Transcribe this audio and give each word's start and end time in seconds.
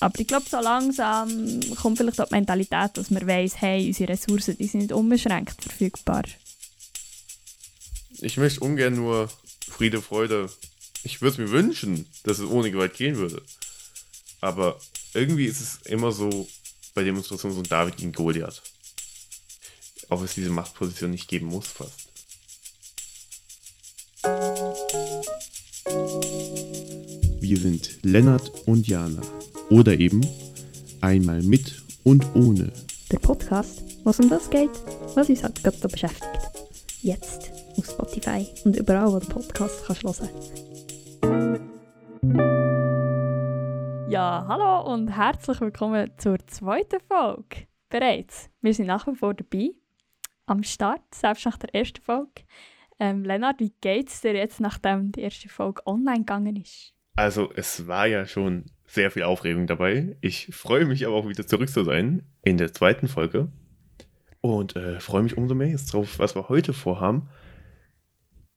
Aber 0.00 0.18
ich 0.18 0.26
glaube, 0.26 0.46
so 0.48 0.58
langsam 0.60 1.60
kommt 1.76 1.98
vielleicht 1.98 2.20
auch 2.20 2.28
die 2.28 2.34
Mentalität, 2.34 2.90
dass 2.94 3.10
man 3.10 3.26
weiss, 3.26 3.60
hey, 3.60 3.86
unsere 3.86 4.12
Ressourcen 4.12 4.56
die 4.56 4.66
sind 4.66 4.80
nicht 4.80 4.92
unbeschränkt 4.92 5.62
verfügbar. 5.62 6.22
Ich 8.22 8.38
möchte 8.38 8.60
ungern 8.60 8.94
nur 8.94 9.30
Friede, 9.68 10.00
Freude. 10.00 10.50
Ich 11.02 11.20
würde 11.20 11.32
es 11.32 11.38
mir 11.38 11.50
wünschen, 11.50 12.06
dass 12.24 12.38
es 12.38 12.48
ohne 12.48 12.70
Gewalt 12.70 12.94
gehen 12.94 13.16
würde. 13.16 13.42
Aber 14.40 14.78
irgendwie 15.12 15.44
ist 15.44 15.60
es 15.60 15.78
immer 15.86 16.12
so 16.12 16.48
bei 16.94 17.04
Demonstrationen 17.04 17.54
so 17.54 17.62
ein 17.62 17.68
David 17.68 17.98
gegen 17.98 18.12
Goliath. 18.12 18.62
Ob 20.08 20.22
es 20.22 20.34
diese 20.34 20.50
Machtposition 20.50 21.10
nicht 21.10 21.28
geben 21.28 21.46
muss, 21.46 21.68
fast. 21.68 22.08
Wir 27.40 27.58
sind 27.58 27.98
Lennart 28.02 28.50
und 28.66 28.86
Jana. 28.86 29.22
Oder 29.70 29.96
eben 30.00 30.20
einmal 31.00 31.42
mit 31.42 31.80
und 32.02 32.26
ohne. 32.34 32.72
Der 33.12 33.20
Podcast, 33.20 33.84
was 34.04 34.18
um 34.18 34.28
das 34.28 34.50
geht, 34.50 34.70
was 35.14 35.28
uns 35.28 35.44
halt 35.44 35.62
gerade 35.62 35.86
beschäftigt. 35.86 36.50
Jetzt 37.02 37.52
auf 37.76 37.86
Spotify 37.86 38.48
und 38.64 38.74
überall, 38.76 39.12
wo 39.12 39.20
du 39.20 39.28
Podcast 39.28 39.84
kannst 39.86 40.02
hören. 40.02 40.28
Ja, 44.10 44.44
hallo 44.48 44.92
und 44.92 45.16
herzlich 45.16 45.60
willkommen 45.60 46.10
zur 46.18 46.44
zweiten 46.48 46.98
Folge. 47.06 47.68
Bereits, 47.90 48.50
wir 48.60 48.74
sind 48.74 48.86
nach 48.86 49.06
wie 49.06 49.14
vor 49.14 49.34
dabei, 49.34 49.70
am 50.46 50.64
Start, 50.64 51.14
selbst 51.14 51.46
nach 51.46 51.58
der 51.58 51.72
ersten 51.76 52.02
Folge. 52.02 52.42
Ähm, 52.98 53.24
Lennart, 53.24 53.60
wie 53.60 53.72
geht's 53.80 54.20
dir 54.20 54.34
jetzt, 54.34 54.58
nachdem 54.58 55.12
die 55.12 55.20
erste 55.20 55.48
Folge 55.48 55.86
online 55.86 56.18
gegangen 56.18 56.56
ist? 56.56 56.92
Also, 57.16 57.52
es 57.54 57.86
war 57.86 58.06
ja 58.06 58.26
schon 58.26 58.66
sehr 58.86 59.10
viel 59.10 59.22
Aufregung 59.22 59.66
dabei. 59.66 60.16
Ich 60.20 60.48
freue 60.52 60.84
mich 60.84 61.06
aber 61.06 61.16
auch 61.16 61.28
wieder 61.28 61.46
zurück 61.46 61.68
zu 61.68 61.84
sein 61.84 62.22
in 62.42 62.56
der 62.56 62.72
zweiten 62.72 63.08
Folge. 63.08 63.52
Und 64.40 64.74
äh, 64.74 65.00
freue 65.00 65.22
mich 65.22 65.36
umso 65.36 65.54
mehr 65.54 65.68
jetzt 65.68 65.92
drauf, 65.92 66.18
was 66.18 66.34
wir 66.34 66.48
heute 66.48 66.72
vorhaben. 66.72 67.28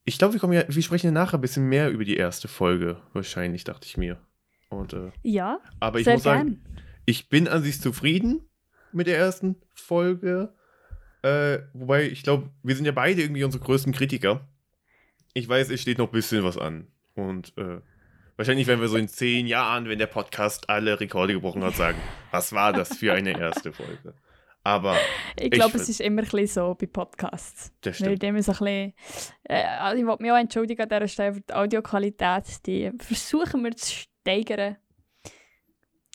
Ich 0.06 0.18
glaube, 0.18 0.34
wir, 0.34 0.40
kommen 0.40 0.54
ja, 0.54 0.64
wir 0.68 0.82
sprechen 0.82 1.08
ja 1.08 1.12
nachher 1.12 1.38
ein 1.38 1.42
bisschen 1.42 1.68
mehr 1.68 1.90
über 1.90 2.04
die 2.04 2.18
erste 2.18 2.48
Folge, 2.48 3.02
wahrscheinlich, 3.14 3.64
dachte 3.64 3.88
ich 3.88 3.98
mir. 3.98 4.20
Und, 4.70 4.94
äh, 4.94 5.12
ja, 5.22 5.60
aber 5.80 6.00
ich 6.00 6.08
muss 6.08 6.24
sagen, 6.24 6.64
ich 7.06 7.30
bin 7.30 7.48
an 7.48 7.64
sich 7.64 7.80
zufrieden 7.80 8.42
mit 8.92 9.08
der 9.08 9.18
ersten 9.18 9.56
Folge. 9.74 10.54
Äh, 11.22 11.60
wobei, 11.74 12.10
ich 12.10 12.24
glaube, 12.24 12.50
wir 12.64 12.76
sind 12.76 12.86
ja 12.86 12.92
beide 12.92 13.22
irgendwie 13.22 13.44
unsere 13.44 13.64
größten 13.64 13.94
Kritiker. 13.94 14.48
Ich 15.34 15.48
weiß, 15.48 15.70
es 15.70 15.82
steht 15.82 15.98
noch 15.98 16.08
ein 16.08 16.12
bisschen 16.12 16.44
was 16.44 16.58
an. 16.58 16.88
Und 17.16 17.58
äh, 17.58 17.82
wahrscheinlich 18.38 18.68
werden 18.68 18.82
wir 18.82 18.88
so 18.88 18.98
in 18.98 19.08
zehn 19.08 19.48
Jahren, 19.48 19.88
wenn 19.90 20.00
der 20.00 20.08
Podcast 20.08 20.70
alle 20.70 21.00
Rekorde 21.00 21.34
gebrochen 21.34 21.64
hat, 21.64 21.76
sagen, 21.76 21.98
was 22.32 22.54
war 22.54 22.74
das 22.74 22.98
für 22.98 23.14
eine 23.14 23.38
erste 23.40 23.72
Folge? 23.74 24.14
Aber 24.66 24.96
Ich 25.38 25.52
glaube, 25.52 25.76
Ich- 25.76 25.82
es 25.84 25.90
ist 25.90 26.00
immer 26.02 26.22
ein 26.22 26.26
bisschen 26.30 26.48
so 26.48 26.76
bei 26.76 26.86
Podcasts. 26.86 27.74
das 27.82 28.00
Weil 28.00 28.08
stimmt. 28.08 28.24
dem 28.24 28.36
ist 28.38 28.48
ein 28.50 28.54
bisschen, 28.54 28.94
äh, 29.44 29.64
also 29.80 30.00
ich 30.02 30.08
wollte 30.08 30.24
mich 30.24 30.32
auch 30.32 30.38
entschuldigen 30.38 30.82
an 30.84 30.90
dieser 30.90 31.08
Stelle 31.10 31.34
für 31.34 31.42
die 31.42 31.54
Audioqualität. 31.54 32.66
Die 32.66 32.92
versuchen 33.00 33.64
wir 33.64 33.76
zu 33.76 33.92
steigern. 33.94 34.78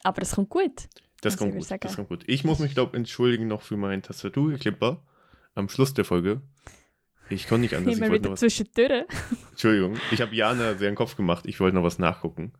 Aber 0.02 0.22
es 0.22 0.34
kommt 0.34 0.48
gut. 0.48 0.88
Das 1.20 1.34
was 1.34 1.38
kommt 1.38 1.54
ich 1.56 1.68
gut. 1.68 1.84
Das 1.84 1.96
kommt 1.96 2.08
gut. 2.08 2.24
Ich 2.26 2.44
muss 2.44 2.58
mich, 2.60 2.72
glaube 2.72 2.96
entschuldigen 2.96 3.48
noch 3.48 3.60
für 3.62 3.76
meinen 3.76 4.02
Tastaturklipper 4.02 5.02
am 5.54 5.68
Schluss 5.68 5.92
der 5.92 6.04
Folge. 6.06 6.40
Ich 7.28 7.48
konnte 7.48 7.62
nicht 7.62 7.74
anders. 7.74 7.92
Ich 7.96 8.00
Immer 8.00 8.10
wollte 8.12 8.24
wieder 8.24 8.36
zwischendurch. 8.36 9.04
Entschuldigung, 9.58 9.96
ich 10.12 10.20
habe 10.20 10.32
Jana 10.36 10.74
sehr 10.74 10.86
einen 10.86 10.94
Kopf 10.96 11.16
gemacht. 11.16 11.44
Ich 11.44 11.58
wollte 11.58 11.74
noch 11.74 11.82
was 11.82 11.98
nachgucken. 11.98 12.52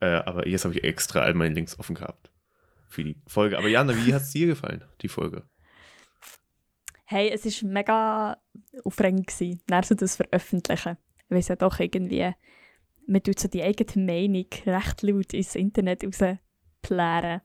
Äh, 0.00 0.16
aber 0.16 0.46
jetzt 0.46 0.66
habe 0.66 0.74
ich 0.74 0.84
extra 0.84 1.20
all 1.20 1.32
meine 1.32 1.54
Links 1.54 1.78
offen 1.78 1.94
gehabt 1.94 2.30
für 2.90 3.04
die 3.04 3.16
Folge. 3.26 3.56
Aber 3.56 3.68
Jana, 3.68 3.94
wie 3.96 4.12
hat 4.12 4.20
es 4.20 4.32
dir 4.32 4.48
gefallen, 4.48 4.84
die 5.00 5.08
Folge? 5.08 5.44
Hey, 7.06 7.30
es 7.30 7.46
war 7.46 7.70
mega 7.70 8.36
aufregend, 8.84 9.28
gewesen, 9.28 9.62
dann 9.66 9.82
so 9.82 9.94
das 9.94 10.16
Veröffentlichen. 10.16 10.98
Weil 11.30 11.38
es 11.38 11.48
ja 11.48 11.56
doch 11.56 11.80
irgendwie, 11.80 12.34
man 13.06 13.22
tut 13.22 13.38
so 13.38 13.48
die 13.48 13.62
eigene 13.62 14.04
Meinung 14.04 14.46
recht 14.66 15.00
laut 15.00 15.32
ins 15.32 15.54
Internet 15.54 16.04
rausplären. 16.04 17.40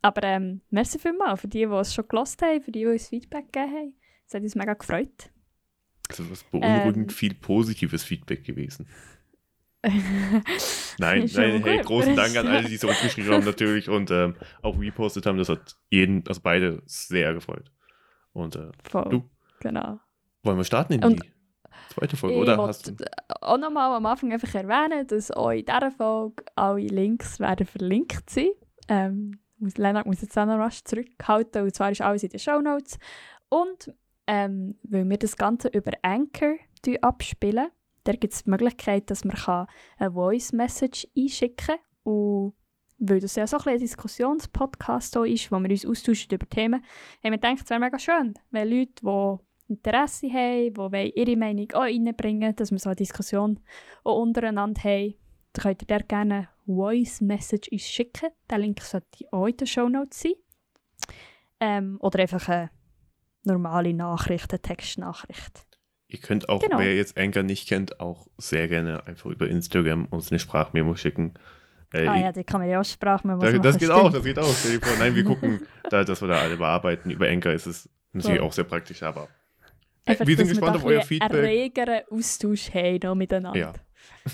Aber 0.00 0.22
ähm, 0.24 0.62
merci 0.70 0.98
vielmals 0.98 1.40
für 1.40 1.46
die, 1.46 1.66
die 1.66 1.72
es 1.72 1.94
schon 1.94 2.08
gelost 2.08 2.42
haben, 2.42 2.62
für 2.62 2.72
die, 2.72 2.80
die 2.80 2.86
uns 2.86 3.10
Feedback 3.10 3.52
gegeben 3.52 3.72
haben. 3.72 3.94
Es 4.26 4.34
hat 4.34 4.42
uns 4.42 4.56
mega 4.56 4.74
gefreut. 4.74 5.31
Also 6.18 6.30
was 6.30 6.44
beunruhigend 6.44 6.96
Ähm. 6.96 7.08
viel 7.10 7.34
positives 7.34 8.04
Feedback 8.04 8.44
gewesen. 8.44 8.86
Nein, 10.98 11.28
nein, 11.34 11.62
hey, 11.64 11.80
großen 11.82 12.14
Dank 12.14 12.36
an 12.36 12.46
alle, 12.46 12.64
die 12.68 12.74
es 12.74 12.80
zurückgeschrieben 12.82 13.32
haben 13.32 13.44
natürlich 13.44 13.88
und 13.88 14.10
ähm, 14.10 14.36
auch 14.62 14.78
repostet 14.78 15.26
haben. 15.26 15.38
Das 15.38 15.48
hat 15.48 15.76
jeden, 15.90 16.22
also 16.28 16.40
beide 16.40 16.82
sehr 16.86 17.34
gefreut. 17.34 17.72
Und 18.32 18.54
äh, 18.56 18.70
Voll, 18.88 19.08
Du? 19.10 19.30
genau. 19.60 19.98
wollen 20.44 20.56
wir 20.58 20.64
starten 20.64 20.92
in 20.94 21.04
Und 21.04 21.22
die 21.24 21.32
zweite 21.94 22.16
Folge, 22.16 22.36
oder? 22.36 22.58
Hast 22.58 22.88
du, 22.88 22.94
auch 23.40 23.58
nochmal 23.58 23.92
am 23.96 24.06
Anfang 24.06 24.32
einfach 24.32 24.54
erwähnen, 24.54 25.06
dass 25.06 25.30
auch 25.32 25.50
in 25.50 25.64
dieser 25.64 25.90
Folge 25.90 26.44
alle 26.54 26.80
Links 26.86 27.40
werden 27.40 27.66
verlinkt 27.66 28.30
sein. 28.30 28.50
Ähm, 28.88 29.40
muss- 29.58 29.78
Lennart 29.78 30.06
muss 30.06 30.22
jetzt 30.22 30.38
auch 30.38 30.46
noch 30.46 30.58
rasch 30.58 30.84
zurückhalten, 30.84 31.62
und 31.62 31.74
zwar 31.74 31.90
ist 31.90 32.00
alles 32.02 32.22
in 32.22 32.28
den 32.30 32.38
Shownotes. 32.38 32.98
Und 33.48 33.92
ähm, 34.26 34.76
weil 34.82 35.08
wir 35.08 35.18
das 35.18 35.36
Ganze 35.36 35.68
über 35.68 35.92
Anchor 36.02 36.56
abspielen, 37.00 37.68
da 38.04 38.12
gibt 38.12 38.34
es 38.34 38.44
die 38.44 38.50
Möglichkeit, 38.50 39.10
dass 39.10 39.24
man 39.24 39.36
eine 39.98 40.12
Voice-Message 40.12 41.08
einschicken 41.16 41.66
kann. 41.66 41.78
Und 42.02 42.54
weil 42.98 43.20
das 43.20 43.36
ja 43.36 43.46
so 43.46 43.58
ein, 43.58 43.68
ein 43.68 43.78
Diskussionspodcast 43.78 45.16
ist, 45.16 45.52
wo 45.52 45.58
wir 45.60 45.70
uns 45.70 45.86
austauschen 45.86 46.32
über 46.32 46.48
Themen, 46.48 46.82
haben 47.22 47.32
wir 47.32 47.32
gedacht, 47.32 47.62
es 47.64 47.70
wäre 47.70 47.80
mega 47.80 47.98
schön, 47.98 48.34
wenn 48.50 48.70
Leute, 48.70 48.92
die 49.04 49.72
Interesse 49.72 50.28
haben, 50.32 50.92
die 50.92 51.18
ihre 51.18 51.36
Meinung 51.36 51.70
auch 51.72 51.82
reinbringen 51.82 52.54
dass 52.54 52.70
wir 52.70 52.78
so 52.78 52.90
eine 52.90 52.96
Diskussion 52.96 53.60
auch 54.04 54.20
untereinander 54.20 54.82
haben, 54.82 55.14
dann 55.52 55.62
könnt 55.62 55.82
ihr 55.82 55.86
der 55.86 56.02
gerne 56.02 56.34
eine 56.34 56.48
Voice-Message 56.66 57.68
uns 57.68 57.82
schicken. 57.82 58.30
Der 58.50 58.58
Link 58.58 58.80
sollte 58.82 59.26
auch 59.32 59.46
in 59.46 59.56
den 59.56 59.66
Shownotes 59.66 60.20
sein. 60.20 60.32
Ähm, 61.60 61.98
oder 62.00 62.20
einfach 62.20 62.48
eine 62.48 62.70
normale 63.44 63.92
Nachricht, 63.94 64.50
eine 64.52 64.60
Textnachricht. 64.62 65.66
ihr 66.08 66.18
könnt 66.18 66.48
auch, 66.48 66.60
Genau. 66.62 66.78
wer 66.78 66.94
jetzt 66.94 67.16
Anchor 67.18 67.42
nicht 67.42 67.68
kennt, 67.68 67.98
auch 68.00 68.26
sehr 68.38 68.68
gerne 68.68 69.06
einfach 69.06 69.30
über 69.30 69.48
Instagram 69.48 70.04
uns 70.06 70.30
eine 70.30 70.38
Sprachmemo 70.38 70.94
schicken. 70.94 71.34
Äh, 71.94 72.06
ah 72.06 72.16
ja, 72.18 72.32
die 72.32 72.44
kann 72.44 72.60
man 72.60 72.68
ja 72.70 72.80
auch 72.80 72.84
Sprachmemos 72.84 73.42
Da, 73.42 73.50
machen. 73.50 73.62
das 73.62 73.78
geht 73.78 73.88
stimmt. 73.88 74.00
auch, 74.04 74.12
das 74.12 74.22
geht 74.24 74.38
auch. 74.38 74.54
Nein, 74.98 75.14
wir 75.14 75.24
gucken, 75.24 75.60
da, 75.90 76.04
dass 76.04 76.20
wir 76.20 76.28
da 76.28 76.38
alle 76.40 76.56
bearbeiten. 76.56 77.10
Über 77.10 77.28
Anchor 77.28 77.52
ist 77.52 77.66
es 77.66 77.88
natürlich 78.12 78.40
Ja. 78.40 78.42
auch 78.46 78.52
sehr 78.52 78.64
praktisch, 78.64 79.02
aber 79.02 79.28
äh, 80.06 80.10
Einfach, 80.12 80.26
wir 80.26 80.36
sind 80.36 80.48
gespannt 80.48 80.76
auf 80.76 80.84
euer 80.84 81.02
Feedback. 81.02 81.30
einen 81.32 81.44
regeren 81.44 82.00
Austausch 82.10 82.70
haben 82.74 82.98
noch 83.02 83.14
miteinander. 83.14 83.58
Ja. 83.58 83.72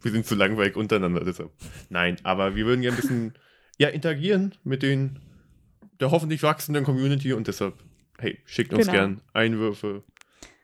Wir 0.00 0.12
sind 0.12 0.26
zu 0.26 0.36
langweilig 0.36 0.76
untereinander, 0.76 1.24
deshalb. 1.24 1.50
Nein, 1.88 2.18
aber 2.22 2.54
wir 2.54 2.66
würden 2.66 2.82
gerne 2.82 2.96
ein 2.96 3.00
bisschen 3.00 3.34
ja, 3.78 3.88
interagieren 3.88 4.54
mit 4.62 4.84
den, 4.84 5.18
der 5.98 6.12
hoffentlich 6.12 6.44
wachsenden 6.44 6.84
Community 6.84 7.32
und 7.32 7.48
deshalb, 7.48 7.74
hey, 8.18 8.38
schickt 8.44 8.72
uns 8.72 8.86
Genau. 8.86 8.98
gern 8.98 9.20
Einwürfe 9.32 10.04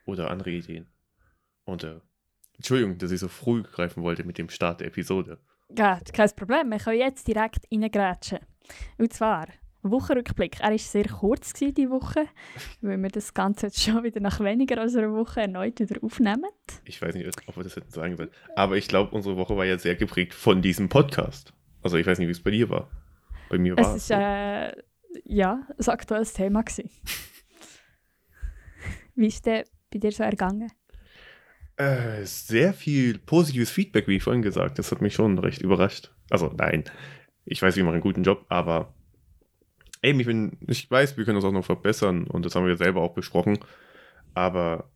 oder 0.07 0.31
andere 0.31 0.51
Ideen. 0.51 0.87
Und 1.65 1.85
äh, 1.85 2.01
Entschuldigung, 2.57 2.99
dass 2.99 3.11
ich 3.11 3.21
so 3.21 3.29
früh 3.29 3.63
greifen 3.63 4.03
wollte 4.03 4.25
mit 4.25 4.39
dem 4.39 4.49
Start 4.49 4.81
der 4.81 4.89
Episode. 4.89 5.39
Ja, 5.77 6.01
kein 6.13 6.31
Problem. 6.37 6.71
Wir 6.71 6.79
können 6.79 6.99
jetzt 6.99 7.27
direkt 7.27 7.67
reingrätschen. 7.73 8.39
Und 8.99 9.13
zwar, 9.13 9.47
Wochenrückblick. 9.83 10.61
Er 10.61 10.71
war 10.71 10.79
sehr 10.79 11.05
kurz 11.05 11.53
diese 11.53 11.91
Woche, 11.91 12.27
weil 12.81 12.97
wir 13.03 13.09
das 13.11 13.35
Ganze 13.35 13.67
jetzt 13.67 13.83
schon 13.83 14.03
wieder 14.03 14.21
nach 14.21 14.41
weniger 14.41 14.81
als 14.81 14.97
einer 14.97 15.13
Woche 15.13 15.41
erneut 15.43 15.79
wieder 15.81 16.03
aufnehmen. 16.03 16.47
Ich 16.85 17.03
weiß 17.03 17.15
nicht, 17.15 17.29
ob 17.47 17.57
wir 17.57 17.65
das 17.65 17.77
hätten 17.77 17.91
sagen 17.91 18.17
sollen. 18.17 18.31
Aber 18.57 18.77
ich 18.77 18.89
glaube, 18.89 19.11
unsere 19.15 19.37
Woche 19.37 19.57
war 19.57 19.65
ja 19.67 19.79
sehr 19.79 19.97
geprägt 19.97 20.33
von 20.35 20.63
diesem 20.63 20.89
Podcast. 20.89 21.53
Also 21.83 21.97
ich 21.99 22.07
weiß 22.07 22.19
nicht, 22.19 22.29
wie 22.29 22.33
es 22.33 22.43
bei 22.43 22.51
dir 22.51 22.71
war. 22.71 22.89
Bei 23.51 23.59
mir 23.59 23.77
war 23.77 23.95
Es 23.95 24.05
es. 24.05 24.11
war 24.11 24.69
äh, 24.71 24.83
ja, 25.25 25.67
ein 25.79 25.89
aktuelles 25.89 26.33
Thema. 26.33 26.65
Wie 29.15 29.27
ist 29.29 29.47
denn 29.47 29.65
bei 29.93 29.99
dir 29.99 30.13
so 30.13 30.23
ergangen? 30.23 30.71
Äh, 31.77 32.25
sehr 32.25 32.73
viel 32.73 33.19
positives 33.19 33.71
Feedback, 33.71 34.07
wie 34.07 34.17
ich 34.17 34.23
vorhin 34.23 34.43
gesagt. 34.43 34.79
Das 34.79 34.93
hat 34.93 35.01
mich 35.01 35.15
schon 35.15 35.39
recht 35.39 35.61
überrascht. 35.61 36.13
Also 36.31 36.53
nein, 36.57 36.85
ich 37.45 37.61
weiß, 37.61 37.77
wir 37.77 37.85
machen 37.85 37.95
einen 37.95 38.03
guten 38.03 38.23
Job, 38.23 38.47
aber 38.49 38.95
eben, 40.03 40.21
ich 40.21 40.27
bin, 40.27 40.59
ich 40.69 40.91
weiß, 40.91 41.17
wir 41.17 41.25
können 41.25 41.37
uns 41.37 41.45
auch 41.45 41.53
noch 41.53 41.65
verbessern 41.65 42.25
und 42.25 42.45
das 42.45 42.55
haben 42.55 42.67
wir 42.67 42.77
selber 42.77 43.03
auch 43.03 43.15
besprochen. 43.15 43.59
Aber 44.35 44.91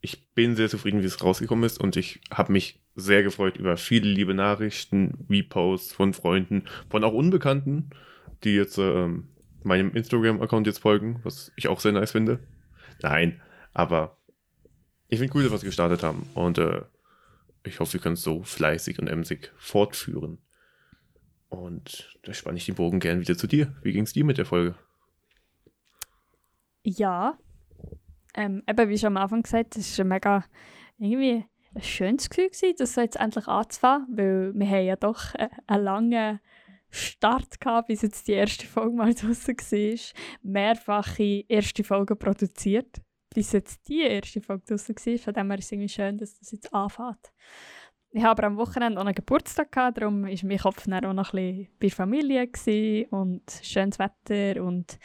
ich 0.00 0.32
bin 0.34 0.56
sehr 0.56 0.68
zufrieden, 0.68 1.02
wie 1.02 1.06
es 1.06 1.22
rausgekommen 1.22 1.64
ist 1.64 1.80
und 1.80 1.96
ich 1.96 2.20
habe 2.30 2.52
mich 2.52 2.80
sehr 2.94 3.22
gefreut 3.22 3.56
über 3.56 3.76
viele 3.76 4.08
liebe 4.08 4.34
Nachrichten, 4.34 5.26
Reposts 5.30 5.92
von 5.92 6.12
Freunden, 6.12 6.64
von 6.90 7.04
auch 7.04 7.12
Unbekannten, 7.12 7.90
die 8.44 8.54
jetzt 8.54 8.78
ähm, 8.78 9.28
meinem 9.62 9.94
Instagram-Account 9.94 10.66
jetzt 10.66 10.78
folgen, 10.78 11.20
was 11.24 11.52
ich 11.56 11.68
auch 11.68 11.80
sehr 11.80 11.92
nice 11.92 12.12
finde. 12.12 12.40
Nein, 13.02 13.40
aber 13.72 14.16
ich 15.08 15.18
finde 15.18 15.34
cool, 15.34 15.42
dass 15.42 15.52
wir 15.52 15.56
es 15.56 15.64
gestartet 15.64 16.02
haben 16.02 16.28
und 16.34 16.58
äh, 16.58 16.82
ich 17.64 17.80
hoffe, 17.80 17.94
wir 17.94 18.00
können 18.00 18.14
es 18.14 18.22
so 18.22 18.42
fleißig 18.42 18.98
und 18.98 19.08
emsig 19.08 19.52
fortführen. 19.56 20.38
Und 21.48 22.16
da 22.24 22.34
spanne 22.34 22.58
ich 22.58 22.66
den 22.66 22.74
Bogen 22.74 23.00
gern 23.00 23.20
wieder 23.20 23.36
zu 23.36 23.46
dir. 23.46 23.74
Wie 23.82 23.92
ging 23.92 24.04
es 24.04 24.12
dir 24.12 24.24
mit 24.24 24.38
der 24.38 24.44
Folge? 24.44 24.74
Ja. 26.82 27.38
Ähm, 28.34 28.62
eben, 28.68 28.88
wie 28.88 28.98
schon 28.98 29.16
am 29.16 29.22
Anfang 29.22 29.42
gesagt, 29.42 29.76
es 29.76 29.98
war 29.98 30.04
ein 30.04 30.08
mega 30.08 30.44
irgendwie 30.98 31.44
ein 31.74 31.82
schönes 31.82 32.28
Gefühl, 32.28 32.48
gewesen, 32.48 32.74
das 32.78 32.96
jetzt 32.96 33.16
endlich 33.16 33.46
anzufangen, 33.46 34.06
weil 34.16 34.52
wir 34.54 34.68
haben 34.68 34.86
ja 34.86 34.96
doch 34.96 35.34
äh, 35.34 35.48
einen 35.66 35.84
langen 35.84 36.40
Start 36.90 37.60
gehabt, 37.60 37.88
bis 37.88 38.02
jetzt 38.02 38.26
die 38.28 38.32
erste 38.32 38.66
Folge 38.66 38.96
mal 38.96 39.14
draußen 39.14 39.56
war. 39.56 40.20
Mehrfache 40.42 41.44
erste 41.48 41.84
Folgen 41.84 42.18
produziert, 42.18 43.00
bis 43.34 43.52
jetzt 43.52 43.86
die 43.88 44.02
erste 44.02 44.40
Folge 44.40 44.64
draußen 44.66 44.94
war. 44.94 45.18
Von 45.18 45.34
dem 45.34 45.50
her 45.50 45.58
ist 45.58 45.64
es 45.66 45.72
irgendwie 45.72 45.88
schön, 45.88 46.18
dass 46.18 46.38
das 46.38 46.52
jetzt 46.52 46.72
anfängt. 46.72 47.32
Ich 48.10 48.22
habe 48.22 48.42
am 48.44 48.56
Wochenende 48.56 48.98
auch 48.98 49.04
einen 49.04 49.14
Geburtstag 49.14 49.70
gehabt, 49.70 49.98
darum 49.98 50.22
war 50.22 50.30
mein 50.42 50.58
Kopf 50.58 50.84
dann 50.86 51.04
auch 51.04 51.12
noch 51.12 51.34
ein 51.34 51.68
bisschen 51.78 51.78
bei 51.78 51.90
Familie 51.90 53.06
und 53.10 53.42
schönes 53.62 53.98
Wetter 53.98 54.62
und 54.62 54.98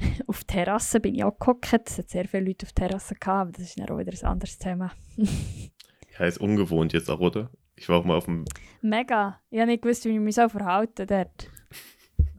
auf 0.26 0.44
der 0.44 0.64
Terrasse 0.64 1.00
bin 1.00 1.14
ich 1.14 1.24
auch 1.24 1.38
gehockt. 1.38 1.72
Es 1.88 1.98
hat 1.98 2.10
sehr 2.10 2.26
viele 2.26 2.44
Leute 2.44 2.66
auf 2.66 2.72
der 2.72 2.88
Terrasse 2.88 3.14
gehabt, 3.14 3.40
aber 3.40 3.52
das 3.52 3.62
ist 3.62 3.78
dann 3.78 3.88
auch 3.88 3.98
wieder 3.98 4.12
ein 4.12 4.26
anderes 4.26 4.58
Thema. 4.58 4.92
ja, 5.16 6.26
ist 6.26 6.38
ungewohnt 6.38 6.92
jetzt 6.92 7.10
auch, 7.10 7.20
oder? 7.20 7.50
Ich 7.80 7.88
war 7.88 7.96
auch 7.96 8.04
mal 8.04 8.16
auf 8.16 8.26
dem... 8.26 8.44
Mega. 8.82 9.40
Ich 9.48 9.58
habe 9.58 9.70
nicht 9.70 9.80
gewusst, 9.82 10.04
wie 10.04 10.10
ich 10.10 10.20
mich 10.20 10.34
so 10.34 10.46
verhalten 10.50 11.06
dort. 11.06 11.50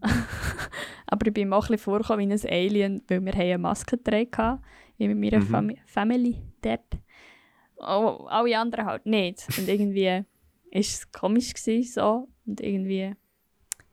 aber 1.07 1.27
ich 1.27 1.33
bin 1.33 1.49
mir 1.49 1.55
auch 1.55 1.63
ein 1.63 1.71
bisschen 1.71 1.83
vorgekommen 1.83 2.29
wie 2.29 2.33
ein 2.33 2.53
Alien, 2.53 3.01
weil 3.07 3.25
wir 3.25 3.33
eine 3.33 3.57
Maske 3.57 3.97
getragen 3.97 4.61
mit 4.99 5.17
meiner 5.17 5.39
mhm. 5.39 5.47
Fam 5.47 5.71
Family 5.87 6.37
dort. 6.61 6.85
Oh, 7.77 8.27
alle 8.29 8.55
anderen 8.55 8.85
halt 8.85 9.07
nicht. 9.07 9.47
Und 9.57 9.67
irgendwie 9.67 10.05
war 10.05 10.25
es 10.69 11.11
komisch 11.11 11.55
gewesen, 11.55 11.91
so. 11.91 12.27
Und 12.45 12.61
irgendwie, 12.61 13.15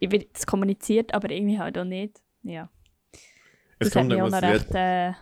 ich 0.00 0.10
wird 0.10 0.28
es 0.36 0.46
kommuniziert, 0.46 1.14
aber 1.14 1.30
irgendwie 1.30 1.58
halt 1.58 1.78
auch 1.78 1.84
nicht. 1.84 2.22
Ja. 2.42 2.68
Es 3.78 3.88
das 3.88 3.92
kommt 3.92 4.12
hat 4.12 4.18
mich 4.18 4.22
auch 4.22 4.28
noch 4.28 4.42
recht, 4.42 4.74
äh, 4.74 5.12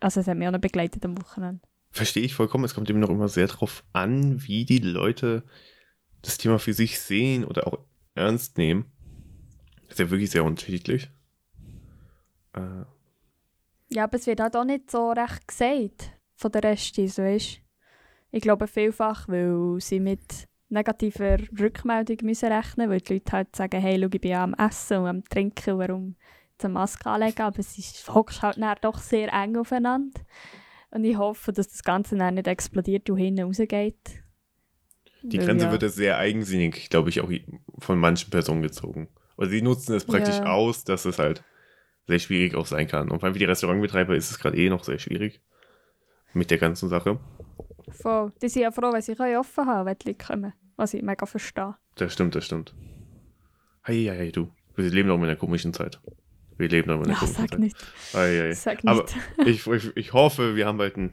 also 0.00 0.18
es 0.18 0.26
hat 0.26 0.36
mich 0.36 0.48
auch 0.48 0.52
noch 0.52 0.60
begleitet 0.60 1.04
am 1.04 1.16
Wochenende. 1.16 1.60
Verstehe 1.96 2.24
ich 2.24 2.34
vollkommen. 2.34 2.64
Es 2.64 2.74
kommt 2.74 2.90
eben 2.90 3.00
noch 3.00 3.08
immer 3.08 3.28
sehr 3.28 3.46
darauf 3.46 3.82
an, 3.94 4.46
wie 4.46 4.66
die 4.66 4.80
Leute 4.80 5.44
das 6.20 6.36
Thema 6.36 6.58
für 6.58 6.74
sich 6.74 7.00
sehen 7.00 7.42
oder 7.42 7.66
auch 7.66 7.78
ernst 8.14 8.58
nehmen. 8.58 8.84
Das 9.84 9.92
ist 9.92 10.00
ja 10.00 10.10
wirklich 10.10 10.30
sehr 10.30 10.44
unterschiedlich. 10.44 11.08
Äh. 12.52 12.84
Ja, 13.88 14.04
aber 14.04 14.18
es 14.18 14.26
wird 14.26 14.40
halt 14.40 14.54
auch 14.56 14.64
nicht 14.64 14.90
so 14.90 15.10
recht 15.10 15.48
gesagt 15.48 16.12
von 16.34 16.52
der 16.52 16.64
Reste, 16.64 17.08
so 17.08 17.22
weißt 17.22 17.62
Ich 18.30 18.42
glaube 18.42 18.66
vielfach, 18.66 19.26
weil 19.26 19.80
sie 19.80 19.98
mit 19.98 20.48
negativer 20.68 21.38
Rückmeldung 21.58 22.18
müssen 22.24 22.52
rechnen 22.52 22.90
weil 22.90 23.00
die 23.00 23.14
Leute 23.14 23.32
halt 23.32 23.56
sagen, 23.56 23.80
hey, 23.80 23.98
schau, 23.98 24.10
ich 24.12 24.20
bin 24.20 24.32
ja 24.32 24.44
am 24.44 24.52
Essen 24.52 24.98
und 24.98 25.06
am 25.06 25.24
Trinken, 25.24 25.78
warum 25.78 26.16
eine 26.62 26.72
Maske 26.74 27.08
anlegen? 27.08 27.40
Aber 27.40 27.58
es 27.58 28.04
hockst 28.06 28.42
halt 28.42 28.58
doch 28.82 28.98
sehr 28.98 29.32
eng 29.32 29.56
aufeinander. 29.56 30.20
Und 30.96 31.04
ich 31.04 31.18
hoffe, 31.18 31.52
dass 31.52 31.68
das 31.68 31.82
Ganze 31.82 32.16
dann 32.16 32.36
nicht 32.36 32.46
explodiert 32.46 33.10
und 33.10 33.18
hinten 33.18 33.42
rausgeht. 33.42 34.22
Die 35.22 35.36
Grenze 35.36 35.66
ja. 35.66 35.72
wird 35.72 35.82
ja 35.82 35.90
sehr 35.90 36.16
eigensinnig, 36.16 36.88
glaube 36.88 37.10
ich, 37.10 37.20
auch 37.20 37.30
von 37.78 37.98
manchen 37.98 38.30
Personen 38.30 38.62
gezogen. 38.62 39.08
Oder 39.36 39.50
sie 39.50 39.60
nutzen 39.60 39.94
es 39.94 40.06
praktisch 40.06 40.38
ja. 40.38 40.46
aus, 40.46 40.84
dass 40.84 41.04
es 41.04 41.18
halt 41.18 41.44
sehr 42.06 42.18
schwierig 42.18 42.54
auch 42.54 42.64
sein 42.64 42.86
kann. 42.86 43.10
Und 43.10 43.20
vor 43.20 43.26
allem 43.26 43.34
für 43.34 43.40
die 43.40 43.44
Restaurantbetreiber 43.44 44.16
ist 44.16 44.30
es 44.30 44.38
gerade 44.38 44.56
eh 44.56 44.70
noch 44.70 44.84
sehr 44.84 44.98
schwierig 44.98 45.42
mit 46.32 46.50
der 46.50 46.56
ganzen 46.56 46.88
Sache. 46.88 47.20
Voll. 47.90 48.32
Die 48.40 48.48
sind 48.48 48.62
ja 48.62 48.70
froh, 48.70 48.90
wenn 48.90 49.02
sie 49.02 49.12
offen 49.36 49.66
haben, 49.66 49.84
wenn 49.84 49.98
die 49.98 50.08
Leute 50.08 50.26
kommen. 50.26 50.54
Was 50.76 50.94
ich 50.94 51.02
mega 51.02 51.26
verstehe. 51.26 51.74
Das 51.96 52.14
stimmt, 52.14 52.34
das 52.34 52.46
stimmt. 52.46 52.74
Hey, 53.82 54.04
hey, 54.04 54.16
hey, 54.16 54.32
du. 54.32 54.50
Wir 54.76 54.88
leben 54.88 55.08
noch 55.08 55.16
in 55.16 55.24
einer 55.24 55.36
komischen 55.36 55.74
Zeit. 55.74 56.00
Wir 56.58 56.68
leben 56.68 56.90
einer 56.90 57.08
ja, 57.08 57.14
komischen 57.14 57.48
sag. 57.48 57.58
Nicht. 57.58 57.76
Ei, 58.14 58.42
ei. 58.42 58.54
Sag 58.54 58.84
nicht. 58.84 58.88
Aber 58.88 59.06
ich, 59.46 59.66
ich, 59.66 59.96
ich 59.96 60.12
hoffe, 60.12 60.56
wir 60.56 60.66
haben 60.66 60.78
bald 60.78 60.96
ein. 60.96 61.12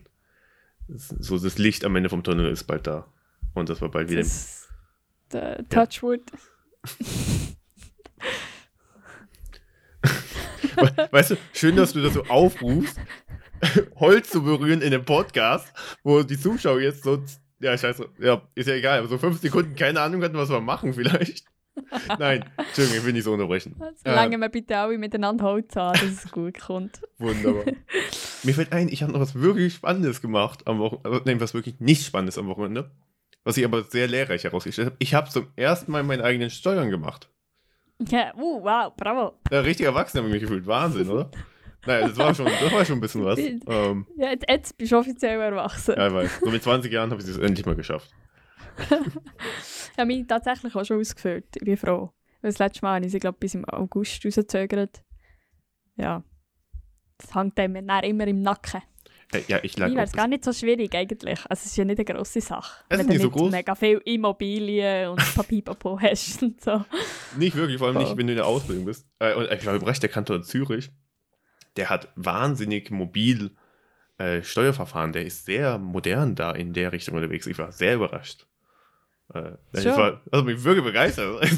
So 0.88 1.38
das 1.38 1.57
Licht 1.57 1.86
am 1.86 1.95
Ende 1.95 2.10
vom 2.10 2.24
Tunnel 2.24 2.51
ist 2.51 2.66
bald 2.66 2.88
da. 2.88 3.07
Und 3.54 3.69
das 3.69 3.81
war 3.81 3.90
bald 3.90 4.10
wieder. 4.10 4.22
Das 4.22 4.63
der 5.34 5.68
Touchwood. 5.69 6.22
weißt 11.12 11.31
du, 11.31 11.36
schön, 11.54 11.75
dass 11.75 11.94
du 11.94 12.01
das 12.01 12.13
so 12.13 12.24
aufrufst, 12.25 13.00
Holz 13.96 14.30
zu 14.30 14.44
berühren 14.44 14.81
in 14.81 14.94
einem 14.94 15.06
Podcast, 15.06 15.74
wo 16.04 16.24
die 16.24 16.39
Zuschauer 16.39 16.81
jetzt 16.81 17.04
so, 17.04 17.24
ja, 17.60 17.78
scheiße, 17.78 18.10
ja, 18.19 18.42
ist 18.56 18.68
ja 18.68 18.75
egal, 18.75 19.00
aber 19.00 19.07
so 19.07 19.18
fünf 19.18 19.39
Sekunden 19.39 19.75
keine 19.75 20.01
Ahnung 20.01 20.22
hatten, 20.24 20.38
was 20.38 20.50
wir 20.50 20.62
machen 20.62 20.94
vielleicht. 20.94 21.46
Nein, 22.20 22.46
Entschuldigung, 22.58 22.98
ich 23.00 23.06
will 23.06 23.14
nicht 23.14 23.24
so 23.24 23.34
unterbrechen. 23.34 23.75
Solange 24.04 24.36
äh, 24.36 24.40
wir 24.40 24.50
bitte 24.50 24.78
alle 24.78 24.98
miteinander 24.98 25.44
Holz 25.46 25.75
haben, 25.75 26.00
dass 26.00 26.25
es 26.25 26.31
gut 26.31 26.60
kommt. 26.60 27.02
Wunderbar. 27.18 27.66
Mir 28.44 28.54
fällt 28.54 28.72
ein, 28.72 28.90
ich 28.90 29.02
habe 29.04 29.12
noch 29.12 29.20
was 29.20 29.36
wirklich 29.36 29.74
Spannendes 29.74 30.22
gemacht 30.22 30.68
am 30.68 30.80
Wochenende. 30.80 31.10
Also, 31.10 31.22
nein, 31.25 31.40
was 31.40 31.54
wirklich 31.54 31.80
nicht 31.80 32.06
Spannendes 32.06 32.38
am 32.38 32.48
Wochenende. 32.48 32.92
Was 33.44 33.58
ich 33.58 33.66
aber 33.66 33.84
sehr 33.84 34.08
lehrreich 34.08 34.44
herausgestellt 34.44 34.88
habe. 34.88 34.98
Ich 35.00 35.14
habe 35.14 35.30
zum 35.30 35.48
ersten 35.56 35.92
Mal 35.92 36.04
meine 36.04 36.24
eigenen 36.24 36.50
Steuern 36.50 36.90
gemacht. 36.90 37.30
Ja, 38.00 38.34
uh, 38.36 38.64
wow, 38.64 38.94
bravo. 38.96 39.34
Ja, 39.52 39.62
richtig 39.62 39.86
erwachsen 39.86 40.20
habe 40.20 40.28
ich 40.28 40.34
mich 40.34 40.42
gefühlt. 40.42 40.66
Wahnsinn, 40.66 41.10
oder? 41.10 41.30
Naja, 41.86 42.08
das 42.08 42.18
war 42.18 42.34
schon, 42.34 42.46
das 42.46 42.72
war 42.72 42.86
schon 42.86 42.98
ein 42.98 43.02
bisschen 43.02 43.25
was. 43.25 43.40
Ähm, 43.68 44.06
ja, 44.18 44.30
jetzt, 44.31 44.46
jetzt 44.48 44.78
bist 44.78 44.92
du 44.92 44.98
offiziell 44.98 45.40
erwachsen. 45.40 45.96
Ja, 45.98 46.08
ich 46.08 46.14
weiß. 46.14 46.40
So 46.42 46.50
mit 46.50 46.64
20 46.64 46.92
Jahren 46.92 47.12
habe 47.12 47.22
ich 47.22 47.28
es 47.28 47.38
endlich 47.38 47.66
mal 47.66 47.75
geschafft. 47.75 48.12
Ich 48.90 49.98
habe 49.98 50.08
mich 50.08 50.28
tatsächlich 50.28 50.75
auch 50.75 50.86
schon 50.86 51.00
ausgefüllt. 51.00 51.46
Ich 51.56 51.64
bin 51.64 51.78
froh. 51.78 52.12
Weil 52.42 52.52
das 52.52 52.60
letzte 52.60 52.81
Mal 52.84 52.96
habe 52.96 53.06
ich 53.06 53.12
sie, 53.12 53.20
glaube 53.20 53.38
bis 53.40 53.56
im 53.56 53.66
August 53.66 54.25
rausgezögert. 54.25 55.04
Ja. 55.96 56.24
Das 57.18 57.36
hängt 57.36 57.60
einem 57.60 57.88
dann 57.88 58.04
immer 58.04 58.28
im 58.28 58.42
Nacken. 58.42 58.81
Ja, 59.48 59.60
ich 59.64 59.78
lag 59.78 59.92
Das 59.96 60.10
ist 60.10 60.16
gar 60.16 60.28
nicht 60.28 60.44
so 60.44 60.54
schwierig 60.54 60.94
eigentlich. 60.94 61.40
Also 61.50 61.62
es 61.62 61.66
ist 61.66 61.78
ja 61.78 61.86
nicht 61.86 61.98
eine 61.98 62.06
grosse 62.06 62.42
Sache. 62.42 62.84
Es 62.90 63.00
ist 63.00 63.10
nicht 63.10 63.22
so 63.22 63.31
groß. 63.31 63.52
mega 63.52 63.74
viel 63.74 64.00
Immobilien 64.06 65.10
und 65.10 65.18
Papipapo 65.36 66.00
hast 66.00 66.44
und 66.44 66.62
so. 66.62 66.84
Nicht 67.38 67.56
wirklich, 67.56 67.80
vor 67.80 67.88
allem 67.88 67.98
nicht, 67.98 68.16
wenn 68.16 68.28
du 68.28 68.34
in 68.34 68.38
der 68.38 68.46
Ausbildung 68.46 68.86
bist. 68.86 69.08
Äh, 69.18 69.34
und 69.34 69.50
ich 69.52 69.66
war 69.66 69.74
überrascht, 69.74 70.04
der 70.04 70.10
Kanton 70.10 70.44
Zürich 70.44 70.92
der 71.75 71.90
hat 71.90 72.10
wahnsinnig 72.16 72.92
mobil 72.92 73.52
äh, 74.18 74.42
Steuerverfahren. 74.42 75.14
Der 75.14 75.25
ist 75.25 75.46
sehr 75.46 75.78
modern 75.78 76.36
da 76.36 76.52
in 76.52 76.74
der 76.74 76.92
Richtung 76.92 77.16
unterwegs. 77.16 77.48
Ich 77.48 77.58
war 77.58 77.72
sehr 77.72 77.96
überrascht. 77.96 78.48
Äh, 79.34 79.52
ich 79.74 79.86
war 79.86 80.22
also 80.31 80.46
mich 80.46 80.64
wirklich 80.64 80.86
begeistert. 80.86 81.48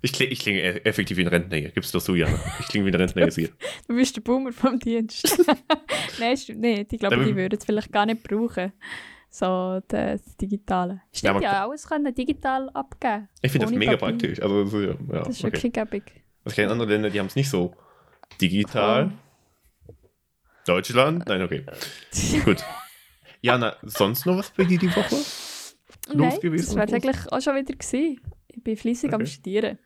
Ich 0.00 0.12
klinge, 0.12 0.32
ich 0.32 0.38
klinge 0.38 0.84
effektiv 0.84 1.16
wie 1.16 1.22
ein 1.22 1.28
Rentner 1.28 1.56
hier. 1.56 1.70
Gib's 1.70 1.90
doch 1.90 2.00
so, 2.00 2.14
Jana. 2.14 2.38
Ich 2.60 2.68
klinge 2.68 2.86
wie 2.86 2.90
ein 2.90 2.94
Rentner 2.94 3.22
jetzt 3.22 3.34
hier. 3.34 3.48
du 3.88 3.96
bist 3.96 4.14
der 4.14 4.20
Boomer 4.20 4.52
vom 4.52 4.78
Dienst. 4.78 5.44
Nein, 6.20 6.36
stimmt 6.36 6.60
nicht. 6.60 6.92
Ich 6.92 7.00
glaube, 7.00 7.24
die 7.24 7.34
würden 7.34 7.58
es 7.58 7.64
vielleicht 7.64 7.90
gar 7.90 8.06
nicht 8.06 8.22
brauchen. 8.22 8.72
So 9.28 9.82
das 9.88 10.36
Digitale. 10.36 11.02
Stimmt 11.12 11.42
ja, 11.42 11.52
ja 11.52 11.64
alles 11.64 11.86
können 11.86 12.14
digital 12.14 12.70
abgeben. 12.70 13.28
Ich 13.42 13.50
finde 13.50 13.66
das 13.66 13.74
mega 13.74 13.96
Papier. 13.96 14.08
praktisch. 14.08 14.40
Also, 14.40 14.64
so, 14.66 14.80
ja, 14.80 14.94
das 14.94 15.28
ist 15.30 15.44
okay. 15.44 15.52
wirklich 15.52 15.72
gäbig. 15.72 16.02
Also, 16.44 16.54
kenne 16.54 16.70
andere 16.70 16.88
Länder, 16.88 17.10
die 17.10 17.18
haben 17.18 17.26
es 17.26 17.36
nicht 17.36 17.50
so 17.50 17.74
digital. 18.40 19.10
Oh. 19.86 19.92
Deutschland? 20.64 21.26
Nein, 21.26 21.42
okay. 21.42 21.66
Gut. 22.44 22.64
Jana, 23.40 23.76
sonst 23.82 24.26
noch 24.26 24.38
was 24.38 24.50
bei 24.50 24.64
dir 24.64 24.78
die 24.78 24.94
Woche? 24.94 25.16
Nein, 26.08 26.18
los 26.18 26.40
gewesen? 26.40 26.66
das 26.66 26.76
wäre 26.76 26.94
eigentlich 26.94 27.32
auch 27.32 27.40
schon 27.40 27.56
wieder 27.56 27.74
gewesen. 27.74 28.20
Ich 28.48 28.62
bin 28.62 28.76
fleißig 28.76 29.08
okay. 29.08 29.14
am 29.14 29.26
Studieren. 29.26 29.78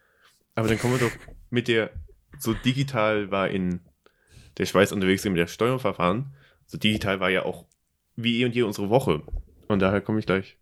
Aber 0.55 0.69
dann 0.69 0.79
kommen 0.79 1.01
wir 1.01 1.09
doch 1.09 1.17
mit 1.51 1.69
der, 1.69 1.91
so 2.39 2.55
digital 2.55 3.31
war 3.31 3.49
in 3.49 3.81
der 4.59 4.67
Schweiz 4.67 4.93
unterwegs 4.93 5.25
mit 5.25 5.37
der 5.37 5.47
Steuerverfahren. 5.47 6.35
So 6.67 6.79
digital 6.79 7.21
war 7.21 7.31
ja 7.31 7.45
auch 7.45 7.67
wie 8.17 8.41
eh 8.41 8.45
und 8.45 8.55
je 8.55 8.63
unsere 8.63 8.91
Woche. 8.91 9.23
Und 9.69 9.81
daher 9.81 10.01
komme 10.01 10.19
ich 10.19 10.27
gleich 10.27 10.57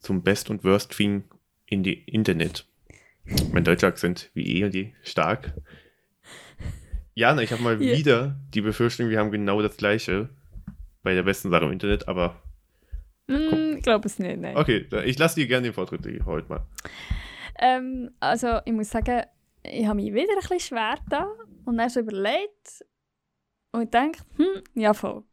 zum 0.00 0.22
Best 0.22 0.50
und 0.50 0.64
Worst 0.64 0.96
Thing 0.96 1.24
in 1.66 1.82
die 1.82 2.04
Internet. 2.04 2.66
Mein 3.52 3.64
deutscher 3.64 3.88
Akzent 3.88 4.30
wie 4.34 4.58
eh 4.58 4.64
und 4.64 4.74
je 4.74 4.92
stark. 5.02 5.54
Jana, 7.14 7.42
ich 7.42 7.50
habe 7.50 7.62
mal 7.62 7.80
yeah. 7.80 7.96
wieder 7.96 8.40
die 8.54 8.60
Befürchtung, 8.60 9.08
wir 9.08 9.18
haben 9.18 9.30
genau 9.30 9.62
das 9.62 9.76
gleiche 9.76 10.28
bei 11.02 11.14
der 11.14 11.22
besten 11.22 11.50
Sache 11.50 11.64
im 11.64 11.72
Internet, 11.72 12.08
aber. 12.08 12.42
Ich 13.28 13.82
glaube 13.82 14.06
es 14.06 14.18
nicht, 14.18 14.38
nein. 14.38 14.56
Okay, 14.56 14.86
ich 15.04 15.18
lasse 15.18 15.36
dir 15.36 15.46
gerne 15.46 15.68
den 15.68 15.72
Vortritt 15.72 16.06
heute 16.24 16.48
mal. 16.48 16.66
Ähm, 17.58 18.10
also, 18.20 18.60
ich 18.64 18.72
muss 18.72 18.90
sagen, 18.90 19.22
ich 19.62 19.86
habe 19.86 19.96
mich 19.96 20.12
wieder 20.12 20.32
ein 20.32 20.40
bisschen 20.40 20.60
schwer 20.60 20.98
da 21.08 21.28
und 21.64 21.78
dann 21.78 21.88
so 21.88 22.00
überlegt 22.00 22.84
und 23.72 23.82
ich 23.82 23.90
denke, 23.90 24.20
hm, 24.36 24.62
ja 24.74 24.94
voll. 24.94 25.24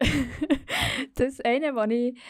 das 1.14 1.40
eine, 1.40 1.74
was 1.74 1.90
ich 1.90 2.20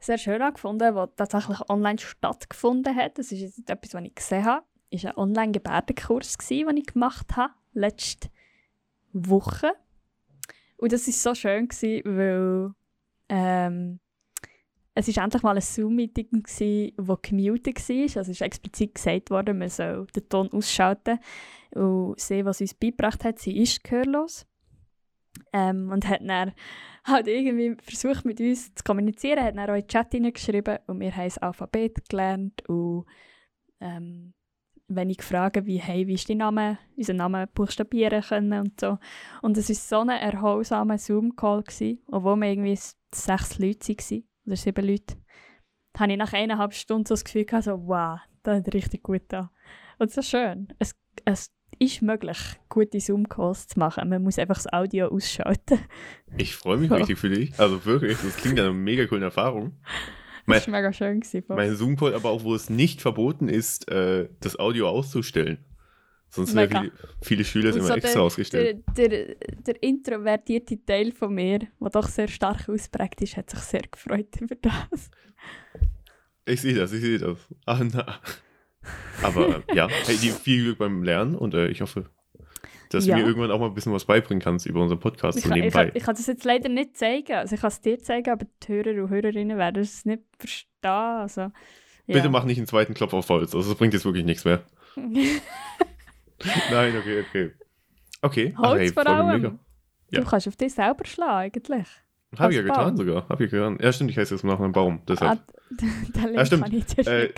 sehr 0.00 0.18
schön 0.18 0.40
gefunden 0.52 0.86
habe, 0.86 0.96
was 0.96 1.10
tatsächlich 1.16 1.58
online 1.68 1.98
stattgefunden 1.98 2.94
hat, 2.94 3.18
das 3.18 3.32
ist 3.32 3.40
jetzt 3.40 3.70
etwas, 3.70 3.94
was 3.94 4.02
ich 4.02 4.14
gesehen 4.14 4.44
habe, 4.44 4.66
ist 4.90 5.06
ein 5.06 5.16
Online-Gebärdenkurs, 5.16 6.36
den 6.36 6.76
ich 6.76 6.86
gemacht 6.86 7.36
habe, 7.36 7.54
letzte 7.72 8.28
Woche. 9.12 9.72
Und 10.76 10.92
das 10.92 11.06
war 11.06 11.12
so 11.12 11.34
schön, 11.34 11.68
gewesen, 11.68 12.02
weil 12.04 12.74
ähm, 13.30 14.00
es 14.94 15.16
war 15.16 15.24
endlich 15.24 15.42
mal 15.42 15.56
ein 15.56 15.60
Zoom-Meeting, 15.60 16.28
das 16.44 16.58
gemutet 17.22 17.88
war. 17.88 18.02
Also 18.02 18.20
es 18.20 18.28
ist 18.28 18.42
explizit 18.42 18.94
gesagt 18.94 19.30
worden, 19.30 19.58
man 19.58 19.68
soll 19.68 20.06
den 20.14 20.28
Ton 20.28 20.52
ausschalten. 20.52 21.18
Und 21.74 22.20
sie, 22.20 22.44
was 22.44 22.60
uns 22.60 22.74
beigebracht 22.74 23.24
hat, 23.24 23.38
sie 23.40 23.60
ist 23.60 23.82
gehörlos. 23.82 24.46
Ähm, 25.52 25.90
und 25.90 26.08
hat 26.08 26.20
dann 26.24 26.52
halt 27.04 27.26
irgendwie 27.26 27.76
versucht, 27.82 28.24
mit 28.24 28.40
uns 28.40 28.72
zu 28.74 28.84
kommunizieren, 28.84 29.42
hat 29.42 29.56
dann 29.56 29.68
auch 29.68 29.74
in 29.74 29.80
den 29.80 29.88
Chat 29.88 30.12
hineingeschrieben 30.12 30.78
und 30.86 31.00
wir 31.00 31.14
haben 31.14 31.24
das 31.24 31.38
Alphabet 31.38 32.08
gelernt 32.08 32.66
und 32.68 33.04
ähm, 33.80 34.32
wenn 34.86 35.10
ich 35.10 35.22
frage, 35.22 35.66
wie, 35.66 35.78
hey, 35.78 36.06
wie 36.06 36.14
ist 36.14 36.28
dein 36.28 36.38
Name, 36.38 36.78
unseren 36.96 37.16
Namen 37.16 37.48
buchstabieren 37.54 38.22
können 38.22 38.60
und 38.60 38.80
so. 38.80 38.98
Und 39.42 39.56
es 39.56 39.68
war 39.68 39.74
so 39.74 40.10
ein 40.10 40.20
erholsamer 40.20 40.98
Zoom-Call, 40.98 41.64
obwohl 42.08 42.36
wir 42.36 42.48
irgendwie 42.48 42.78
sechs 43.12 43.58
Leute 43.58 43.94
waren, 43.94 44.24
oder 44.46 44.56
sieben 44.56 44.86
Leute. 44.86 45.16
Da 45.92 46.00
hatte 46.00 46.12
ich 46.12 46.18
nach 46.18 46.32
eineinhalb 46.32 46.74
Stunden 46.74 47.06
so 47.06 47.14
das 47.14 47.24
Gefühl, 47.24 47.44
gehabt, 47.44 47.64
so, 47.64 47.86
wow, 47.86 48.18
das 48.42 48.58
hat 48.58 48.74
richtig 48.74 49.02
gut 49.02 49.32
an. 49.32 49.50
Und 49.98 50.10
so 50.10 50.22
schön. 50.22 50.68
Es, 50.78 50.94
es 51.24 51.52
ist 51.78 52.02
möglich, 52.02 52.38
gute 52.68 53.00
Zoom-Calls 53.00 53.68
zu 53.68 53.78
machen. 53.78 54.08
Man 54.08 54.22
muss 54.22 54.38
einfach 54.38 54.56
das 54.56 54.72
Audio 54.72 55.08
ausschalten. 55.08 55.78
Ich 56.36 56.56
freue 56.56 56.78
mich 56.78 56.88
so. 56.88 56.96
richtig 56.96 57.18
für 57.18 57.30
dich. 57.30 57.58
Also 57.58 57.84
wirklich, 57.84 58.18
das 58.18 58.36
klingt 58.36 58.58
ja 58.58 58.64
eine 58.64 58.72
mega 58.72 59.06
coole 59.06 59.24
Erfahrung. 59.24 59.78
Mein, 60.46 60.58
das 60.58 60.66
war 60.66 60.72
mega 60.72 60.92
schön. 60.92 61.20
Gewesen, 61.20 61.44
mein 61.48 61.74
Zoom-Call, 61.74 62.14
aber 62.14 62.30
auch 62.30 62.44
wo 62.44 62.54
es 62.54 62.68
nicht 62.68 63.00
verboten 63.00 63.48
ist, 63.48 63.88
äh, 63.90 64.28
das 64.40 64.58
Audio 64.58 64.88
auszustellen. 64.88 65.64
Sonst 66.34 66.54
wären 66.54 66.90
viele, 66.90 66.92
viele 67.22 67.44
Schüler 67.44 67.76
immer 67.76 67.86
so 67.86 67.94
extra 67.94 68.12
der, 68.12 68.22
ausgestellt. 68.22 68.84
Der, 68.96 69.08
der, 69.08 69.34
der, 69.36 69.82
introvertierte 69.82 70.84
Teil 70.84 71.12
von 71.12 71.32
mir, 71.32 71.60
der 71.60 71.90
doch 71.90 72.08
sehr 72.08 72.26
stark 72.26 72.68
ausprägt 72.68 73.22
ist, 73.22 73.36
hat 73.36 73.50
sich 73.50 73.60
sehr 73.60 73.82
gefreut 73.82 74.40
über 74.40 74.56
das. 74.56 75.10
Ich 76.44 76.60
sehe 76.60 76.74
das, 76.74 76.92
ich 76.92 77.02
sehe 77.02 77.18
das. 77.18 77.38
Ach, 77.66 77.80
na. 77.92 78.20
Aber 79.22 79.62
ja, 79.72 79.88
hey, 80.06 80.16
viel 80.16 80.64
Glück 80.64 80.78
beim 80.78 81.04
Lernen 81.04 81.36
und 81.36 81.54
äh, 81.54 81.68
ich 81.68 81.80
hoffe, 81.80 82.10
dass 82.90 83.06
ja. 83.06 83.14
du 83.14 83.22
mir 83.22 83.28
irgendwann 83.28 83.50
auch 83.52 83.60
mal 83.60 83.66
ein 83.66 83.74
bisschen 83.74 83.92
was 83.92 84.04
beibringen 84.04 84.42
kannst 84.42 84.66
über 84.66 84.82
unseren 84.82 84.98
Podcast 84.98 85.38
ich, 85.38 85.44
so 85.44 85.50
nebenbei. 85.50 85.88
Ich, 85.88 85.96
ich, 85.96 86.02
kann 86.02 86.16
das 86.16 86.26
jetzt 86.26 86.44
leider 86.44 86.68
nicht 86.68 86.96
zeigen. 86.96 87.32
Also 87.34 87.54
ich 87.54 87.60
kann 87.60 87.68
es 87.68 87.80
dir 87.80 88.00
zeigen, 88.00 88.30
aber 88.30 88.44
die 88.62 88.72
Hörer 88.72 89.02
und 89.02 89.10
Hörerinnen 89.10 89.56
werden 89.56 89.82
es 89.82 90.04
nicht 90.04 90.22
verstehen. 90.36 90.66
Also, 90.82 91.40
ja. 91.42 91.52
Bitte 92.06 92.28
mach 92.28 92.44
nicht 92.44 92.58
einen 92.58 92.66
zweiten 92.66 92.94
Klopf 92.94 93.14
auf 93.14 93.28
Holz. 93.28 93.54
Also 93.54 93.70
das 93.70 93.78
bringt 93.78 93.94
jetzt 93.94 94.04
wirklich 94.04 94.24
nichts 94.24 94.44
mehr. 94.44 94.64
Nein, 96.70 96.96
okay, 96.96 97.24
okay. 97.28 97.52
Okay. 98.22 98.54
Holz 98.56 98.80
hey, 98.80 98.92
vor 98.92 99.06
allem. 99.06 99.58
Ja. 100.10 100.20
Du 100.20 100.26
kannst 100.26 100.48
auf 100.48 100.56
dich 100.56 100.72
selber 100.72 101.04
schlagen 101.04 101.52
eigentlich. 101.54 101.86
Habe 102.38 102.52
ich 102.52 102.56
ja 102.56 102.62
getan 102.62 102.86
Baum. 102.86 102.96
sogar. 102.96 103.28
Habe 103.28 103.44
ich 103.44 103.50
getan. 103.50 103.78
Ja, 103.80 103.92
stimmt, 103.92 104.10
ich 104.10 104.18
heiße 104.18 104.34
jetzt 104.34 104.44
nach 104.44 104.58
einem 104.58 104.72
Baum. 104.72 105.02
Deshalb. 105.06 105.40
Ah, 105.40 105.54
da 106.12 106.28
ja, 106.28 106.46
stimmt. 106.46 106.98
Äh, 107.06 107.32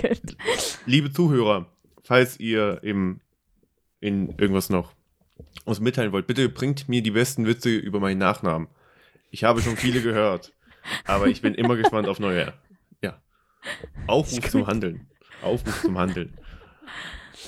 liebe 0.87 1.13
Zuhörer, 1.13 1.67
falls 2.03 2.39
ihr 2.39 2.81
im, 2.83 3.21
in 4.01 4.31
irgendwas 4.39 4.71
noch 4.71 4.93
uns 5.65 5.81
mitteilen 5.81 6.13
wollt, 6.13 6.27
bitte 6.27 6.49
bringt 6.49 6.89
mir 6.89 7.03
die 7.03 7.11
besten 7.11 7.47
Witze 7.47 7.71
über 7.71 8.01
meinen 8.01 8.19
Nachnamen. 8.19 8.69
Ich 9.31 9.45
habe 9.45 9.61
schon 9.61 9.77
viele 9.77 10.01
gehört, 10.01 10.53
aber 11.05 11.27
ich 11.27 11.43
bin 11.43 11.55
immer 11.55 11.77
gespannt 11.77 12.09
auf 12.09 12.21
neue. 12.21 12.53
Ja. 13.03 13.21
Aufruf 14.07 14.49
zum 14.51 14.67
Handeln. 14.67 15.07
Aufruf 15.43 15.83
zum 15.83 15.99
Handeln. 15.99 16.35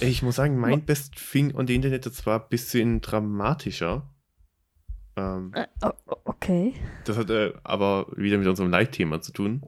Ich 0.00 0.23
muss 0.23 0.37
sagen, 0.37 0.59
mein 0.59 0.85
Best 0.85 1.14
Thing 1.33 1.54
on 1.54 1.66
the 1.66 1.75
Internet, 1.75 2.07
das 2.07 2.25
war 2.26 2.42
ein 2.42 2.49
bisschen 2.49 3.00
dramatischer. 3.00 4.09
Ähm, 5.16 5.52
äh, 5.54 5.66
okay. 6.25 6.75
Das 7.04 7.16
hat 7.16 7.30
äh, 7.30 7.52
aber 7.64 8.07
wieder 8.16 8.38
mit 8.38 8.47
unserem 8.47 8.71
Leitthema 8.71 9.21
zu 9.21 9.33
tun. 9.33 9.66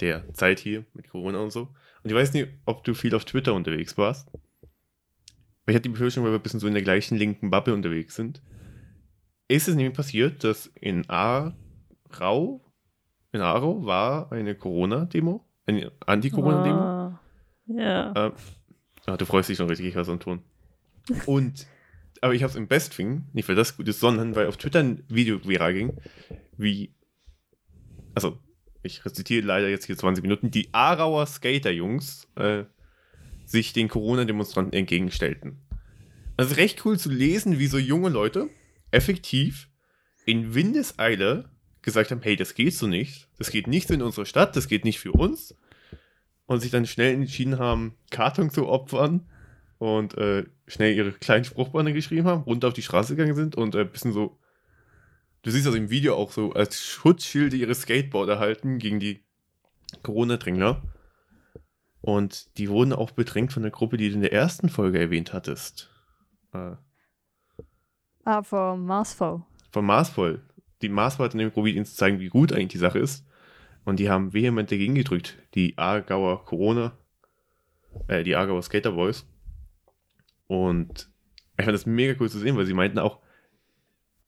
Der 0.00 0.32
Zeit 0.34 0.58
hier 0.58 0.84
mit 0.92 1.08
Corona 1.08 1.38
und 1.38 1.50
so. 1.50 1.68
Und 2.02 2.10
ich 2.10 2.14
weiß 2.14 2.32
nicht, 2.34 2.48
ob 2.66 2.84
du 2.84 2.94
viel 2.94 3.14
auf 3.14 3.24
Twitter 3.24 3.54
unterwegs 3.54 3.96
warst. 3.96 4.30
Weil 4.32 5.72
ich 5.72 5.74
hatte 5.74 5.82
die 5.82 5.88
Befürchtung, 5.90 6.24
weil 6.24 6.32
wir 6.32 6.38
ein 6.38 6.42
bisschen 6.42 6.60
so 6.60 6.66
in 6.66 6.74
der 6.74 6.82
gleichen 6.82 7.16
linken 7.16 7.50
Bubble 7.50 7.74
unterwegs 7.74 8.14
sind. 8.14 8.42
Ist 9.48 9.68
es 9.68 9.74
nämlich 9.74 9.96
passiert, 9.96 10.44
dass 10.44 10.66
in 10.66 11.08
Aarau, 11.08 12.64
in 13.32 13.40
Aarau 13.40 13.84
war 13.84 14.30
eine 14.30 14.54
Corona-Demo, 14.54 15.44
eine 15.66 15.92
Anti-Corona-Demo. 16.06 16.78
Ah, 16.78 17.20
ja. 17.66 18.26
Äh, 18.26 18.32
ah, 19.08 19.16
du 19.16 19.24
freust 19.24 19.48
dich 19.48 19.56
schon 19.56 19.68
richtig, 19.68 19.86
ich 19.86 19.96
weiß 19.96 20.08
am 20.08 20.20
Ton. 20.20 20.42
Und 21.26 21.66
aber 22.20 22.34
ich 22.34 22.42
habe 22.42 22.50
es 22.50 22.56
im 22.56 22.66
Bestfing, 22.66 23.26
nicht 23.32 23.48
weil 23.48 23.56
das 23.56 23.76
gut 23.76 23.88
ist, 23.88 24.00
sondern 24.00 24.34
weil 24.34 24.48
auf 24.48 24.56
Twitter 24.56 24.80
ein 24.80 25.04
Video 25.08 25.40
viral 25.46 25.72
ging, 25.72 25.96
wie, 26.56 26.92
also 28.14 28.38
ich 28.82 29.04
rezitiere 29.04 29.46
leider 29.46 29.68
jetzt 29.68 29.86
hier 29.86 29.96
20 29.96 30.22
Minuten, 30.22 30.50
die 30.50 30.72
Aarauer 30.72 31.26
Skater-Jungs 31.26 32.26
äh, 32.36 32.64
sich 33.44 33.72
den 33.72 33.88
Corona-Demonstranten 33.88 34.72
entgegenstellten. 34.72 35.58
Also 36.36 36.54
recht 36.56 36.84
cool 36.84 36.98
zu 36.98 37.10
lesen, 37.10 37.58
wie 37.58 37.66
so 37.66 37.78
junge 37.78 38.08
Leute 38.08 38.48
effektiv 38.90 39.68
in 40.24 40.54
Windeseile 40.54 41.50
gesagt 41.82 42.10
haben, 42.10 42.22
hey, 42.22 42.36
das 42.36 42.54
geht 42.54 42.74
so 42.74 42.86
nicht, 42.86 43.28
das 43.38 43.50
geht 43.50 43.66
nicht 43.66 43.90
in 43.90 44.02
unserer 44.02 44.26
Stadt, 44.26 44.56
das 44.56 44.68
geht 44.68 44.84
nicht 44.84 45.00
für 45.00 45.12
uns. 45.12 45.54
Und 46.48 46.60
sich 46.60 46.72
dann 46.72 46.86
schnell 46.86 47.14
entschieden 47.14 47.58
haben, 47.58 47.94
Karton 48.10 48.50
zu 48.50 48.68
opfern 48.68 49.28
und 49.78 50.16
äh, 50.18 50.44
schnell 50.66 50.96
ihre 50.96 51.12
kleinen 51.12 51.44
Spruchbande 51.44 51.92
geschrieben 51.92 52.26
haben, 52.26 52.42
runter 52.42 52.68
auf 52.68 52.74
die 52.74 52.82
Straße 52.82 53.14
gegangen 53.14 53.36
sind 53.36 53.54
und 53.54 53.76
ein 53.76 53.82
äh, 53.82 53.84
bisschen 53.84 54.12
so, 54.12 54.36
du 55.42 55.50
siehst 55.50 55.66
das 55.66 55.74
im 55.74 55.90
Video 55.90 56.16
auch 56.16 56.32
so, 56.32 56.52
als 56.54 56.82
Schutzschilde 56.82 57.56
ihre 57.56 57.74
Skateboarder 57.74 58.38
halten 58.38 58.78
gegen 58.78 58.98
die 58.98 59.22
Corona-Drängler. 60.02 60.82
Und 62.00 62.56
die 62.58 62.70
wurden 62.70 62.92
auch 62.92 63.10
bedrängt 63.10 63.52
von 63.52 63.62
der 63.62 63.72
Gruppe, 63.72 63.98
die 63.98 64.08
du 64.08 64.14
in 64.14 64.22
der 64.22 64.32
ersten 64.32 64.68
Folge 64.68 64.98
erwähnt 64.98 65.32
hattest. 65.32 65.90
Äh, 66.54 66.76
ah, 68.24 68.42
vom 68.42 68.86
Marsfall. 68.86 69.42
Vom 69.70 69.86
Marsfall. 69.86 70.40
Die 70.80 70.88
Marsfall 70.88 71.26
hat 71.26 71.34
nämlich 71.34 71.54
probiert, 71.54 71.76
ihnen 71.76 71.84
zu 71.84 71.94
zeigen, 71.94 72.20
wie 72.20 72.28
gut 72.28 72.52
eigentlich 72.52 72.68
die 72.68 72.78
Sache 72.78 73.00
ist. 73.00 73.27
Und 73.88 73.98
die 73.98 74.10
haben 74.10 74.34
vehement 74.34 74.70
dagegen 74.70 74.94
gedrückt. 74.94 75.38
Die 75.54 75.78
Aargauer 75.78 76.44
Corona, 76.44 76.92
äh, 78.06 78.22
die 78.22 78.36
Aargauer 78.36 78.60
Skater 78.60 78.92
Boys. 78.92 79.24
Und 80.46 81.08
ich 81.56 81.64
fand 81.64 81.74
das 81.74 81.86
mega 81.86 82.14
cool 82.20 82.28
zu 82.28 82.38
sehen, 82.38 82.54
weil 82.58 82.66
sie 82.66 82.74
meinten 82.74 82.98
auch, 82.98 83.20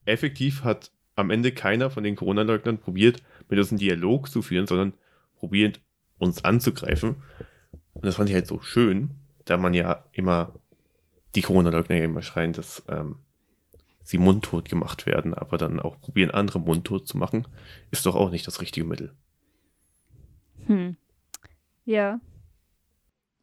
effektiv 0.05 0.63
hat 0.63 0.89
am 1.15 1.29
Ende 1.29 1.51
keiner 1.51 1.91
von 1.91 2.03
den 2.03 2.15
Corona-Leugnern 2.15 2.79
probiert, 2.79 3.21
mit 3.49 3.59
uns 3.59 3.69
einen 3.69 3.77
Dialog 3.77 4.31
zu 4.31 4.41
führen, 4.41 4.65
sondern 4.65 4.93
probiert, 5.35 5.79
uns 6.17 6.43
anzugreifen. 6.43 7.17
Und 7.93 8.03
das 8.03 8.15
fand 8.15 8.29
ich 8.29 8.35
halt 8.35 8.47
so 8.47 8.61
schön, 8.61 9.11
da 9.45 9.57
man 9.57 9.75
ja 9.75 10.05
immer 10.11 10.55
die 11.35 11.43
Corona-Leugner 11.43 11.97
ja 11.97 12.05
immer 12.05 12.23
schreien, 12.23 12.53
dass 12.53 12.81
ähm, 12.89 13.17
sie 14.01 14.17
mundtot 14.17 14.69
gemacht 14.69 15.05
werden, 15.05 15.35
aber 15.35 15.59
dann 15.59 15.79
auch 15.79 16.01
probieren, 16.01 16.31
andere 16.31 16.59
mundtot 16.59 17.07
zu 17.07 17.15
machen, 17.19 17.47
ist 17.91 18.07
doch 18.07 18.15
auch 18.15 18.31
nicht 18.31 18.47
das 18.47 18.59
richtige 18.59 18.87
Mittel. 18.87 19.13
Hm. 20.67 20.97
Ja. 21.85 22.19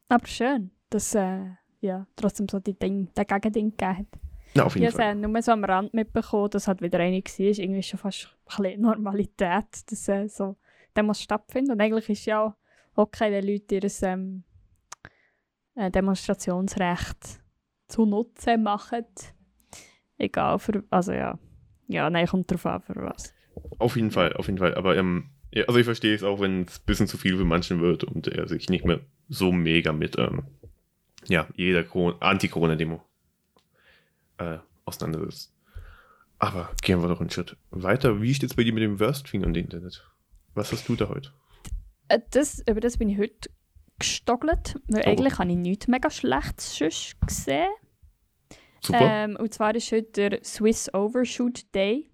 Aber 0.08 0.26
schön, 0.26 0.70
dass 0.90 1.14
äh, 1.14 1.40
ja, 1.80 2.06
trotzdem 2.16 2.48
so 2.48 2.58
die 2.60 2.78
Ding, 2.78 3.12
der 3.14 3.24
Gegending 3.24 3.70
gegeben 3.70 3.98
hat. 3.98 4.06
Ja, 4.54 4.64
auf 4.64 4.74
jeden 4.74 4.88
ich 4.88 4.94
Fall. 4.94 5.16
Ich 5.16 5.22
habe 5.22 5.32
nur 5.32 5.42
so 5.42 5.52
am 5.52 5.64
Rand 5.64 5.94
mitbekommen, 5.94 6.50
dass 6.50 6.68
halt 6.68 6.80
wieder 6.80 6.98
eine 6.98 7.18
war. 7.18 7.38
Irgendwie 7.38 7.82
schon 7.82 7.98
fast 7.98 8.28
ein 8.46 8.62
bisschen 8.62 8.80
Normalität, 8.80 9.90
dass 9.90 10.08
äh, 10.08 10.28
so 10.28 10.56
Demos 10.96 11.20
stattfinden. 11.20 11.72
Und 11.72 11.80
eigentlich 11.80 12.08
ist 12.08 12.24
ja 12.26 12.42
auch 12.42 12.54
okay, 12.94 13.30
wenn 13.30 13.46
Leute 13.46 13.76
ihr 13.76 13.90
ähm, 14.02 14.44
äh, 15.74 15.90
Demonstrationsrecht 15.90 17.40
zu 17.86 18.06
Nutzen 18.06 18.62
machen. 18.62 19.06
Egal, 20.16 20.58
für, 20.58 20.82
also 20.90 21.12
ja. 21.12 21.38
Ja, 21.86 22.10
nein, 22.10 22.26
kommt 22.26 22.50
drauf 22.50 22.66
an, 22.66 22.82
für 22.82 22.96
was. 22.96 23.34
Auf 23.78 23.96
jeden 23.96 24.10
Fall, 24.10 24.32
auf 24.34 24.46
jeden 24.46 24.58
Fall. 24.58 24.74
Aber 24.74 24.96
ähm, 24.96 25.30
ja, 25.50 25.64
also 25.64 25.78
ich 25.78 25.84
verstehe 25.84 26.14
es 26.14 26.22
auch, 26.22 26.40
wenn 26.40 26.62
es 26.62 26.78
ein 26.78 26.86
bisschen 26.86 27.06
zu 27.06 27.18
viel 27.18 27.36
für 27.36 27.44
manchen 27.44 27.80
wird 27.80 28.04
und 28.04 28.26
er 28.28 28.48
sich 28.48 28.68
nicht 28.68 28.84
mehr 28.84 29.00
so 29.28 29.52
mega 29.52 29.92
mit 29.92 30.18
ähm, 30.18 30.44
ja, 31.26 31.48
jeder 31.54 31.84
Anti-Corona-Demo 32.20 33.02
äh, 34.38 34.58
auseinandersetzt. 34.84 35.52
Aber 36.38 36.70
gehen 36.82 37.02
wir 37.02 37.08
doch 37.08 37.20
einen 37.20 37.30
Schritt 37.30 37.56
weiter. 37.70 38.22
Wie 38.22 38.34
steht 38.34 38.50
es 38.50 38.56
bei 38.56 38.64
dir 38.64 38.72
mit 38.72 38.82
dem 38.82 39.00
Worst 39.00 39.26
Thing 39.26 39.44
an 39.44 39.52
dem 39.52 39.64
Internet? 39.64 40.04
Was 40.54 40.72
hast 40.72 40.88
du 40.88 40.96
da 40.96 41.08
heute? 41.08 41.32
Äh, 42.08 42.20
das, 42.30 42.62
über 42.68 42.80
das 42.80 42.98
bin 42.98 43.08
ich 43.08 43.18
heute 43.18 43.50
gestockelt, 43.98 44.76
weil 44.86 45.02
oh. 45.04 45.10
eigentlich 45.10 45.38
habe 45.38 45.50
ich 45.50 45.56
nichts 45.56 45.88
mega 45.88 46.10
Schlechtes 46.10 46.78
gesehen. 47.26 47.68
Super. 48.80 49.00
Ähm, 49.02 49.36
und 49.36 49.52
zwar 49.52 49.74
ist 49.74 49.90
heute 49.90 50.30
der 50.30 50.44
Swiss 50.44 50.92
Overshoot 50.94 51.74
Day. 51.74 52.10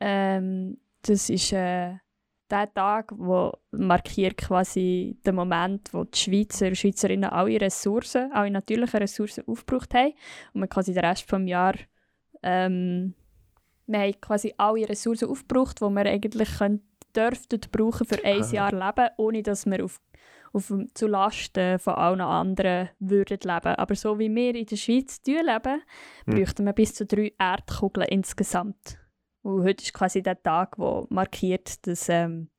Ähm, 0.00 0.78
das 1.02 1.30
ist 1.30 1.52
äh, 1.52 1.94
der 2.50 2.72
Tag, 2.72 3.12
wo 3.16 3.52
markiert 3.70 4.36
quasi 4.36 5.18
den 5.26 5.34
Moment, 5.34 5.92
wo 5.92 6.04
die 6.04 6.18
Schweizer 6.18 6.66
und 6.68 6.76
Schweizerinnen 6.76 7.30
alle 7.30 7.60
Ressourcen, 7.60 8.32
alle 8.32 8.50
natürlichen 8.50 8.98
Ressourcen 9.00 9.44
aufgebraucht 9.46 9.94
haben 9.94 10.14
und 10.54 10.60
man 10.60 10.68
quasi 10.68 10.92
den 10.92 11.04
Rest 11.04 11.30
des 11.30 11.48
Jahres 11.48 11.80
ähm, 12.42 13.14
wir 13.86 14.00
haben 14.00 14.20
quasi 14.20 14.54
alle 14.56 14.88
Ressourcen 14.88 15.28
aufgebraucht, 15.28 15.80
die 15.80 15.84
wir 15.84 16.06
eigentlich 16.06 16.48
dürften 17.16 17.60
brauchen 17.72 18.06
für 18.06 18.22
ein 18.24 18.42
Ah. 18.42 18.52
Jahr 18.52 18.72
leben, 18.72 19.08
ohne 19.16 19.42
dass 19.42 19.66
wir 19.66 19.82
auf, 19.84 19.98
auf, 20.52 20.72
zu 20.94 21.06
Lasten 21.06 21.78
von 21.78 21.94
allen 21.94 22.20
anderen 22.20 22.90
würden 22.98 23.38
leben. 23.42 23.74
Aber 23.74 23.94
so 23.94 24.18
wie 24.18 24.32
wir 24.34 24.54
in 24.54 24.66
der 24.66 24.76
Schweiz 24.76 25.20
leben, 25.26 25.82
Hm. 26.26 26.34
bräuchten 26.34 26.66
wir 26.66 26.74
bis 26.74 26.94
zu 26.94 27.06
drei 27.06 27.32
Erdkugeln 27.38 28.08
insgesamt. 28.08 28.98
Und 29.48 29.64
heute 29.64 29.82
ist 29.82 29.94
quasi 29.94 30.22
der 30.22 30.42
Tag, 30.42 30.76
der 30.76 31.06
markiert, 31.08 31.86
dass 31.86 32.10
ähm, 32.10 32.50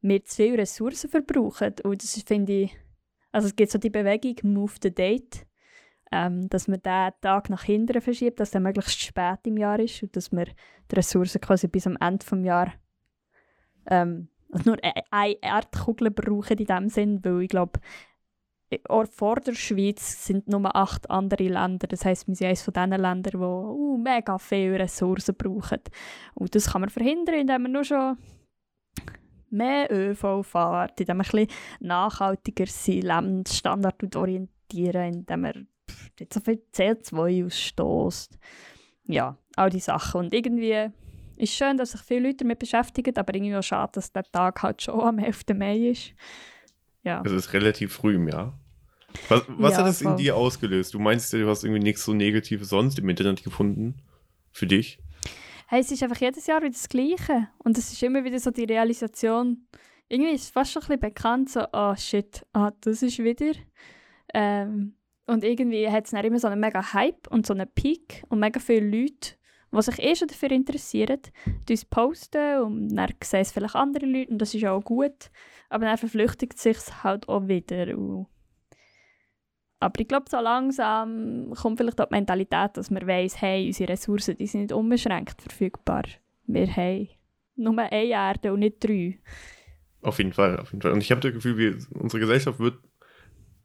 wir 0.00 0.24
zu 0.24 0.34
viele 0.34 0.58
Ressourcen 0.58 1.08
verbrauchen. 1.08 1.74
Und 1.84 2.02
das 2.02 2.20
finde 2.26 2.52
ich, 2.52 2.76
also 3.30 3.46
es 3.46 3.54
gibt 3.54 3.70
so 3.70 3.78
die 3.78 3.90
Bewegung 3.90 4.34
Move 4.52 4.72
the 4.82 4.92
Date, 4.92 5.46
ähm, 6.10 6.48
dass 6.48 6.66
man 6.66 6.82
diesen 6.82 7.12
Tag 7.20 7.50
nach 7.50 7.62
hinten 7.62 8.00
verschiebt, 8.00 8.40
dass 8.40 8.50
der 8.50 8.60
möglichst 8.60 9.00
spät 9.00 9.38
im 9.44 9.58
Jahr 9.58 9.78
ist 9.78 10.02
und 10.02 10.16
dass 10.16 10.32
wir 10.32 10.46
die 10.90 10.96
Ressourcen 10.96 11.40
quasi 11.40 11.68
bis 11.68 11.86
am 11.86 11.96
Ende 12.00 12.26
des 12.26 12.44
Jahres 12.44 12.72
ähm, 13.86 14.28
also 14.50 14.70
nur 14.70 14.82
e- 14.82 15.02
eine 15.12 15.36
Erdkugel 15.40 16.10
brauchen 16.10 16.58
in 16.58 16.66
dem 16.66 16.88
Sinn, 16.88 17.24
weil 17.24 17.42
ich 17.42 17.48
glaube, 17.48 17.78
vor 19.10 19.36
der 19.36 19.54
Schweiz 19.54 20.26
sind 20.26 20.48
nur 20.48 20.74
acht 20.74 21.10
andere 21.10 21.48
Länder. 21.48 21.86
Das 21.86 22.04
heisst, 22.04 22.28
wir 22.28 22.34
sind 22.34 22.46
eines 22.46 22.62
von 22.62 22.74
diesen 22.74 22.90
Ländern, 22.90 23.22
die 23.24 23.36
uh, 23.36 23.96
mega 23.98 24.38
viele 24.38 24.78
Ressourcen 24.78 25.34
brauchen. 25.34 25.80
Und 26.34 26.54
das 26.54 26.70
kann 26.70 26.80
man 26.80 26.90
verhindern, 26.90 27.36
indem 27.36 27.62
man 27.62 27.72
nur 27.72 27.84
schon 27.84 28.16
mehr 29.50 29.90
ÖV 29.90 30.42
fährt, 30.42 31.00
indem 31.00 31.18
man 31.18 31.26
ein 31.32 31.46
nachhaltiger 31.80 32.66
seinen 32.66 33.02
Lebensstandard 33.02 34.16
orientieren, 34.16 35.14
indem 35.14 35.40
man 35.40 35.68
nicht 36.18 36.32
so 36.32 36.40
viel 36.40 36.62
CO2 36.72 37.46
ausstößt. 37.46 38.38
Ja, 39.06 39.36
all 39.56 39.70
diese 39.70 39.86
Sachen. 39.86 40.20
Und 40.20 40.34
irgendwie 40.34 40.90
ist 41.36 41.52
schön, 41.52 41.76
dass 41.76 41.92
sich 41.92 42.00
viele 42.00 42.28
Leute 42.28 42.38
damit 42.38 42.58
beschäftigen, 42.58 43.16
aber 43.16 43.34
irgendwie 43.34 43.56
auch 43.56 43.62
schade, 43.62 43.92
dass 43.94 44.12
der 44.12 44.24
Tag 44.24 44.62
halt 44.62 44.82
schon 44.82 45.00
am 45.00 45.18
11. 45.18 45.42
Mai 45.54 45.76
ist. 45.88 46.14
Ja. 47.02 47.22
Es 47.24 47.32
ist 47.32 47.52
relativ 47.52 47.92
früh 47.92 48.14
im 48.16 48.28
Jahr. 48.28 48.58
Was, 49.28 49.44
was 49.48 49.72
Ja, 49.72 49.78
hat 49.78 49.86
das 49.86 50.02
in 50.02 50.16
dir 50.16 50.36
ausgelöst? 50.36 50.94
Du 50.94 50.98
meinst 50.98 51.32
ja, 51.32 51.38
du 51.38 51.48
hast 51.48 51.64
irgendwie 51.64 51.82
nichts 51.82 52.04
so 52.04 52.12
Negatives 52.12 52.68
sonst 52.68 52.98
im 52.98 53.08
Internet 53.08 53.42
gefunden. 53.42 53.96
Für 54.52 54.66
dich? 54.66 54.98
Hey, 55.66 55.80
es 55.80 55.90
ist 55.90 56.02
einfach 56.02 56.20
jedes 56.20 56.46
Jahr 56.46 56.60
wieder 56.60 56.72
das 56.72 56.88
Gleiche. 56.88 57.48
Und 57.58 57.76
es 57.78 57.92
ist 57.92 58.02
immer 58.02 58.24
wieder 58.24 58.38
so 58.38 58.50
die 58.50 58.64
Realisation, 58.64 59.66
irgendwie 60.08 60.32
ist 60.32 60.44
es 60.44 60.50
fast 60.50 60.72
schon 60.72 60.82
ein 60.82 60.86
bisschen 60.86 61.00
bekannt, 61.00 61.50
so, 61.50 61.64
oh 61.72 61.94
shit, 61.96 62.46
ah, 62.52 62.70
das 62.82 63.02
ist 63.02 63.18
wieder. 63.18 63.52
Ähm, 64.32 64.94
und 65.26 65.42
irgendwie 65.42 65.88
hat 65.88 66.04
es 66.04 66.10
dann 66.10 66.24
immer 66.24 66.38
so 66.38 66.48
einen 66.48 66.60
mega 66.60 66.92
Hype 66.92 67.26
und 67.28 67.46
so 67.46 67.54
einen 67.54 67.68
Peak 67.74 68.24
und 68.28 68.40
mega 68.40 68.60
viele 68.60 68.86
Leute, 68.86 69.36
die 69.72 69.82
sich 69.82 69.98
eh 69.98 70.14
schon 70.14 70.28
dafür 70.28 70.50
interessieren, 70.50 71.20
die 71.68 71.72
uns 71.72 71.84
posten 71.84 72.60
und 72.60 72.94
dann 72.94 73.14
sehen 73.22 73.40
es 73.40 73.52
vielleicht 73.52 73.74
andere 73.74 74.06
Leute 74.06 74.30
und 74.30 74.38
das 74.38 74.54
ist 74.54 74.64
auch 74.66 74.82
gut. 74.82 75.30
Aber 75.70 75.86
dann 75.86 75.98
verflüchtigt 75.98 76.54
es 76.56 76.62
sich 76.62 77.02
halt 77.02 77.28
auch 77.28 77.48
wieder. 77.48 77.96
Und 77.96 78.26
aber 79.80 80.00
ich 80.00 80.08
glaube, 80.08 80.26
so 80.30 80.38
langsam 80.38 81.52
kommt 81.54 81.78
vielleicht 81.78 82.00
auch 82.00 82.06
die 82.06 82.14
Mentalität, 82.14 82.76
dass 82.76 82.90
man 82.90 83.06
weiss, 83.06 83.40
hey, 83.40 83.66
unsere 83.66 83.90
Ressourcen 83.90 84.36
die 84.36 84.46
sind 84.46 84.62
nicht 84.62 84.72
unbeschränkt 84.72 85.42
verfügbar. 85.42 86.04
Wir 86.46 86.74
haben 86.74 87.08
nur 87.56 87.78
eine 87.78 87.92
Erde 88.10 88.52
und 88.52 88.60
nicht 88.60 88.82
drei. 88.82 89.18
Auf 90.02 90.18
jeden 90.18 90.32
Fall, 90.32 90.58
auf 90.58 90.72
jeden 90.72 90.82
Fall. 90.82 90.92
Und 90.92 91.00
ich 91.00 91.10
habe 91.10 91.20
das 91.20 91.32
Gefühl, 91.32 91.56
wir, 91.56 91.78
unsere 91.94 92.20
Gesellschaft 92.20 92.58
wird 92.58 92.78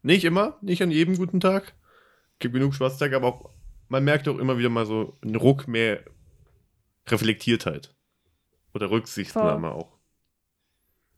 nicht 0.02 0.24
immer, 0.24 0.58
nicht 0.62 0.82
an 0.82 0.92
jedem 0.92 1.18
guten 1.18 1.40
Tag. 1.40 1.76
Gibt 2.40 2.54
genug 2.54 2.74
Schwarztage, 2.74 3.16
aber 3.16 3.28
auch, 3.28 3.50
man 3.90 4.04
merkt 4.04 4.28
auch 4.28 4.38
immer 4.38 4.58
wieder 4.58 4.70
mal 4.70 4.86
so 4.86 5.18
einen 5.22 5.36
Ruck 5.36 5.68
mehr 5.68 6.04
Reflektiertheit. 7.08 7.94
Oder 8.74 8.92
Rücksichtnahme 8.92 9.72
auch. 9.72 9.98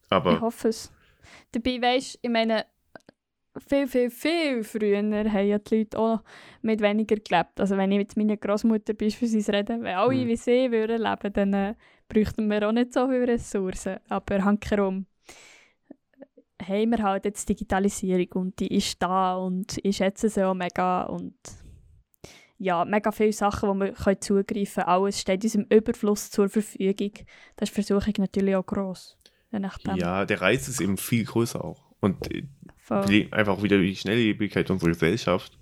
Ich 0.05 0.11
Aber 0.11 0.41
hoffe 0.41 0.69
es. 0.69 0.91
Dabei 1.51 1.81
weisst 1.81 2.17
ich 2.21 2.29
meine, 2.29 2.65
viel, 3.57 3.87
viel, 3.87 4.09
viel 4.09 4.63
früher 4.63 4.97
haben 4.97 5.47
ja 5.47 5.59
die 5.59 5.77
Leute 5.79 5.99
auch 5.99 6.23
mit 6.61 6.81
weniger 6.81 7.17
gelebt. 7.17 7.59
Also 7.59 7.77
wenn 7.77 7.91
ich 7.91 7.97
mit 7.97 8.17
meiner 8.17 8.37
Großmutter 8.37 8.93
beispielsweise 8.93 9.53
rede, 9.53 9.77
wenn 9.81 9.95
alle 9.95 10.15
Mhm. 10.15 10.27
wie 10.27 10.35
sie 10.37 10.71
würden 10.71 11.01
leben, 11.01 11.33
dann 11.33 11.53
äh, 11.53 11.75
bräuchten 12.07 12.49
wir 12.49 12.67
auch 12.67 12.71
nicht 12.71 12.93
so 12.93 13.07
viele 13.07 13.27
Ressourcen. 13.27 13.97
Aber 14.09 14.43
hankerum 14.43 15.05
haben 16.61 16.91
wir 16.91 17.03
halt 17.03 17.25
jetzt 17.25 17.49
Digitalisierung 17.49 18.27
und 18.33 18.59
die 18.59 18.75
ist 18.75 19.01
da 19.01 19.35
und 19.35 19.79
ich 19.83 19.97
schätze 19.97 20.29
sie 20.29 20.45
auch 20.45 20.53
mega 20.53 21.03
und 21.03 21.35
ja, 22.57 22.85
mega 22.85 23.11
viele 23.11 23.33
Sachen, 23.33 23.69
wo 23.69 23.73
wir 23.73 23.93
können 23.93 24.21
zugreifen 24.21 24.83
können. 24.83 24.87
Alles 24.87 25.19
steht 25.19 25.43
uns 25.43 25.55
im 25.55 25.65
Überfluss 25.65 26.29
zur 26.29 26.47
Verfügung. 26.47 27.11
Das 27.55 27.69
ist 27.69 27.77
die 27.77 27.83
Versuchung 27.83 28.13
natürlich 28.19 28.55
auch 28.55 28.65
gross. 28.65 29.17
Ja, 29.95 30.25
der 30.25 30.41
Reiz 30.41 30.67
ist 30.67 30.79
eben 30.79 30.97
viel 30.97 31.25
größer 31.25 31.63
auch. 31.65 31.91
Und 31.99 32.31
äh, 32.31 32.43
Voll, 32.91 33.27
einfach 33.31 33.63
wieder 33.63 33.77
die 33.77 33.95
Schnelllebigkeit 33.95 34.69
unserer 34.69 34.89
Gesellschaft 34.89 35.57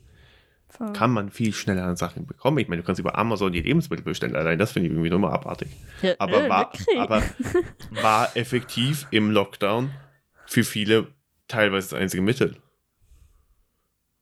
voll. 0.68 0.94
kann 0.94 1.12
man 1.12 1.30
viel 1.30 1.54
schneller 1.54 1.86
an 1.86 1.96
Sachen 1.96 2.26
bekommen. 2.26 2.58
Ich 2.58 2.68
meine, 2.68 2.82
du 2.82 2.86
kannst 2.86 3.00
über 3.00 3.18
Amazon 3.18 3.52
die 3.54 3.62
Lebensmittel 3.62 4.04
bestellen. 4.04 4.36
Allein 4.36 4.58
das 4.58 4.72
finde 4.72 4.88
ich 4.88 4.94
irgendwie 4.94 5.10
nur 5.10 5.20
mal 5.20 5.32
abartig. 5.32 5.70
Ja, 6.02 6.15
Aber, 6.18 6.46
äh, 6.46 6.50
war, 6.50 6.72
aber 6.98 7.24
war 8.02 8.36
effektiv 8.36 9.06
im 9.12 9.30
Lockdown 9.32 9.92
für 10.48 10.63
viele 10.63 11.08
teilweise 11.48 11.89
das 11.92 12.00
einzige 12.02 12.24
Mittel. 12.24 12.56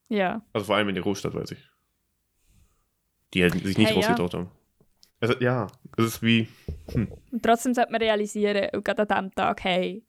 Ja, 0.09 0.41
Also 0.53 0.65
vor 0.67 0.75
allem 0.77 0.89
in 0.89 0.95
der 0.95 1.03
Großstadt, 1.03 1.33
weiß 1.33 1.51
ich. 1.51 1.59
Die 3.33 3.43
halt 3.43 3.53
sich 3.53 3.77
nicht 3.77 3.89
Hey, 3.89 3.95
ja. 3.99 4.07
rausgetraut 4.07 4.33
haben. 4.33 4.51
Also, 5.19 5.35
ja, 5.39 5.67
es 5.97 6.05
ist 6.05 6.21
wie. 6.23 6.47
und 6.93 7.43
trotzdem 7.43 7.73
sollte 7.73 7.91
man 7.91 8.01
realisieren, 8.01 8.69
und 8.73 8.85
gerade 8.85 9.09
an 9.09 9.25
diesem 9.25 9.35
Tag, 9.35 9.63
hey, 9.63 10.05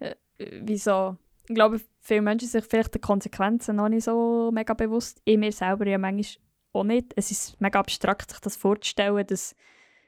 äh, 0.00 0.14
wieso, 0.62 1.16
ich 1.48 1.54
glaube, 1.54 1.80
viele 2.08 2.22
Menschen 2.22 2.48
sind 2.48 2.62
sich 2.62 2.70
vielleicht 2.70 2.94
den 2.94 3.02
Konsequenzen 3.02 3.76
noch 3.76 3.88
nicht 3.88 4.04
so 4.04 4.50
mega 4.52 4.74
bewusst. 4.74 5.20
Ich 5.24 5.38
mir 5.38 5.52
selber 5.52 5.86
ja 5.86 5.98
manchmal 5.98 6.42
auch 6.72 6.84
nicht. 6.84 7.12
Es 7.16 7.30
ist 7.30 7.60
mega 7.60 7.78
abstrakt, 7.78 8.30
sich 8.30 8.40
das 8.40 8.56
vorzustellen, 8.56 9.26
dass 9.26 9.54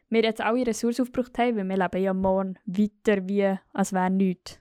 wir 0.08 0.22
jetzt 0.22 0.40
alle 0.40 0.66
Ressourcen 0.66 1.02
aufgebraucht 1.02 1.38
haben, 1.38 1.56
weil 1.56 1.68
wir 1.68 1.76
leben 1.76 2.02
ja 2.02 2.14
morgen 2.14 2.58
weiter, 2.64 3.28
wie 3.28 3.56
als 3.72 3.92
wäre 3.92 4.10
nichts. 4.10 4.58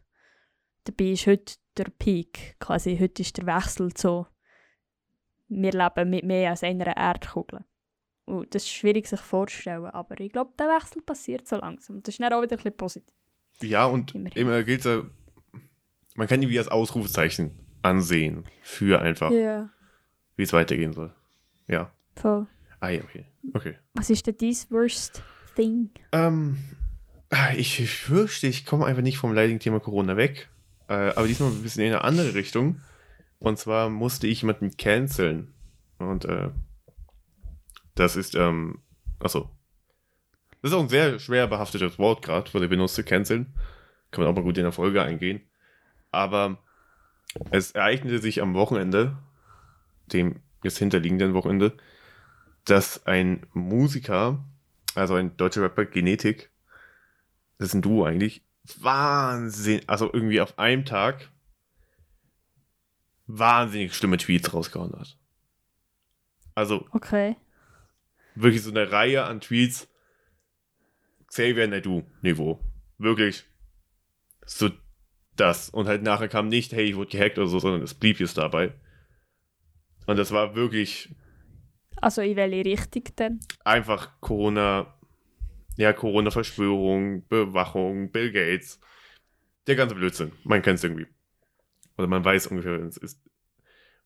Dabei 0.84 1.12
ist 1.12 1.28
heute 1.28 1.56
der 1.78 1.88
Peak, 1.98 2.58
quasi 2.60 2.98
heute 2.98 3.22
ist 3.22 3.38
der 3.38 3.46
Wechsel 3.46 3.90
so, 3.96 4.28
wir 5.48 5.72
leben 5.72 6.10
mit 6.10 6.26
mehr 6.26 6.52
als 6.52 6.64
einer 6.64 6.96
Erdkugel. 6.96 7.64
Und 8.26 8.54
das 8.54 8.64
ist 8.64 8.70
schwierig 8.70 9.08
sich 9.08 9.20
vorzustellen, 9.20 9.86
aber 9.86 10.20
ich 10.20 10.32
glaube, 10.32 10.54
der 10.60 10.68
Wechsel 10.68 11.02
passiert 11.02 11.48
so 11.48 11.56
langsam. 11.56 12.04
Das 12.04 12.14
ist 12.14 12.20
dann 12.22 12.32
auch 12.34 12.44
wieder 12.44 12.54
ein 12.54 12.58
bisschen 12.58 12.78
positiv. 12.78 13.16
Ja, 13.62 13.86
und 13.86 14.14
Immerhin. 14.14 14.42
immer 14.42 14.64
gilt 14.64 14.86
ja, 14.86 15.02
man 16.20 16.28
kann 16.28 16.42
die 16.42 16.50
wie 16.50 16.60
als 16.60 16.68
Ausrufezeichen 16.68 17.52
ansehen 17.82 18.44
für 18.62 19.02
einfach, 19.02 19.32
Ja, 19.32 19.70
wie 20.36 20.44
es 20.44 20.52
weitergehen 20.54 20.92
soll. 20.92 21.14
Ja. 21.68 21.92
voll. 22.18 22.46
Ah, 22.82 22.90
ja, 22.90 23.02
okay. 23.04 23.26
Okay. 23.54 23.76
Was 23.94 24.10
ist 24.10 24.28
denn 24.28 24.36
dein 24.38 24.56
worst 24.70 25.24
thing? 25.56 25.90
Ähm, 26.12 26.58
ich, 27.56 27.90
fürchte, 27.90 28.48
ich 28.48 28.66
komme 28.66 28.86
einfach 28.86 29.02
nicht 29.02 29.18
vom 29.18 29.34
leidigen 29.34 29.60
Thema 29.60 29.80
Corona 29.80 30.18
weg. 30.18 30.50
Äh, 30.90 30.94
aber 31.16 31.28
diesmal 31.28 31.52
ein 31.52 31.64
bisschen 31.64 31.84
in 31.84 31.94
eine 31.94 32.04
andere 32.04 32.34
Richtung. 32.34 32.82
Und 33.40 33.58
zwar 33.58 33.90
musste 33.90 34.28
ich 34.28 34.42
jemanden 34.42 34.76
canceln. 34.76 35.54
Und 36.00 36.26
äh, 36.26 36.50
das 37.96 38.16
ist, 38.16 38.36
ähm, 38.36 38.80
achso. 39.20 39.50
Das 40.62 40.72
ist 40.72 40.78
auch 40.78 40.84
ein 40.84 40.90
sehr 40.90 41.20
schwer 41.20 41.48
behaftetes 41.48 41.98
Wort 41.98 42.24
gerade, 42.24 42.54
was 42.54 42.62
ich 42.62 42.70
benutze, 42.70 43.04
canceln. 43.04 43.54
Kann 44.12 44.24
man 44.24 44.32
auch 44.32 44.36
mal 44.36 44.44
gut 44.44 44.58
in 44.58 44.64
der 44.64 44.74
Folge 44.74 45.02
eingehen. 45.02 45.42
Aber 46.12 46.58
es 47.52 47.72
ereignete 47.72 48.20
sich 48.20 48.42
am 48.42 48.54
Wochenende, 48.54 49.18
dem 50.08 50.42
jetzt 50.64 50.80
hinterliegenden 50.80 51.34
Wochenende, 51.34 51.78
dass 52.66 53.06
ein 53.06 53.46
Musiker, 53.54 54.44
also 54.96 55.16
ein 55.16 55.38
deutscher 55.38 55.64
Rapper, 55.64 55.86
Genetik, 55.86 56.52
das 57.58 57.70
ist 57.70 57.74
ein 57.76 57.82
Duo 57.82 58.06
eigentlich, 58.06 58.44
Wahnsinn, 58.80 59.82
also 59.88 60.12
irgendwie 60.12 60.42
auf 60.42 60.58
einem 60.60 60.86
Tag 60.86 61.30
wahnsinnig 63.28 63.96
schlimme 63.96 64.18
Tweets 64.18 64.54
rausgehauen 64.54 64.94
hat. 65.00 65.18
Also 66.56 66.88
Okay. 66.92 67.36
wirklich 68.36 68.64
so 68.64 68.72
eine 68.72 68.92
Reihe 68.92 69.24
an 69.24 69.40
Tweets, 69.40 69.88
Xavier 71.28 71.68
Nadu-Niveau. 71.68 72.60
Wirklich 72.98 73.46
so 74.46 74.70
das. 75.40 75.70
Und 75.70 75.88
halt 75.88 76.04
nachher 76.04 76.28
kam 76.28 76.48
nicht, 76.48 76.72
hey, 76.74 76.86
ich 76.86 76.96
wurde 76.96 77.12
gehackt 77.12 77.38
oder 77.38 77.48
so, 77.48 77.60
sondern 77.60 77.82
es 77.82 77.94
blieb 77.94 78.20
jetzt 78.20 78.38
dabei. 78.38 78.74
Und 80.08 80.18
das 80.18 80.32
war 80.32 80.56
wirklich 80.56 81.16
Also 82.02 82.22
in 82.22 82.36
welche 82.36 82.66
Richtung 82.66 83.04
denn? 83.18 83.40
einfach 83.64 84.20
Corona, 84.22 84.94
ja, 85.78 85.94
Corona-Verschwörung, 85.94 87.28
Bewachung, 87.28 88.12
Bill 88.12 88.32
Gates, 88.32 88.80
der 89.68 89.76
ganze 89.76 89.96
Blödsinn. 89.96 90.32
Man 90.44 90.62
kennt 90.62 90.80
es 90.80 90.84
irgendwie. 90.84 91.08
Oder 91.98 92.08
man 92.08 92.24
weiß 92.26 92.48
ungefähr, 92.48 92.80
wer 92.80 92.88
es 92.88 92.98
ist. 92.98 93.22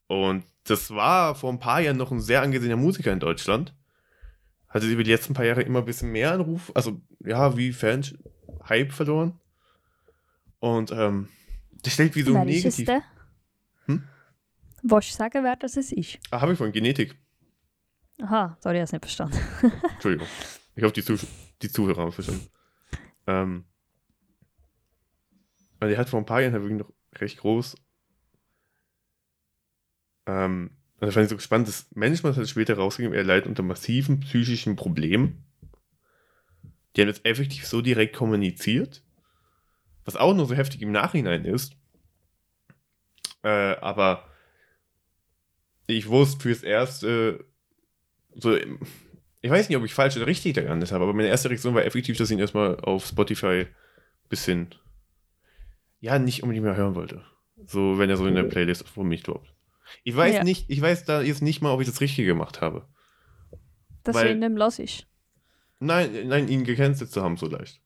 Und 0.07 0.43
das 0.65 0.91
war 0.91 1.35
vor 1.35 1.51
ein 1.51 1.59
paar 1.59 1.79
Jahren 1.81 1.97
noch 1.97 2.11
ein 2.11 2.19
sehr 2.19 2.41
angesehener 2.41 2.75
Musiker 2.75 3.11
in 3.11 3.19
Deutschland. 3.19 3.73
Hatte 4.67 4.87
über 4.87 5.03
die 5.03 5.11
letzten 5.11 5.33
paar 5.33 5.45
Jahre 5.45 5.61
immer 5.61 5.79
ein 5.79 5.85
bisschen 5.85 6.11
mehr 6.11 6.31
Anruf, 6.31 6.71
also 6.75 7.01
ja, 7.19 7.55
wie 7.55 7.71
Fans 7.71 8.15
Hype 8.67 8.91
verloren. 8.91 9.39
Und 10.63 10.91
ähm, 10.91 11.27
das 11.81 11.91
stellt 11.91 12.15
wie 12.15 12.21
so 12.21 12.37
ist 12.37 12.65
es 12.65 12.77
negativ. 12.77 12.85
denn? 12.85 13.01
Hm? 13.87 14.03
Willst 14.81 15.11
du 15.11 15.17
sagen, 15.17 15.43
wer 15.43 15.57
das 15.57 15.75
ist? 15.75 15.93
Ah, 16.31 16.39
habe 16.39 16.53
ich 16.53 16.57
von 16.57 16.71
Genetik. 16.71 17.17
Aha, 18.21 18.57
sorry, 18.61 18.77
ich 18.77 18.79
habe 18.79 18.83
es 18.83 18.91
nicht 18.93 19.01
verstanden. 19.03 19.37
Entschuldigung. 19.91 20.25
Ich 20.75 20.83
hoffe, 20.85 20.93
die, 20.93 21.03
Zuh 21.03 21.17
die 21.61 21.67
Zuhörer 21.67 22.03
haben 22.03 22.07
es 22.07 22.15
verstanden. 22.15 22.47
Ähm, 23.27 23.65
weil 25.81 25.89
die 25.89 25.97
hat 25.97 26.07
vor 26.07 26.19
ein 26.19 26.25
paar 26.25 26.39
Jahren 26.39 26.53
halt 26.53 26.63
wirklich 26.63 26.79
noch 26.79 26.93
recht 27.19 27.39
groß. 27.39 27.75
Ähm, 30.27 30.77
also 31.01 31.11
fand 31.11 31.25
ich 31.25 31.29
so 31.29 31.35
gespannt, 31.35 31.67
dass 31.67 31.93
Management 31.93 32.37
hat 32.37 32.47
später 32.47 32.75
rausgegeben, 32.77 33.17
er 33.17 33.25
leidet 33.25 33.47
unter 33.47 33.63
massiven 33.63 34.21
psychischen 34.21 34.77
Problemen. 34.77 35.43
Die 36.95 37.01
haben 37.01 37.09
jetzt 37.09 37.25
effektiv 37.25 37.67
so 37.67 37.81
direkt 37.81 38.15
kommuniziert. 38.15 39.03
Was 40.05 40.15
auch 40.15 40.33
nur 40.33 40.45
so 40.45 40.55
heftig 40.55 40.81
im 40.81 40.91
Nachhinein 40.91 41.45
ist. 41.45 41.75
Äh, 43.43 43.75
aber 43.77 44.25
ich 45.87 46.07
wusste 46.07 46.41
fürs 46.41 46.63
Erste, 46.63 47.45
so, 48.35 48.55
ich 48.55 49.49
weiß 49.49 49.67
nicht, 49.69 49.77
ob 49.77 49.83
ich 49.83 49.93
falsch 49.93 50.15
oder 50.15 50.27
richtig 50.27 50.55
gehandelt 50.55 50.91
habe, 50.91 51.03
aber 51.03 51.13
meine 51.13 51.27
erste 51.27 51.49
Reaktion 51.49 51.75
war 51.75 51.85
effektiv, 51.85 52.17
dass 52.17 52.29
ich 52.29 52.33
ihn 52.35 52.39
erstmal 52.39 52.79
auf 52.79 53.05
Spotify 53.05 53.67
bisschen, 54.29 54.73
ja, 55.99 56.17
nicht 56.19 56.41
unbedingt 56.43 56.65
mehr 56.65 56.75
hören 56.77 56.95
wollte. 56.95 57.23
So, 57.65 57.97
wenn 57.97 58.09
er 58.09 58.17
so 58.17 58.25
in 58.27 58.35
der 58.35 58.43
Playlist 58.43 58.87
von 58.87 59.07
mich 59.07 59.23
droppt. 59.23 59.53
Ich 60.03 60.15
weiß 60.15 60.35
Ja. 60.35 60.43
nicht, 60.43 60.69
ich 60.69 60.81
weiß 60.81 61.05
da 61.05 61.21
jetzt 61.21 61.41
nicht 61.41 61.61
mal, 61.61 61.71
ob 61.71 61.81
ich 61.81 61.87
das 61.87 62.01
Richtige 62.01 62.27
gemacht 62.27 62.61
habe. 62.61 62.87
Dass 64.03 64.15
Weil- 64.15 64.25
du 64.25 64.31
ihn 64.33 64.39
nicht 64.39 64.49
mehr 64.49 64.59
los 64.59 64.79
ist. 64.79 65.05
Nein, 65.79 66.27
nein, 66.27 66.47
ihn 66.47 66.63
gecancelt 66.63 67.11
zu 67.11 67.21
haben 67.21 67.35
so 67.37 67.47
leicht. 67.47 67.81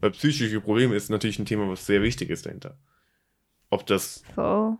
Weil 0.00 0.10
psychische 0.10 0.60
Probleme 0.60 0.94
ist 0.94 1.08
natürlich 1.10 1.38
ein 1.38 1.46
Thema, 1.46 1.68
was 1.68 1.86
sehr 1.86 2.02
wichtig 2.02 2.30
ist 2.30 2.46
dahinter. 2.46 2.76
Ob 3.70 3.86
das, 3.86 4.22
Voll. 4.34 4.76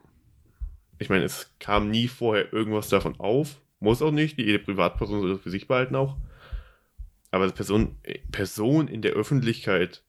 ich 0.98 1.08
meine, 1.08 1.24
es 1.24 1.52
kam 1.58 1.90
nie 1.90 2.08
vorher 2.08 2.52
irgendwas 2.52 2.88
davon 2.88 3.18
auf. 3.18 3.60
Muss 3.80 4.02
auch 4.02 4.10
nicht, 4.10 4.38
jede 4.38 4.58
Privatperson 4.58 5.20
soll 5.20 5.32
das 5.34 5.40
für 5.42 5.50
sich 5.50 5.66
behalten 5.68 5.96
auch. 5.96 6.16
Aber 7.30 7.50
Person, 7.50 7.96
Person 8.30 8.88
in 8.88 9.02
der 9.02 9.12
Öffentlichkeit 9.12 10.02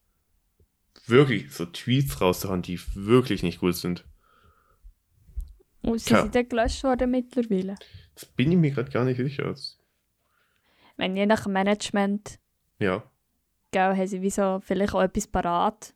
wirklich 1.08 1.52
so 1.54 1.66
Tweets 1.66 2.22
rauszuhauen, 2.22 2.62
die 2.62 2.80
wirklich 2.94 3.44
nicht 3.44 3.60
gut 3.60 3.76
sind. 3.76 4.06
Und 5.82 6.00
sie 6.00 6.08
Klar. 6.10 6.24
sind 6.24 6.36
dann 6.36 6.50
gelöscht 6.50 6.84
worden 6.84 7.12
mittlerweile. 7.12 7.76
Das 8.16 8.26
bin 8.26 8.52
ich 8.52 8.58
mir 8.58 8.72
gerade 8.72 8.92
gar 8.92 9.06
nicht 9.06 9.18
sicher. 9.18 9.44
Das- 9.46 9.80
Wenn 10.98 11.16
je 11.16 11.26
nach 11.26 11.48
Management 11.48 12.40
Ja. 12.80 13.04
Gell, 13.72 13.96
haben 13.96 14.08
sie 14.08 14.22
wie 14.22 14.32
vielleicht 14.32 14.94
auch 14.94 15.02
etwas 15.02 15.28
parat, 15.28 15.94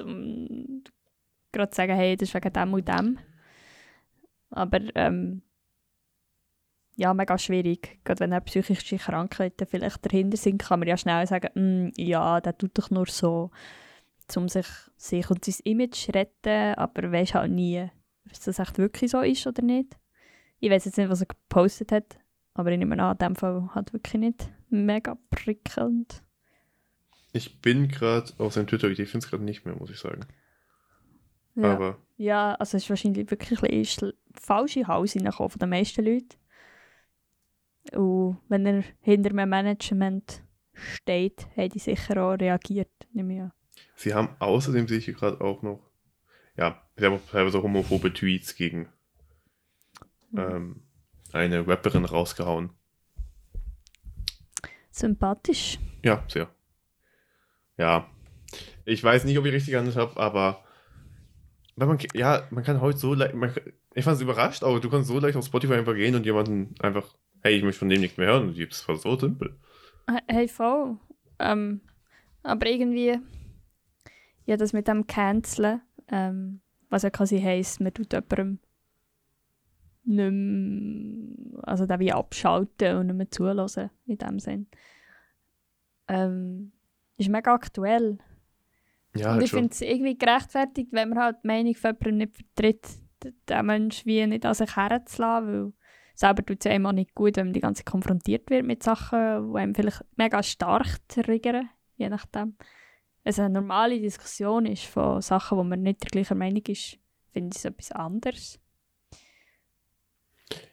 um 0.00 0.82
gerade 1.52 1.70
zu 1.70 1.76
sagen, 1.76 1.94
hey, 1.94 2.16
das 2.16 2.28
ist 2.28 2.34
wegen 2.34 2.52
dem 2.52 2.74
und 2.74 2.88
dem. 2.88 3.18
Aber 4.50 4.80
ähm, 4.94 5.42
ja, 6.96 7.14
mega 7.14 7.38
schwierig. 7.38 7.98
Gerade 8.04 8.20
wenn 8.20 8.32
er 8.32 8.40
psychische 8.42 8.98
Krankheiten 8.98 9.66
vielleicht 9.66 10.04
dahinter 10.04 10.36
sind, 10.36 10.62
kann 10.62 10.80
man 10.80 10.88
ja 10.88 10.96
schnell 10.96 11.26
sagen, 11.26 11.48
«Mm, 11.54 11.92
ja, 11.96 12.40
der 12.40 12.56
tut 12.58 12.76
doch 12.76 12.90
nur 12.90 13.06
so, 13.06 13.50
um 14.36 14.48
sich, 14.48 14.66
sich 14.96 15.30
und 15.30 15.44
sein 15.44 15.54
Image 15.64 15.94
zu 15.96 16.12
retten, 16.12 16.74
aber 16.74 17.10
weisst 17.10 17.34
halt 17.34 17.52
nie, 17.52 17.88
ob 18.26 18.44
das 18.44 18.58
echt 18.58 18.78
wirklich 18.78 19.10
so 19.10 19.20
ist 19.20 19.46
oder 19.46 19.62
nicht. 19.62 19.96
Ich 20.60 20.70
weiß 20.70 20.84
jetzt 20.84 20.98
nicht, 20.98 21.08
was 21.08 21.22
er 21.22 21.26
gepostet 21.26 21.90
hat, 21.90 22.18
aber 22.54 22.70
ich 22.70 22.78
nehme 22.78 23.02
an, 23.02 23.12
in 23.12 23.18
dem 23.18 23.34
Fall 23.34 23.70
hat 23.74 23.92
wirklich 23.92 24.20
nicht 24.20 24.50
mega 24.68 25.16
prickelnd. 25.30 26.22
Ich 27.32 27.60
bin 27.60 27.88
gerade 27.88 28.32
auf 28.38 28.52
seinem 28.54 28.66
Twitter, 28.66 28.88
ich 28.88 28.96
finde 28.96 29.18
es 29.18 29.30
gerade 29.30 29.44
nicht 29.44 29.64
mehr, 29.64 29.76
muss 29.76 29.90
ich 29.90 29.98
sagen. 29.98 30.26
Ja. 31.54 31.74
Aber 31.74 31.98
Ja, 32.16 32.54
also 32.54 32.76
es 32.76 32.84
ist 32.84 32.90
wahrscheinlich 32.90 33.30
wirklich 33.30 33.62
ein 33.62 33.70
bisschen 33.70 34.12
falsche 34.34 34.86
Hals 34.86 35.16
reingekommen 35.16 35.50
von 35.50 35.58
den 35.58 35.70
meisten 35.70 36.04
Leuten. 36.04 36.36
Und 37.92 38.38
wenn 38.48 38.66
er 38.66 38.84
hinter 39.00 39.30
einem 39.30 39.48
Management 39.48 40.42
steht, 40.74 41.46
haben 41.56 41.70
die 41.70 41.78
sicher 41.78 42.22
auch 42.22 42.34
reagiert, 42.34 42.90
nehme 43.12 43.34
ich 43.34 43.40
an. 43.40 43.52
sie 43.96 44.14
haben 44.14 44.28
außerdem 44.38 44.88
sehe 44.88 44.98
ich 44.98 45.06
hier 45.06 45.14
gerade 45.14 45.40
auch 45.40 45.62
noch, 45.62 45.80
ja, 46.56 46.82
sie 46.96 47.04
haben 47.04 47.14
auch 47.14 47.30
teilweise 47.30 47.62
homophobe 47.62 48.12
Tweets 48.12 48.54
gegen 48.54 48.88
ähm, 50.36 50.82
eine 51.32 51.66
Rapperin 51.66 52.04
rausgehauen. 52.04 52.70
Sympathisch. 54.90 55.78
Ja, 56.02 56.24
sehr. 56.28 56.48
Ja. 57.80 58.06
Ich 58.84 59.02
weiß 59.02 59.24
nicht, 59.24 59.38
ob 59.38 59.46
ich 59.46 59.54
richtig 59.54 59.72
gehandelt 59.72 59.96
habe, 59.96 60.20
aber 60.20 60.62
weil 61.76 61.88
man, 61.88 61.98
ja, 62.12 62.46
man 62.50 62.62
kann 62.62 62.82
heute 62.82 62.98
so 62.98 63.14
leicht, 63.14 63.34
ich 63.94 64.04
fand 64.04 64.16
es 64.16 64.22
überrascht, 64.22 64.62
aber 64.62 64.80
du 64.80 64.90
kannst 64.90 65.08
so 65.08 65.18
leicht 65.18 65.34
auf 65.34 65.46
Spotify 65.46 65.74
einfach 65.74 65.94
gehen 65.94 66.14
und 66.14 66.26
jemanden 66.26 66.74
einfach, 66.80 67.14
hey, 67.40 67.56
ich 67.56 67.62
möchte 67.62 67.78
von 67.78 67.88
dem 67.88 68.02
nichts 68.02 68.18
mehr 68.18 68.26
hören. 68.26 68.48
Und 68.48 68.58
das 68.70 68.86
war 68.86 68.96
so 68.96 69.18
simpel. 69.18 69.58
Hey, 70.28 70.46
voll. 70.46 70.98
Ähm, 71.38 71.80
aber 72.42 72.66
irgendwie, 72.66 73.18
ja, 74.44 74.58
das 74.58 74.74
mit 74.74 74.86
dem 74.86 75.06
Canceln, 75.06 75.80
ähm, 76.08 76.60
was 76.90 77.02
ja 77.02 77.08
quasi 77.08 77.40
heisst, 77.40 77.80
man 77.80 77.94
tut 77.94 78.12
jemandem 78.12 78.58
nicht 80.04 80.32
mehr, 80.32 81.62
also 81.62 81.86
den 81.86 81.98
wie 81.98 82.12
abschalten 82.12 82.96
und 82.98 83.06
nicht 83.06 83.16
mehr 83.16 83.30
zulassen, 83.30 83.88
in 84.04 84.18
dem 84.18 84.38
Sinn. 84.38 84.66
Ähm, 86.08 86.72
ist 87.20 87.28
mega 87.28 87.52
aktuell. 87.52 88.18
Ja, 89.14 89.26
und 89.26 89.34
halt 89.34 89.44
ich 89.44 89.50
finde 89.50 89.70
es 89.70 89.80
irgendwie 89.80 90.16
gerechtfertigt, 90.16 90.92
wenn 90.92 91.10
man 91.10 91.18
halt 91.18 91.36
die 91.42 91.48
Meinung 91.48 91.74
von 91.74 91.90
jemandem 91.90 92.16
nicht 92.18 92.36
vertritt, 92.36 92.88
den 93.48 93.66
Menschen 93.66 94.06
wie 94.06 94.26
nicht 94.26 94.46
an 94.46 94.54
sich 94.54 94.76
herzulassen, 94.76 95.52
weil 95.52 95.72
selber 96.14 96.44
tut 96.44 96.64
es 96.64 96.70
einem 96.70 96.86
auch 96.86 96.92
nicht 96.92 97.14
gut, 97.14 97.36
wenn 97.36 97.48
man 97.48 97.52
die 97.52 97.60
ganze 97.60 97.82
Zeit 97.82 97.92
konfrontiert 97.92 98.50
wird 98.50 98.64
mit 98.64 98.82
Sachen, 98.82 99.52
die 99.52 99.58
einem 99.58 99.74
vielleicht 99.74 100.04
mega 100.16 100.42
stark 100.42 101.08
triggern, 101.08 101.68
je 101.96 102.08
nachdem. 102.08 102.56
Es 103.22 103.38
eine 103.38 103.50
normale 103.50 104.00
Diskussion 104.00 104.64
ist 104.66 104.86
von 104.86 105.20
Sachen, 105.20 105.58
wo 105.58 105.64
man 105.64 105.82
nicht 105.82 106.02
der 106.02 106.10
gleichen 106.10 106.38
Meinung 106.38 106.62
ist, 106.68 106.98
finde 107.32 107.50
ich 107.52 107.58
es 107.58 107.64
etwas 107.64 107.92
anderes. 107.92 108.60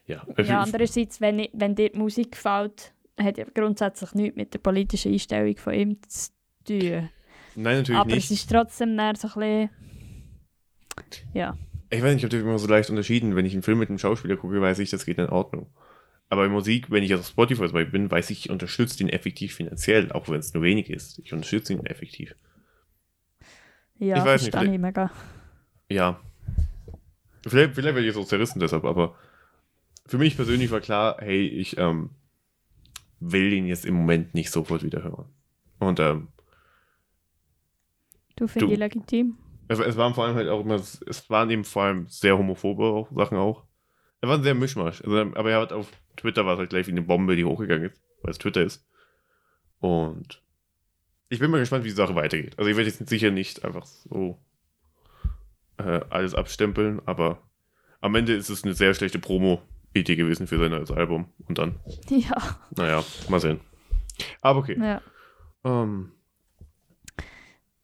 Ja, 0.06 0.26
Ja, 0.38 0.62
andererseits, 0.62 1.20
wenn, 1.20 1.40
ich, 1.40 1.50
wenn 1.52 1.74
dir 1.74 1.90
die 1.90 1.98
Musik 1.98 2.32
gefällt, 2.32 2.94
hat 3.18 3.36
ja 3.36 3.44
grundsätzlich 3.52 4.14
nichts 4.14 4.36
mit 4.36 4.54
der 4.54 4.58
politischen 4.58 5.12
Einstellung 5.12 5.56
von 5.56 5.74
ihm 5.74 6.02
zu 6.08 6.30
tun. 6.68 7.08
Nein, 7.56 7.78
natürlich 7.78 8.00
Aber 8.00 8.14
nicht. 8.14 8.24
es 8.24 8.30
ist 8.30 8.50
trotzdem 8.50 8.96
dann 8.96 9.16
so 9.16 9.28
ein 9.28 9.34
bisschen... 9.34 9.70
Ja. 11.34 11.56
Ich 11.90 12.02
weiß 12.02 12.14
nicht, 12.14 12.18
ich 12.18 12.24
habe 12.24 12.36
das 12.36 12.42
immer 12.42 12.58
so 12.58 12.68
leicht 12.68 12.90
unterschieden. 12.90 13.34
Wenn 13.34 13.46
ich 13.46 13.54
einen 13.54 13.62
Film 13.62 13.78
mit 13.78 13.88
einem 13.88 13.98
Schauspieler 13.98 14.36
gucke, 14.36 14.60
weiß 14.60 14.78
ich, 14.80 14.90
das 14.90 15.06
geht 15.06 15.18
in 15.18 15.28
Ordnung. 15.28 15.66
Aber 16.28 16.44
in 16.44 16.52
Musik, 16.52 16.90
wenn 16.90 17.02
ich 17.02 17.14
auf 17.14 17.26
Spotify 17.26 17.62
Beispiel 17.62 17.86
bin, 17.86 18.10
weiß 18.10 18.30
ich, 18.30 18.46
ich 18.46 18.50
unterstütze 18.50 19.02
ihn 19.02 19.08
effektiv 19.08 19.54
finanziell, 19.54 20.12
auch 20.12 20.28
wenn 20.28 20.40
es 20.40 20.52
nur 20.52 20.62
wenig 20.62 20.90
ist. 20.90 21.18
Ich 21.24 21.32
unterstütze 21.32 21.72
ihn 21.72 21.86
effektiv. 21.86 22.34
Ja, 23.98 24.18
Ich 24.18 24.24
weiß 24.24 24.42
nicht, 24.44 24.54
ich 24.54 24.78
mega. 24.78 25.10
Ja. 25.88 26.20
Vielleicht, 27.46 27.74
vielleicht 27.74 27.94
werde 27.94 28.00
ich 28.00 28.14
jetzt 28.14 28.22
auch 28.22 28.28
zerrissen 28.28 28.60
deshalb, 28.60 28.84
aber 28.84 29.14
für 30.06 30.18
mich 30.18 30.36
persönlich 30.36 30.70
war 30.70 30.80
klar, 30.80 31.16
hey, 31.20 31.46
ich 31.46 31.78
ähm, 31.78 32.10
will 33.20 33.52
ihn 33.52 33.66
jetzt 33.66 33.86
im 33.86 33.94
Moment 33.94 34.34
nicht 34.34 34.50
sofort 34.50 34.82
wieder 34.82 35.02
hören. 35.02 35.26
Und 35.78 35.98
ähm, 36.00 36.28
Du 38.38 38.46
findest 38.46 38.68
Du. 38.68 38.72
ich 38.72 38.78
legitim. 38.78 39.36
es, 39.68 39.78
es 39.80 39.96
waren 39.96 40.14
vor 40.14 40.24
allem 40.24 40.36
halt 40.36 40.48
auch 40.48 40.60
immer, 40.60 40.76
es 40.76 41.28
waren 41.28 41.50
eben 41.50 41.64
vor 41.64 41.82
allem 41.82 42.06
sehr 42.08 42.38
homophobe 42.38 42.84
auch, 42.84 43.10
Sachen 43.14 43.36
auch. 43.36 43.64
Er 44.20 44.28
war 44.28 44.36
ein 44.38 44.42
sehr 44.42 44.54
Mischmasch. 44.54 45.02
Also, 45.02 45.16
aber 45.18 45.50
er 45.50 45.60
hat 45.60 45.72
auf 45.72 45.88
Twitter 46.16 46.44
war 46.46 46.54
es 46.54 46.58
halt 46.58 46.70
gleich 46.70 46.86
wie 46.86 46.92
eine 46.92 47.02
Bombe, 47.02 47.36
die 47.36 47.44
hochgegangen 47.44 47.90
ist, 47.90 48.00
weil 48.22 48.30
es 48.30 48.38
Twitter 48.38 48.62
ist. 48.62 48.86
Und 49.80 50.42
ich 51.28 51.38
bin 51.38 51.50
mal 51.50 51.58
gespannt, 51.60 51.84
wie 51.84 51.88
die 51.88 51.94
Sache 51.94 52.14
weitergeht. 52.14 52.58
Also 52.58 52.70
ich 52.70 52.76
werde 52.76 52.90
jetzt 52.90 53.08
sicher 53.08 53.30
nicht 53.30 53.64
einfach 53.64 53.84
so 53.84 54.38
äh, 55.76 56.00
alles 56.10 56.34
abstempeln, 56.34 57.00
aber 57.06 57.42
am 58.00 58.14
Ende 58.14 58.34
ist 58.34 58.48
es 58.48 58.64
eine 58.64 58.74
sehr 58.74 58.94
schlechte 58.94 59.18
Promo-Idee 59.18 60.16
gewesen 60.16 60.46
für 60.46 60.58
sein 60.58 60.70
neues 60.70 60.90
Album. 60.90 61.28
Und 61.46 61.58
dann, 61.58 61.78
Ja, 62.08 62.58
naja, 62.76 63.04
mal 63.28 63.40
sehen. 63.40 63.60
Aber 64.40 64.60
okay. 64.60 64.76
ja. 64.80 65.00
Ähm, 65.64 66.12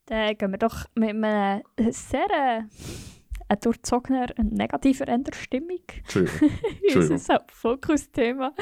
Dann 0.06 0.36
gehen 0.36 0.50
wir 0.50 0.58
doch 0.58 0.86
mit 0.94 1.10
einem 1.10 1.62
sehr 1.90 2.26
äh, 2.30 2.62
ein 3.48 3.60
durchzogener, 3.60 4.26
negativer 4.42 5.08
Enderstimmung 5.08 5.80
Entschuldigung. 5.98 6.50
Entschuldigung. 6.82 7.12
unser 7.12 7.44
Fokusthema. 7.50 8.54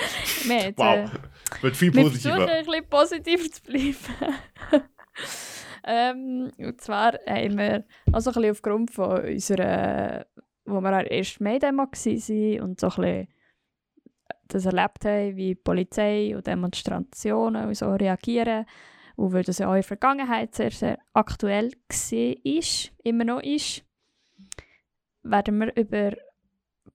Wow. 0.76 1.11
Wird 1.61 1.76
viel 1.76 1.90
äh, 1.90 1.94
wir 1.94 2.02
positiver. 2.05 2.48
ein 2.48 2.64
bisschen 2.64 2.88
positiver 2.88 3.50
zu 3.50 3.62
bleiben. 3.62 3.96
ähm, 5.85 6.50
und 6.59 6.81
zwar 6.81 7.12
haben 7.26 7.59
wir 7.59 7.85
also 8.12 8.31
ein 8.31 8.35
bisschen 8.35 8.50
aufgrund 8.50 8.90
von 8.90 9.20
unserer, 9.24 10.26
wo 10.64 10.81
wir 10.81 10.92
an 10.92 11.05
der 11.05 11.12
1. 11.12 11.40
Mai-Demo 11.40 11.85
waren 11.85 12.61
und 12.61 12.81
so 12.81 12.88
ein 12.88 12.94
bisschen 12.96 13.28
das 14.48 14.66
erlebt 14.66 15.05
haben, 15.05 15.37
wie 15.37 15.55
Polizei 15.55 16.37
und 16.37 16.46
Demonstrationen 16.46 17.68
und 17.68 17.74
so 17.74 17.90
reagieren, 17.94 18.66
Und 19.16 19.33
weil 19.33 19.44
das 19.44 19.59
ja 19.59 19.68
auch 19.68 19.72
in 19.72 19.77
der 19.81 19.85
Vergangenheit 19.85 20.55
sehr, 20.55 20.70
sehr 20.70 20.98
aktuell 21.12 21.72
war, 21.72 22.90
immer 23.05 23.25
noch 23.25 23.42
ist, 23.42 23.85
werden 25.22 25.59
wir 25.59 25.77
über 25.77 26.16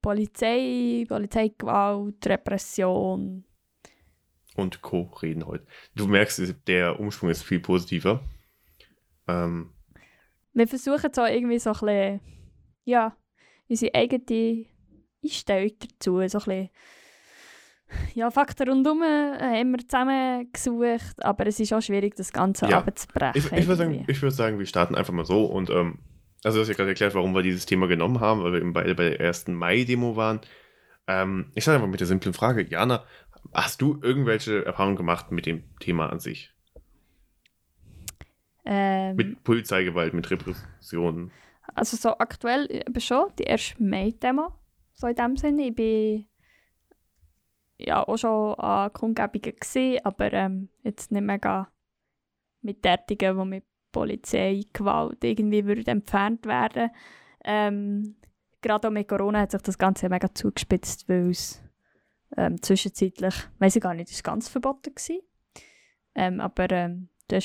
Polizei, 0.01 1.05
Polizeigewalt, 1.07 2.25
Repression 2.25 3.45
und 4.57 4.81
Co. 4.81 5.03
reden 5.21 5.45
heute. 5.45 5.65
Du 5.95 6.07
merkst, 6.07 6.55
der 6.67 6.99
Umschwung 6.99 7.29
ist 7.29 7.43
viel 7.43 7.59
positiver. 7.59 8.21
Ähm, 9.27 9.73
wir 10.53 10.67
versuchen 10.67 11.13
so 11.13 11.25
irgendwie 11.25 11.59
so 11.59 11.69
ein 11.69 11.79
bisschen, 11.79 12.21
ja, 12.83 13.15
unsere 13.69 13.93
eigene 13.93 14.65
Einstellung 15.23 15.71
dazu, 15.79 16.15
so 16.15 16.19
ein 16.19 16.29
bisschen, 16.29 16.69
ja, 18.13 18.31
Fakten 18.31 18.69
rundherum 18.69 19.01
äh, 19.01 19.59
haben 19.59 19.71
wir 19.71 19.87
zusammen 19.87 20.51
gesucht, 20.51 21.23
aber 21.23 21.47
es 21.47 21.59
ist 21.59 21.73
auch 21.73 21.81
schwierig, 21.81 22.15
das 22.15 22.31
Ganze 22.31 22.67
ja. 22.67 22.79
abzubrechen. 22.79 23.33
Ich, 23.35 23.45
ich 23.51 23.67
würde 23.67 23.75
sagen, 23.75 24.07
würd 24.07 24.33
sagen, 24.33 24.59
wir 24.59 24.65
starten 24.65 24.95
einfach 24.95 25.13
mal 25.13 25.25
so 25.25 25.45
und, 25.45 25.69
ähm, 25.69 25.99
also 26.43 26.57
du 26.57 26.61
hast 26.61 26.69
ja 26.69 26.75
gerade 26.75 26.89
erklärt, 26.89 27.15
warum 27.15 27.33
wir 27.33 27.41
dieses 27.41 27.65
Thema 27.65 27.87
genommen 27.87 28.19
haben, 28.19 28.43
weil 28.43 28.53
wir 28.53 28.59
eben 28.59 28.73
beide 28.73 28.95
bei 28.95 29.09
der 29.09 29.19
ersten 29.19 29.53
Mai-Demo 29.53 30.15
waren. 30.15 30.41
Ähm, 31.07 31.51
ich 31.55 31.63
sage 31.63 31.75
einfach 31.77 31.89
mit 31.89 31.99
der 31.99 32.07
simplen 32.07 32.33
Frage, 32.33 32.65
Jana, 32.69 33.03
hast 33.53 33.81
du 33.81 33.99
irgendwelche 34.01 34.65
Erfahrungen 34.65 34.97
gemacht 34.97 35.31
mit 35.31 35.45
dem 35.45 35.63
Thema 35.79 36.09
an 36.09 36.19
sich? 36.19 36.53
Ähm, 38.65 39.15
mit 39.15 39.43
Polizeigewalt, 39.43 40.13
mit 40.13 40.29
Repressionen. 40.29 41.31
Also 41.73 41.95
so 41.95 42.17
aktuell 42.17 42.67
eben 42.69 42.99
schon, 42.99 43.27
die 43.39 43.43
erste 43.43 43.81
Mai-Demo, 43.81 44.51
so 44.93 45.07
in 45.07 45.15
dem 45.15 45.37
Sinne. 45.37 45.67
Ich 45.67 45.75
bin 45.75 46.25
ja 47.77 48.07
auch 48.07 48.17
schon 48.17 48.55
an 48.55 48.93
Kundgebungen 48.93 49.55
gesehen, 49.59 50.03
aber 50.03 50.33
ähm, 50.33 50.69
jetzt 50.83 51.11
nicht 51.11 51.23
mega 51.23 51.69
mit 52.61 52.81
Tätigen, 52.81 53.37
die 53.37 53.45
mit 53.45 53.63
Polizeigewalt 53.91 55.23
irgendwie 55.23 55.65
würden 55.65 55.87
entfernt 55.87 56.45
werden 56.45 56.91
ähm, 57.43 58.15
Gerade 58.61 58.87
auch 58.87 58.91
mit 58.91 59.07
Corona 59.07 59.41
hat 59.41 59.51
sich 59.51 59.61
das 59.61 59.77
Ganze 59.77 60.09
mega 60.09 60.33
zugespitzt, 60.33 61.07
weil 61.07 61.29
es 61.29 61.61
ähm, 62.35 62.61
zwischenzeitlich, 62.61 63.35
weiß 63.59 63.75
ich 63.75 63.81
gar 63.81 63.93
nicht, 63.93 64.11
ist 64.11 64.23
ganz 64.23 64.49
verboten 64.49 64.93
gewesen. 64.93 65.21
Ähm, 66.15 66.41
aber 66.41 66.69
ähm, 66.71 67.09
die 67.29 67.39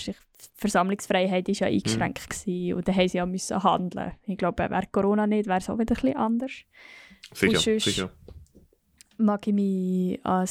Versammlungsfreiheit 0.55 1.47
war 1.49 1.55
ja 1.55 1.67
eingeschränkt 1.67 2.47
mhm. 2.47 2.75
und 2.75 2.89
da 2.89 2.93
haben 2.93 3.09
sie 3.09 3.19
ja 3.19 3.27
müssen 3.27 3.63
handeln. 3.63 4.13
Ich 4.27 4.39
glaube, 4.39 4.69
wäre 4.71 4.87
Corona 4.91 5.27
nicht, 5.27 5.47
wäre 5.47 5.59
es 5.59 5.69
auch 5.69 5.79
wieder 5.79 5.95
ein 5.95 6.03
bisschen 6.03 6.17
anders. 6.17 6.53
Sicher, 7.35 7.79
sicher. 7.79 8.11
Mag 9.19 9.47
ich 9.47 9.55
mich 9.55 10.25
an 10.25 10.49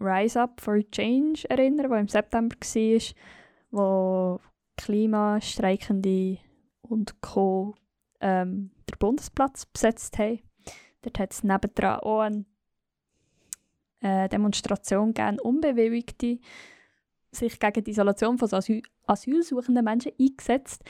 Rise 0.00 0.40
Up 0.40 0.60
for 0.60 0.78
Change 0.90 1.48
erinnern, 1.50 1.90
das 1.90 2.00
im 2.00 2.08
September 2.08 2.56
war, 2.56 3.00
wo 3.70 4.40
Klimastreikende 4.76 6.38
und 6.82 7.20
Co. 7.20 7.74
Ähm, 8.20 8.70
den 8.88 8.98
Bundesplatz 8.98 9.66
besetzt 9.66 10.18
haben. 10.18 10.40
Dort 11.02 11.18
hat 11.18 11.32
es 11.32 11.44
nebendran 11.44 12.00
auch 12.00 12.20
eine 12.20 12.44
äh, 14.00 14.28
Demonstration 14.28 15.14
gegeben, 15.14 15.38
Unbewilligte, 15.40 16.38
sich 17.30 17.58
gegen 17.58 17.84
die 17.84 17.90
Isolation 17.90 18.38
von 18.38 18.52
Asyl 18.52 18.82
asylsuchenden 19.06 19.84
Menschen 19.84 20.12
eingesetzt. 20.18 20.82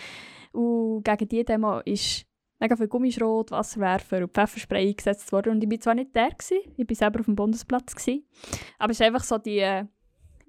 Und 0.52 1.04
gegen 1.04 1.28
diese 1.28 1.44
Demo 1.44 1.80
ist 1.80 2.26
mega 2.58 2.76
viel 2.76 2.88
Gummischrot, 2.88 3.50
Wasserwerfer 3.50 4.18
und 4.18 4.32
Pfefferspray 4.32 4.88
eingesetzt 4.88 5.30
worden. 5.32 5.52
Und 5.52 5.64
ich 5.64 5.70
war 5.70 5.80
zwar 5.80 5.94
nicht 5.94 6.14
der, 6.14 6.30
gewesen, 6.30 6.72
ich 6.76 6.88
war 6.88 6.96
selber 6.96 7.20
auf 7.20 7.26
dem 7.26 7.36
Bundesplatz, 7.36 7.94
gewesen, 7.94 8.24
aber 8.78 8.92
es 8.92 9.00
ist 9.00 9.06
einfach 9.06 9.24
so 9.24 9.38
die, 9.38 9.82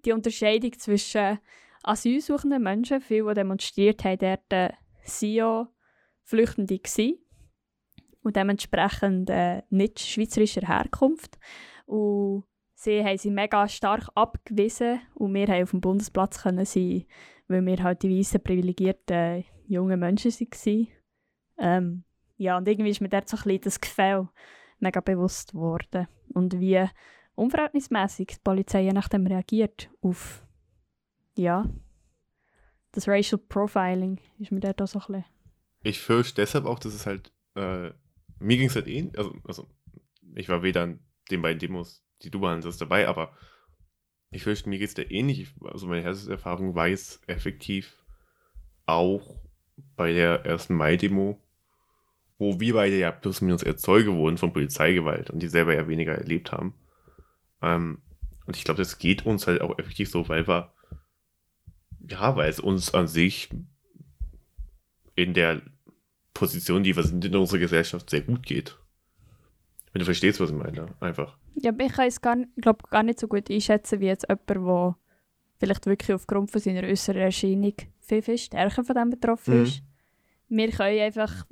die 0.06 0.12
Unterscheidung 0.12 0.78
zwischen 0.78 1.40
asylsuchenden 1.84 2.62
Menschen, 2.62 3.02
viele, 3.02 3.30
die 3.30 3.34
demonstriert 3.36 4.04
haben, 4.04 4.18
dort 4.18 4.52
äh, 4.52 4.70
waren 4.70 5.30
ja 5.30 5.70
Flüchtende 6.24 6.78
gewesen 6.78 7.18
und 8.22 8.36
dementsprechend 8.36 9.30
äh, 9.30 9.64
nicht 9.70 10.00
schweizerischer 10.00 10.68
Herkunft. 10.68 11.40
Und 11.86 12.44
sie 12.76 13.04
haben 13.04 13.18
sie 13.18 13.32
mega 13.32 13.68
stark 13.68 14.10
abgewiesen 14.16 15.02
und 15.16 15.34
wir 15.34 15.48
haben 15.48 15.64
auf 15.64 15.72
dem 15.72 15.82
Bundesplatz 15.82 16.44
können 16.44 16.66
sein, 16.66 17.06
weil 17.48 17.66
wir 17.66 17.82
halt 17.82 18.04
die 18.04 18.18
weißen 18.18 18.42
privilegierten 18.42 19.46
jungen 19.68 20.00
Menschen 20.00 20.32
waren. 20.32 20.88
Ähm, 21.60 22.04
ja, 22.38 22.58
und 22.58 22.68
irgendwie 22.68 22.90
ist 22.90 23.02
mir 23.02 23.10
dort 23.10 23.28
so 23.28 23.38
ein 23.38 23.44
bisschen 23.44 23.62
das 23.62 23.82
Gefühl 23.82 24.30
mega 24.80 25.02
bewusst 25.02 25.54
worden 25.54 26.08
und 26.34 26.60
wie 26.60 26.86
unverhältnismäßig 27.36 28.28
die 28.28 28.40
Polizei 28.44 28.90
nachdem 28.94 29.28
reagiert 29.28 29.90
auf 30.02 30.46
ja 31.38 31.66
das 32.92 33.08
Racial 33.08 33.40
Profiling 33.40 34.20
ist 34.40 34.52
mir 34.52 34.62
dort 34.62 34.82
auch 34.82 34.88
so 34.88 35.00
ein 35.00 35.06
bisschen. 35.06 35.26
Ich 35.84 36.00
fürchte 36.00 36.42
deshalb 36.42 36.66
auch, 36.66 36.80
dass 36.80 36.94
es 36.94 37.06
halt 37.06 37.34
äh, 37.56 37.92
mir 38.40 38.58
ging 38.58 38.68
es 38.68 38.76
halt 38.76 38.88
eh, 38.88 39.12
also, 39.18 39.36
also 39.46 39.68
ich 40.36 40.48
war 40.48 40.64
weder 40.64 40.84
an 40.84 41.00
den 41.30 41.42
beiden 41.42 41.60
Demos 41.60 42.04
die 42.24 42.30
du 42.30 42.40
behandelst 42.40 42.82
dabei, 42.82 43.08
aber 43.08 43.34
ich 44.32 44.44
fürchte, 44.44 44.70
mir 44.70 44.80
geht 44.80 44.90
es 44.90 44.94
da 44.94 45.04
ähnlich. 45.04 45.54
Also 45.64 45.88
meine 45.88 46.04
erste 46.04 46.32
Erfahrung 46.32 46.76
war 46.76 46.88
jetzt 46.88 47.28
effektiv 47.28 48.04
auch 48.86 49.42
bei 49.96 50.14
der 50.14 50.46
ersten 50.46 50.76
Mai-Demo, 50.76 51.42
wo 52.40 52.60
wir 52.60 52.74
beide 52.74 52.98
ja 52.98 53.12
plus 53.12 53.42
minus 53.42 53.62
Erzeuge 53.62 54.16
wurden 54.16 54.38
von 54.38 54.54
Polizeigewalt 54.54 55.30
und 55.30 55.44
die 55.44 55.50
selber 55.50 55.76
ja 55.76 55.88
weniger 55.88 56.16
erlebt 56.16 56.52
haben. 56.52 56.74
Ähm, 57.62 58.02
und 58.46 58.58
ich 58.58 58.64
glaube, 58.64 58.80
das 58.80 58.98
geht 58.98 59.26
uns 59.26 59.46
halt 59.46 59.62
auch 59.62 59.78
effektiv 59.78 60.10
so, 60.10 60.28
weil 60.30 60.48
wir, 60.48 60.74
ja, 62.10 62.36
weil 62.36 62.50
es 62.50 62.60
uns 62.60 62.94
an 62.94 63.08
sich 63.08 63.50
in 65.16 65.34
der 65.34 65.62
Position, 66.34 66.84
die 66.84 66.96
wir 66.96 67.04
sind 67.04 67.26
in 67.26 67.36
unserer 67.36 67.60
Gesellschaft, 67.60 68.10
sehr 68.10 68.22
gut 68.22 68.44
geht. 68.44 68.80
Wenn 69.92 70.00
du 70.00 70.06
verstehst, 70.06 70.40
was 70.40 70.50
ich 70.50 70.56
meine, 70.56 70.96
einfach. 71.02 71.38
Ja, 71.56 71.74
ich 71.78 71.92
kann 71.92 72.08
es 72.08 72.22
gar, 72.22 72.38
glaub, 72.56 72.90
gar 72.90 73.04
nicht 73.04 73.20
so 73.20 73.28
gut 73.28 73.52
einschätzen 73.52 74.00
wie 74.00 74.06
jetzt 74.06 74.28
jemand, 74.30 74.50
der 74.50 74.96
vielleicht 75.58 75.86
wirklich 75.86 76.14
aufgrund 76.14 76.52
von 76.52 76.62
seiner 76.62 76.84
äußeren 76.84 77.22
Erscheinung 77.22 77.74
viel, 78.00 78.22
viel 78.22 78.38
stärker 78.38 78.86
von 78.86 78.96
dem 78.96 79.10
betroffen 79.10 79.64
mhm. 79.64 79.89
Wir 80.50 80.72
können 80.72 81.00
einfach 81.00 81.46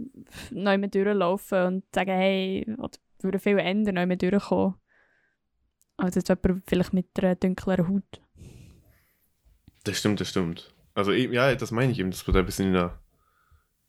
neu 0.52 0.78
mehr 0.78 0.90
durchlaufen 0.90 1.64
und 1.66 1.84
sagen, 1.94 2.12
hey, 2.12 2.66
oder 2.78 2.98
würden 3.22 3.40
viel 3.40 3.60
ändern, 3.60 3.96
neu 3.96 4.06
mehr 4.06 4.18
durchkommen. 4.18 4.76
Als 5.98 6.16
jetzt 6.16 6.30
jemand 6.30 6.64
vielleicht 6.68 6.94
mit 6.94 7.08
einer 7.18 7.36
dunkleren 7.36 7.88
Haut. 7.88 8.22
Das 9.84 9.98
stimmt, 9.98 10.20
das 10.20 10.30
stimmt. 10.30 10.74
Also 10.94 11.12
ja, 11.12 11.56
das 11.56 11.72
meine 11.72 11.92
ich 11.92 12.00
eben, 12.00 12.12
dass 12.12 12.26
wir 12.28 12.34
da 12.34 12.40
ein 12.40 12.46
bisschen 12.46 12.70
in 12.70 12.76
einer 12.76 13.00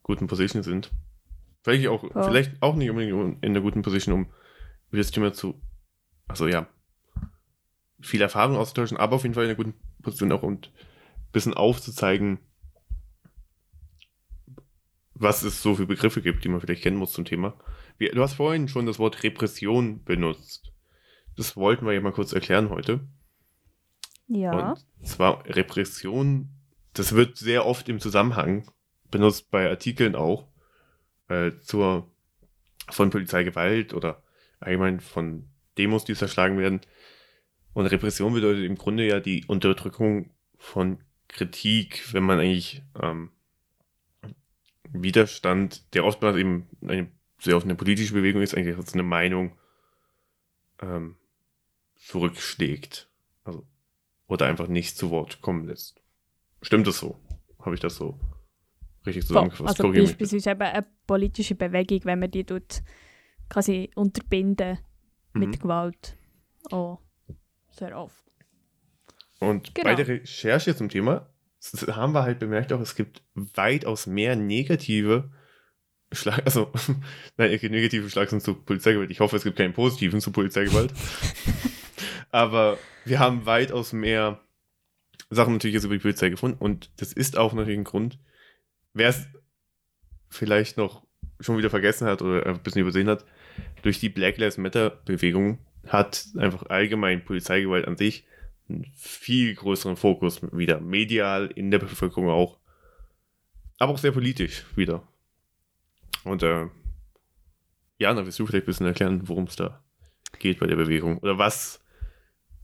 guten 0.02 0.26
Position 0.26 0.62
sind. 0.62 0.90
Vielleicht 1.62 1.88
auch, 1.88 2.04
oh. 2.04 2.22
vielleicht 2.22 2.62
auch 2.62 2.76
nicht 2.76 2.90
unbedingt 2.90 3.42
in 3.42 3.50
einer 3.50 3.60
guten 3.60 3.82
Position, 3.82 4.14
um 4.14 4.32
das 4.90 5.10
Thema 5.10 5.32
zu 5.32 5.60
also 6.28 6.46
ja, 6.46 6.68
viel 8.00 8.20
Erfahrung 8.20 8.56
auszutauschen, 8.56 8.98
aber 8.98 9.16
auf 9.16 9.22
jeden 9.22 9.34
Fall 9.34 9.44
in 9.44 9.50
einer 9.50 9.56
guten 9.56 9.74
Position 10.02 10.30
auch 10.30 10.42
und 10.42 10.68
ein 10.68 11.32
bisschen 11.32 11.54
aufzuzeigen, 11.54 12.38
was 15.18 15.42
es 15.42 15.62
so 15.62 15.74
für 15.74 15.86
Begriffe 15.86 16.22
gibt, 16.22 16.44
die 16.44 16.48
man 16.48 16.60
vielleicht 16.60 16.82
kennen 16.82 16.96
muss 16.96 17.12
zum 17.12 17.24
Thema. 17.24 17.58
Wie, 17.98 18.08
du 18.08 18.22
hast 18.22 18.34
vorhin 18.34 18.68
schon 18.68 18.86
das 18.86 18.98
Wort 18.98 19.22
Repression 19.22 20.02
benutzt. 20.04 20.72
Das 21.36 21.56
wollten 21.56 21.86
wir 21.86 21.92
ja 21.92 22.00
mal 22.00 22.12
kurz 22.12 22.32
erklären 22.32 22.70
heute. 22.70 23.00
Ja. 24.28 24.72
Und 24.72 25.06
zwar 25.06 25.44
Repression, 25.46 26.50
das 26.92 27.14
wird 27.14 27.36
sehr 27.36 27.66
oft 27.66 27.88
im 27.88 28.00
Zusammenhang 28.00 28.70
benutzt 29.10 29.50
bei 29.50 29.68
Artikeln 29.68 30.14
auch 30.14 30.48
äh, 31.28 31.52
zur 31.60 32.10
von 32.90 33.10
Polizeigewalt 33.10 33.94
oder 33.94 34.22
allgemein 34.60 35.00
von 35.00 35.48
Demos, 35.76 36.04
die 36.04 36.14
zerschlagen 36.14 36.58
werden. 36.58 36.80
Und 37.72 37.86
Repression 37.86 38.34
bedeutet 38.34 38.64
im 38.64 38.76
Grunde 38.76 39.06
ja 39.06 39.20
die 39.20 39.44
Unterdrückung 39.46 40.30
von 40.56 40.98
Kritik, 41.28 42.12
wenn 42.12 42.24
man 42.24 42.40
eigentlich 42.40 42.82
ähm, 43.00 43.30
Widerstand, 44.92 45.94
der 45.94 46.04
oftmals 46.04 46.36
eben 46.36 46.68
eine, 46.82 47.10
sehr 47.38 47.56
oft 47.56 47.64
eine 47.64 47.74
politische 47.74 48.14
Bewegung 48.14 48.42
ist, 48.42 48.54
eigentlich 48.54 48.76
als 48.76 48.94
eine 48.94 49.02
Meinung 49.02 49.52
ähm, 50.80 51.16
zurückschlägt. 51.96 53.08
Also, 53.44 53.66
oder 54.26 54.46
einfach 54.46 54.68
nicht 54.68 54.96
zu 54.96 55.10
Wort 55.10 55.40
kommen 55.40 55.66
lässt. 55.66 56.02
Stimmt 56.62 56.86
das 56.86 56.98
so? 56.98 57.18
Habe 57.60 57.74
ich 57.74 57.80
das 57.80 57.96
so 57.96 58.18
richtig 59.06 59.26
zusammengefasst? 59.26 59.80
Also 59.80 59.92
beispielsweise 59.92 60.50
eben 60.50 60.62
eine 60.62 60.86
politische 61.06 61.54
Bewegung, 61.54 62.00
wenn 62.04 62.18
man 62.18 62.30
die 62.30 62.44
tut, 62.44 62.82
quasi 63.48 63.90
unterbinden 63.94 64.78
mit 65.32 65.48
mhm. 65.48 65.58
Gewalt 65.58 66.16
auch 66.70 67.00
sehr 67.70 67.96
oft. 67.96 68.24
Und 69.40 69.74
genau. 69.74 69.88
bei 69.88 69.94
der 69.94 70.08
Recherche 70.08 70.74
zum 70.74 70.88
Thema 70.88 71.28
haben 71.90 72.12
wir 72.12 72.22
halt 72.22 72.38
bemerkt 72.38 72.72
auch, 72.72 72.80
es 72.80 72.94
gibt 72.94 73.22
weitaus 73.34 74.06
mehr 74.06 74.36
negative 74.36 75.30
Schlag, 76.12 76.42
also, 76.46 76.72
nein, 77.36 77.50
negative 77.50 78.08
Schlagzeilen 78.08 78.40
zu 78.40 78.54
Polizeigewalt. 78.54 79.10
Ich 79.10 79.20
hoffe, 79.20 79.36
es 79.36 79.44
gibt 79.44 79.56
keinen 79.56 79.74
positiven 79.74 80.20
zu 80.20 80.30
Polizeigewalt. 80.30 80.92
Aber 82.30 82.78
wir 83.04 83.18
haben 83.18 83.46
weitaus 83.46 83.92
mehr 83.92 84.40
Sachen 85.30 85.54
natürlich 85.54 85.74
jetzt 85.74 85.84
über 85.84 85.94
die 85.94 86.02
Polizei 86.02 86.30
gefunden 86.30 86.58
und 86.58 86.90
das 86.96 87.12
ist 87.12 87.36
auch 87.36 87.52
natürlich 87.52 87.78
ein 87.78 87.84
Grund. 87.84 88.18
Wer 88.94 89.10
es 89.10 89.26
vielleicht 90.30 90.76
noch 90.76 91.02
schon 91.40 91.58
wieder 91.58 91.70
vergessen 91.70 92.06
hat 92.06 92.22
oder 92.22 92.46
ein 92.46 92.62
bisschen 92.62 92.82
übersehen 92.82 93.08
hat, 93.08 93.24
durch 93.82 94.00
die 94.00 94.08
Black 94.08 94.38
Lives 94.38 94.56
Matter 94.56 94.90
Bewegung 94.90 95.58
hat 95.86 96.26
einfach 96.36 96.64
allgemein 96.64 97.24
Polizeigewalt 97.24 97.86
an 97.86 97.96
sich 97.96 98.24
einen 98.68 98.86
viel 98.94 99.54
größeren 99.54 99.96
Fokus 99.96 100.40
wieder. 100.52 100.80
Medial, 100.80 101.50
in 101.54 101.70
der 101.70 101.78
Bevölkerung 101.78 102.28
auch. 102.28 102.58
Aber 103.78 103.92
auch 103.92 103.98
sehr 103.98 104.12
politisch 104.12 104.64
wieder. 104.76 105.02
Und 106.24 106.42
äh, 106.42 106.66
ja, 107.98 108.12
dann 108.12 108.26
wirst 108.26 108.38
du 108.38 108.46
vielleicht 108.46 108.64
ein 108.64 108.66
bisschen 108.66 108.86
erklären, 108.86 109.28
worum 109.28 109.44
es 109.44 109.56
da 109.56 109.82
geht 110.38 110.58
bei 110.58 110.66
der 110.66 110.76
Bewegung. 110.76 111.18
Oder 111.18 111.38
was 111.38 111.80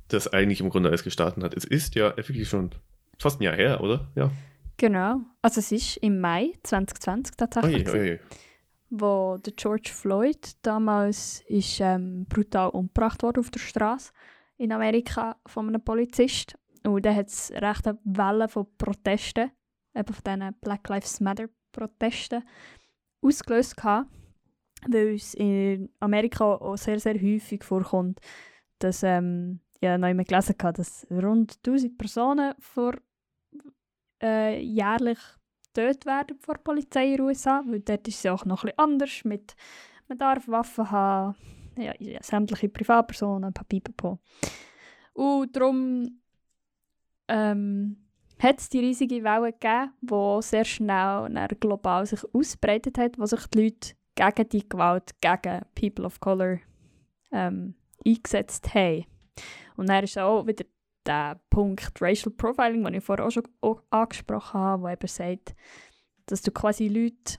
das 0.08 0.32
eigentlich 0.32 0.60
im 0.60 0.70
Grunde 0.70 0.88
alles 0.88 1.04
gestartet 1.04 1.42
hat. 1.42 1.54
Es 1.54 1.64
ist 1.64 1.94
ja 1.94 2.10
effektiv 2.10 2.48
schon 2.48 2.70
fast 3.18 3.40
ein 3.40 3.44
Jahr 3.44 3.56
her, 3.56 3.80
oder? 3.80 4.08
Ja. 4.14 4.30
Genau. 4.76 5.20
Also 5.40 5.60
es 5.60 5.72
ist 5.72 5.96
im 5.98 6.20
Mai 6.20 6.52
2020 6.62 7.36
tatsächlich. 7.36 7.88
Oje, 7.88 8.00
oje 8.00 8.20
wo 9.00 9.38
der 9.38 9.52
George 9.54 9.90
Floyd 9.92 10.56
damals 10.62 11.42
ist, 11.48 11.80
ähm, 11.80 12.26
brutal 12.28 12.70
umgebracht 12.70 13.22
wurde 13.22 13.40
auf 13.40 13.50
der 13.50 13.60
Straße 13.60 14.12
in 14.58 14.72
Amerika 14.72 15.36
von 15.46 15.68
einem 15.68 15.82
Polizist. 15.82 16.56
Und 16.84 17.04
dann 17.04 17.16
hat 17.16 17.28
es 17.28 17.50
recht 17.52 17.86
eine 17.86 17.98
Welle 18.04 18.48
von 18.48 18.66
Protesten, 18.76 19.50
eben 19.94 20.14
von 20.14 20.24
diesen 20.24 20.54
Black 20.60 20.88
Lives 20.88 21.20
Matter 21.20 21.48
Protesten, 21.72 22.44
ausgelöst 23.22 23.76
gehabt, 23.76 24.10
weil 24.86 25.14
es 25.14 25.34
in 25.34 25.90
Amerika 26.00 26.44
auch 26.44 26.76
sehr, 26.76 27.00
sehr 27.00 27.14
häufig 27.14 27.64
vorkommt, 27.64 28.20
dass, 28.78 29.02
ähm, 29.02 29.60
ja, 29.80 29.96
noch 29.98 30.08
immer 30.08 30.24
gelesen 30.24 30.54
habe, 30.62 30.74
dass 30.74 31.06
rund 31.10 31.58
1000 31.66 31.96
Personen 31.98 32.54
vor 32.58 32.94
äh, 34.22 34.60
jährlich 34.60 35.18
getötet 35.74 36.06
werden 36.06 36.38
vor 36.38 36.54
der 36.54 36.62
Polizei 36.62 37.06
in 37.06 37.16
den 37.16 37.20
USA, 37.22 37.62
weil 37.66 37.80
dort 37.80 38.06
ist 38.06 38.24
es 38.24 38.30
auch 38.30 38.44
noch 38.44 38.64
etwas 38.64 38.78
anders 38.78 39.24
mit 39.24 39.56
man 40.08 40.18
darf 40.18 40.48
Waffen 40.48 40.90
haben, 40.90 41.34
ja, 41.76 41.92
sämtliche 42.22 42.68
Privatpersonen, 42.68 43.52
papipapo. 43.52 44.18
Und 45.12 45.56
darum 45.56 46.20
ähm, 47.28 47.96
hat 48.38 48.58
es 48.58 48.68
die 48.68 48.80
riesige 48.80 49.22
Welle 49.22 49.52
gegeben, 49.52 49.92
die 50.00 50.42
sehr 50.42 50.64
schnell 50.64 51.48
global 51.60 52.06
sich 52.06 52.20
ausbreitet 52.32 52.98
hat, 52.98 53.18
wo 53.18 53.26
sich 53.26 53.46
die 53.48 53.64
Leute 53.64 53.94
gegen 54.14 54.48
die 54.48 54.68
Gewalt, 54.68 55.20
gegen 55.20 55.62
People 55.74 56.06
of 56.06 56.20
Color 56.20 56.58
ähm, 57.32 57.74
eingesetzt 58.04 58.74
haben. 58.74 59.06
Und 59.76 59.88
dann 59.88 60.04
ist 60.04 60.18
auch 60.18 60.46
wieder 60.46 60.64
der 61.06 61.40
Punkt 61.50 62.00
Racial 62.00 62.32
Profiling, 62.32 62.84
den 62.84 62.94
ich 62.94 63.04
vorher 63.04 63.26
auch 63.26 63.30
schon 63.30 63.44
angesprochen 63.90 64.60
habe, 64.60 64.82
wo 64.82 64.88
eben 64.88 65.08
sagt, 65.08 65.54
dass 66.26 66.42
du 66.42 66.50
quasi 66.50 66.88
Leute 66.88 67.38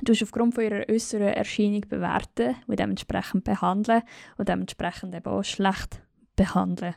du 0.00 0.12
aufgrund 0.12 0.54
von 0.54 0.64
ihrer 0.64 0.88
äußeren 0.88 1.28
Erscheinung 1.28 1.82
bewerten 1.82 2.56
und 2.66 2.78
dementsprechend 2.78 3.44
behandeln 3.44 4.02
und 4.38 4.48
dementsprechend 4.48 5.14
eben 5.14 5.26
auch 5.26 5.44
schlecht 5.44 6.02
behandeln. 6.36 6.94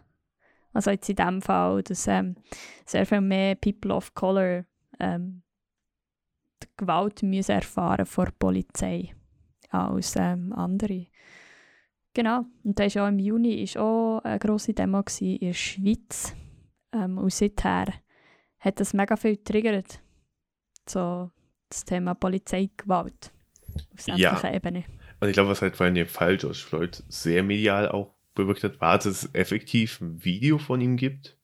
Also 0.73 0.91
jetzt 0.91 1.09
in 1.09 1.15
dem 1.15 1.41
Fall, 1.41 1.83
dass 1.83 2.07
ähm, 2.07 2.35
sehr 2.85 3.05
viel 3.05 3.21
mehr 3.21 3.55
People 3.55 3.93
of 3.93 4.13
Color 4.13 4.65
ähm, 4.99 5.41
die 6.61 6.67
Gewalt 6.77 7.23
müssen 7.23 7.51
erfahren 7.51 8.05
vor 8.05 8.25
der 8.25 8.33
Polizei 8.33 9.15
als 9.69 10.15
ähm, 10.17 10.53
andere. 10.53 11.07
Genau. 12.13 12.45
Und 12.63 12.79
dann 12.79 12.87
ist 12.87 12.97
auch 12.97 13.07
im 13.07 13.19
Juni 13.19 13.61
ist 13.63 13.77
auch 13.77 14.19
eine 14.23 14.39
grosse 14.39 14.73
Demo 14.73 15.03
in 15.19 15.39
der 15.39 15.53
Schweiz. 15.53 16.35
Ähm, 16.93 17.17
und 17.17 17.31
seither 17.31 17.87
hat 18.59 18.79
das 18.79 18.93
mega 18.93 19.15
viel 19.15 19.35
getriggert. 19.35 20.01
So 20.87 21.31
das 21.69 21.85
Thema 21.85 22.13
Polizeigewalt. 22.13 23.31
Auf 23.93 24.01
sämtlicher 24.01 24.49
ja. 24.49 24.53
Ebene. 24.53 24.83
Und 25.19 25.27
ich 25.29 25.33
glaube, 25.33 25.49
was 25.49 25.61
halt 25.61 25.75
vor 25.75 25.85
allem 25.85 25.95
der 25.95 26.07
Fall 26.07 26.37
George 26.37 26.63
Floyd 26.65 27.03
sehr 27.07 27.43
medial 27.43 27.89
auch 27.89 28.13
bewirkt 28.35 28.63
hat, 28.63 28.81
war, 28.81 28.97
dass 28.97 29.05
es 29.05 29.29
effektiv 29.33 30.01
ein 30.01 30.23
Video 30.23 30.57
von 30.57 30.81
ihm 30.81 30.97
gibt, 30.97 31.37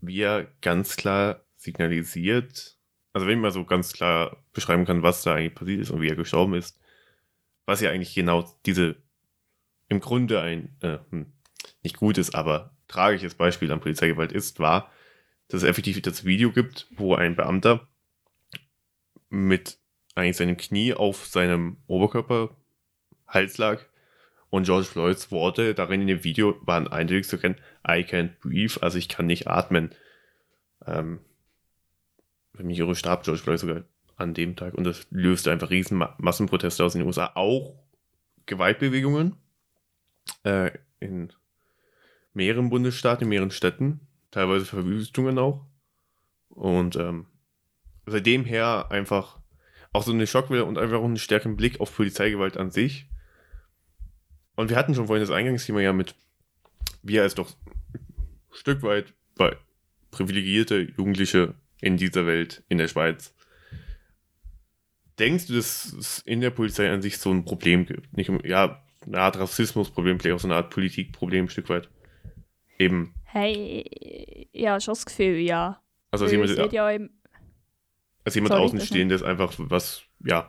wie 0.00 0.20
er 0.20 0.46
ganz 0.60 0.96
klar 0.96 1.44
signalisiert, 1.56 2.76
also 3.12 3.26
wenn 3.26 3.40
man 3.40 3.52
so 3.52 3.64
ganz 3.64 3.92
klar 3.92 4.36
beschreiben 4.52 4.84
kann, 4.84 5.02
was 5.02 5.22
da 5.22 5.34
eigentlich 5.34 5.54
passiert 5.54 5.80
ist 5.80 5.90
und 5.90 6.00
wie 6.00 6.08
er 6.08 6.16
gestorben 6.16 6.54
ist, 6.54 6.78
was 7.64 7.80
ja 7.80 7.90
eigentlich 7.90 8.14
genau 8.14 8.44
diese 8.66 8.96
im 9.88 10.00
Grunde 10.00 10.40
ein 10.40 10.76
äh, 10.80 10.98
hm, 11.10 11.32
nicht 11.82 11.96
gutes, 11.96 12.34
aber 12.34 12.74
tragisches 12.88 13.34
Beispiel 13.34 13.70
an 13.72 13.80
Polizeigewalt 13.80 14.32
ist, 14.32 14.58
war, 14.58 14.90
dass 15.48 15.62
es 15.62 15.68
effektiv 15.68 16.00
das 16.02 16.24
Video 16.24 16.52
gibt, 16.52 16.86
wo 16.96 17.14
ein 17.14 17.36
Beamter 17.36 17.88
mit 19.34 19.78
eigentlich 20.14 20.36
seinem 20.36 20.56
Knie 20.56 20.94
auf 20.94 21.26
seinem 21.26 21.76
Oberkörper 21.86 22.56
Hals 23.26 23.58
lag 23.58 23.80
und 24.50 24.64
George 24.64 24.86
Floyds 24.86 25.32
Worte 25.32 25.74
darin 25.74 26.02
in 26.02 26.06
dem 26.06 26.24
Video 26.24 26.56
waren 26.62 26.86
eindeutig 26.86 27.26
zu 27.26 27.38
kennen, 27.38 27.56
I 27.86 28.04
can't 28.04 28.30
breathe, 28.40 28.80
also 28.80 28.96
ich 28.96 29.08
kann 29.08 29.26
nicht 29.26 29.48
atmen. 29.48 29.90
Ähm, 30.86 31.18
für 32.54 32.62
mich 32.62 32.78
irre 32.78 32.94
starb 32.94 33.24
George 33.24 33.42
Floyd 33.42 33.58
sogar 33.58 33.82
an 34.16 34.32
dem 34.32 34.54
Tag 34.54 34.74
und 34.74 34.84
das 34.84 35.06
löste 35.10 35.50
einfach 35.50 35.70
riesen 35.70 36.04
Massenproteste 36.18 36.84
aus 36.84 36.92
den 36.92 37.02
USA, 37.02 37.32
auch 37.34 37.74
Gewaltbewegungen 38.46 39.34
äh, 40.44 40.70
in 41.00 41.32
mehreren 42.32 42.70
Bundesstaaten, 42.70 43.24
in 43.24 43.30
mehreren 43.30 43.50
Städten, 43.50 44.00
teilweise 44.30 44.66
Verwüstungen 44.66 45.38
auch. 45.38 45.66
Und 46.48 46.94
ähm, 46.94 47.26
seitdem 48.06 48.44
her 48.44 48.86
einfach 48.90 49.38
auch 49.92 50.02
so 50.02 50.12
eine 50.12 50.26
Schockwelle 50.26 50.64
und 50.64 50.76
einfach 50.76 50.98
auch 50.98 51.04
einen 51.04 51.16
stärkeren 51.16 51.56
Blick 51.56 51.80
auf 51.80 51.94
Polizeigewalt 51.94 52.56
an 52.56 52.70
sich. 52.70 53.06
Und 54.56 54.70
wir 54.70 54.76
hatten 54.76 54.94
schon 54.94 55.06
vorhin 55.06 55.24
das 55.24 55.34
Eingangsthema 55.34 55.80
ja 55.80 55.92
mit, 55.92 56.14
wir 57.02 57.22
als 57.22 57.34
doch 57.34 57.50
ein 57.64 58.00
Stück 58.52 58.82
weit 58.82 59.14
bei 59.36 59.56
privilegierte 60.10 60.80
Jugendliche 60.96 61.54
in 61.80 61.96
dieser 61.96 62.26
Welt, 62.26 62.62
in 62.68 62.78
der 62.78 62.88
Schweiz. 62.88 63.34
Denkst 65.18 65.46
du, 65.46 65.54
dass 65.54 65.92
es 65.92 66.18
in 66.20 66.40
der 66.40 66.50
Polizei 66.50 66.90
an 66.90 67.02
sich 67.02 67.18
so 67.18 67.30
ein 67.30 67.44
Problem 67.44 67.86
gibt? 67.86 68.16
Nicht, 68.16 68.30
ja, 68.44 68.82
eine 69.06 69.18
Art 69.18 69.38
Rassismusproblem, 69.38 70.18
vielleicht 70.18 70.36
auch 70.36 70.40
so 70.40 70.48
eine 70.48 70.56
Art 70.56 70.70
Politikproblem 70.70 71.46
ein 71.46 71.50
Stück 71.50 71.68
weit. 71.68 71.88
Eben. 72.78 73.14
Hey, 73.24 74.48
ja, 74.52 74.80
schon 74.80 74.94
das 74.94 75.06
Gefühl, 75.06 75.36
ja. 75.38 75.80
Also, 76.10 76.24
als 76.24 76.32
jemand, 76.32 76.72
ja 76.72 76.90
im, 76.90 77.10
als 78.24 78.34
jemand 78.34 78.54
Außenstehendes 78.54 79.22
einfach 79.22 79.54
was, 79.58 80.02
ja, 80.24 80.48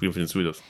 wie 0.00 0.12
findest 0.12 0.34
du 0.34 0.42
das? 0.42 0.62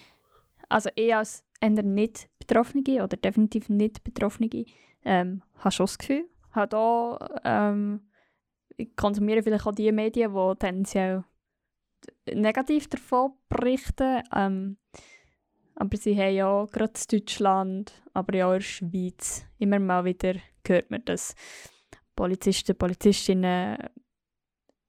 Also, 0.69 0.91
eher 0.95 1.19
als 1.19 1.45
eher 1.61 1.71
nicht 1.71 2.29
Betroffene 2.39 3.03
oder 3.03 3.17
definitiv 3.17 3.69
nicht 3.69 4.05
Betroffene, 4.05 4.67
ähm, 5.05 5.43
habe 5.59 5.73
schon 5.73 5.87
das 5.87 5.99
Gefühl. 5.99 6.29
Habe 6.53 6.77
auch, 6.77 7.19
ähm, 7.45 8.01
ich 8.77 8.95
konsumiere 8.97 9.43
vielleicht 9.43 9.67
auch 9.67 9.75
die 9.75 9.91
Medien, 9.93 10.33
die 10.33 10.59
tendenziell 10.59 11.25
negativ 12.33 12.89
davon 12.89 13.33
berichten. 13.49 14.23
Ähm, 14.35 14.77
aber 15.77 15.97
sie 15.97 16.17
haben 16.17 16.35
ja 16.35 16.65
gerade 16.67 16.93
in 17.11 17.19
Deutschland, 17.19 17.93
aber 18.13 18.37
ja 18.37 18.47
auch 18.47 18.53
in 18.53 18.61
der 18.61 18.65
Schweiz 18.65 19.47
immer 19.59 19.79
mal 19.79 20.05
wieder 20.05 20.35
gehört 20.63 20.91
man, 20.91 21.05
dass 21.05 21.35
Polizisten, 22.15 22.77
Polizistinnen 22.77 23.77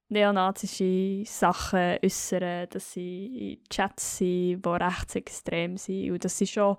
neonazische 0.08 1.24
Sachen 1.24 1.98
äußern, 2.02 2.68
dass 2.70 2.92
sie 2.92 3.54
in 3.54 3.64
Chats 3.68 4.18
sind, 4.18 4.64
die 4.64 4.68
rechtsextrem 4.68 5.76
sind. 5.76 6.12
Und 6.12 6.24
dass 6.24 6.38
sie 6.38 6.46
schon 6.46 6.76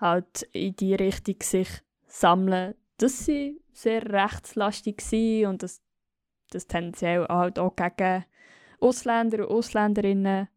halt 0.00 0.42
in 0.52 0.76
die 0.76 0.94
Richtung 0.94 1.36
sich 1.42 1.68
sammeln, 2.06 2.74
dass 2.98 3.24
sie 3.24 3.60
sehr 3.72 4.02
rechtslastig 4.02 5.00
sind 5.00 5.46
und 5.46 5.62
dass 5.62 5.80
das 6.50 6.66
tendenziell 6.66 7.26
halt 7.28 7.58
auch 7.58 7.74
gegen 7.74 8.24
Ausländer 8.80 9.48
und 9.48 9.56
Ausländerinnen 9.56 10.48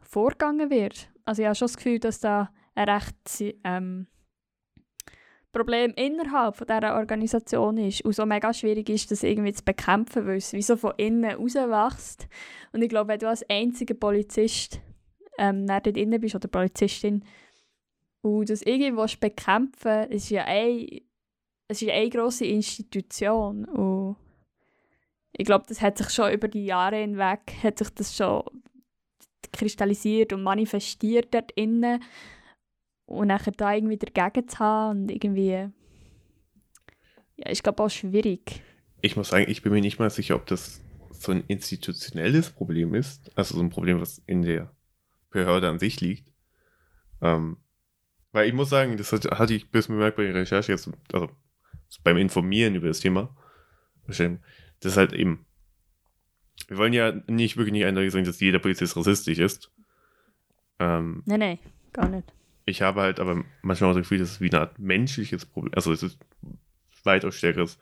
vorgegangen 0.00 0.68
wird. 0.68 1.10
Also 1.24 1.42
ich 1.42 1.46
habe 1.46 1.54
schon 1.54 1.68
das 1.68 1.76
Gefühl, 1.76 1.98
dass 1.98 2.20
da 2.20 2.52
ein 2.74 2.88
recht 2.88 3.56
ähm, 3.64 4.08
Problem 5.52 5.92
innerhalb 5.96 6.56
von 6.56 6.66
dieser 6.66 6.96
Organisation 6.96 7.76
ist 7.78 8.04
und 8.04 8.14
so 8.14 8.24
mega 8.24 8.52
schwierig 8.54 8.88
ist, 8.88 9.10
das 9.10 9.22
irgendwie 9.22 9.52
zu 9.52 9.64
bekämpfen, 9.64 10.26
weil 10.26 10.36
es 10.36 10.52
wie 10.52 10.62
so 10.62 10.76
von 10.76 10.94
innen 10.96 11.30
rauswächst. 11.30 12.26
Und 12.72 12.82
ich 12.82 12.88
glaube, 12.88 13.08
wenn 13.08 13.18
du 13.18 13.28
als 13.28 13.48
einziger 13.48 13.94
Polizist 13.94 14.80
ähm, 15.38 15.66
dort 15.66 15.86
innen 15.96 16.20
bist 16.20 16.34
oder 16.34 16.48
Polizistin 16.48 17.24
und 18.22 18.48
das 18.48 18.62
irgendwie 18.62 19.16
bekämpfen 19.20 20.10
ist 20.10 20.30
ja 20.30 20.44
eine, 20.44 21.02
es 21.68 21.82
ist 21.82 21.90
eine 21.90 22.08
grosse 22.08 22.46
Institution 22.46 23.64
und 23.66 24.16
ich 25.32 25.46
glaube, 25.46 25.64
das 25.68 25.80
hat 25.80 25.98
sich 25.98 26.10
schon 26.10 26.32
über 26.32 26.48
die 26.48 26.66
Jahre 26.66 26.96
hinweg 26.96 27.40
hat 27.62 27.78
sich 27.78 27.90
das 27.90 28.16
schon 28.16 28.42
kristallisiert 29.52 30.32
und 30.32 30.42
manifestiert 30.42 31.32
dort 31.34 31.52
innen. 31.52 32.02
Und 33.12 33.28
nachher 33.28 33.52
da 33.52 33.74
irgendwie 33.74 33.98
dagegen 33.98 34.48
zu 34.48 34.58
haben 34.58 35.02
und 35.02 35.10
irgendwie. 35.10 35.68
Ja, 37.36 37.50
ist 37.50 37.62
glaube 37.62 37.82
auch 37.82 37.90
schwierig. 37.90 38.62
ich 39.02 39.16
muss 39.16 39.28
sagen, 39.28 39.46
ich 39.48 39.62
bin 39.62 39.72
mir 39.72 39.80
nicht 39.80 39.98
mal 39.98 40.10
sicher, 40.10 40.36
ob 40.36 40.46
das 40.46 40.80
so 41.10 41.32
ein 41.32 41.44
institutionelles 41.48 42.50
Problem 42.50 42.94
ist, 42.94 43.30
also 43.36 43.56
so 43.56 43.60
ein 43.60 43.70
Problem, 43.70 44.00
was 44.00 44.18
in 44.26 44.42
der 44.42 44.74
Behörde 45.30 45.68
an 45.68 45.78
sich 45.78 46.00
liegt. 46.00 46.32
Ähm, 47.20 47.58
weil 48.32 48.48
ich 48.48 48.54
muss 48.54 48.70
sagen, 48.70 48.96
das 48.96 49.12
hatte 49.12 49.54
ich 49.54 49.70
bis 49.70 49.88
bemerkt 49.88 50.16
bei 50.16 50.24
der 50.24 50.34
Recherche 50.34 50.72
jetzt, 50.72 50.90
also 51.12 51.30
beim 52.02 52.16
Informieren 52.16 52.74
über 52.74 52.88
das 52.88 53.00
Thema. 53.00 53.36
Das 54.06 54.18
ist 54.18 54.96
halt 54.96 55.12
eben, 55.12 55.46
wir 56.68 56.78
wollen 56.78 56.92
ja 56.92 57.12
nicht 57.26 57.56
wirklich 57.56 57.72
nicht 57.72 57.84
eindeutig 57.84 58.12
sagen, 58.12 58.24
dass 58.24 58.40
jeder 58.40 58.58
Polizist 58.58 58.96
rassistisch 58.96 59.38
ist. 59.38 59.70
Ähm, 60.78 61.22
nee, 61.26 61.38
nee, 61.38 61.58
gar 61.92 62.08
nicht. 62.08 62.32
Ich 62.64 62.82
habe 62.82 63.00
halt 63.00 63.20
aber 63.20 63.44
manchmal 63.62 63.90
auch 63.90 63.94
das 63.94 64.02
Gefühl, 64.02 64.18
dass 64.18 64.30
es 64.30 64.40
wie 64.40 64.50
eine 64.50 64.60
Art 64.60 64.78
menschliches 64.78 65.46
Problem, 65.46 65.74
also 65.74 65.92
es 65.92 66.02
ist 66.02 66.18
weitaus 67.04 67.34
stärkeres 67.34 67.78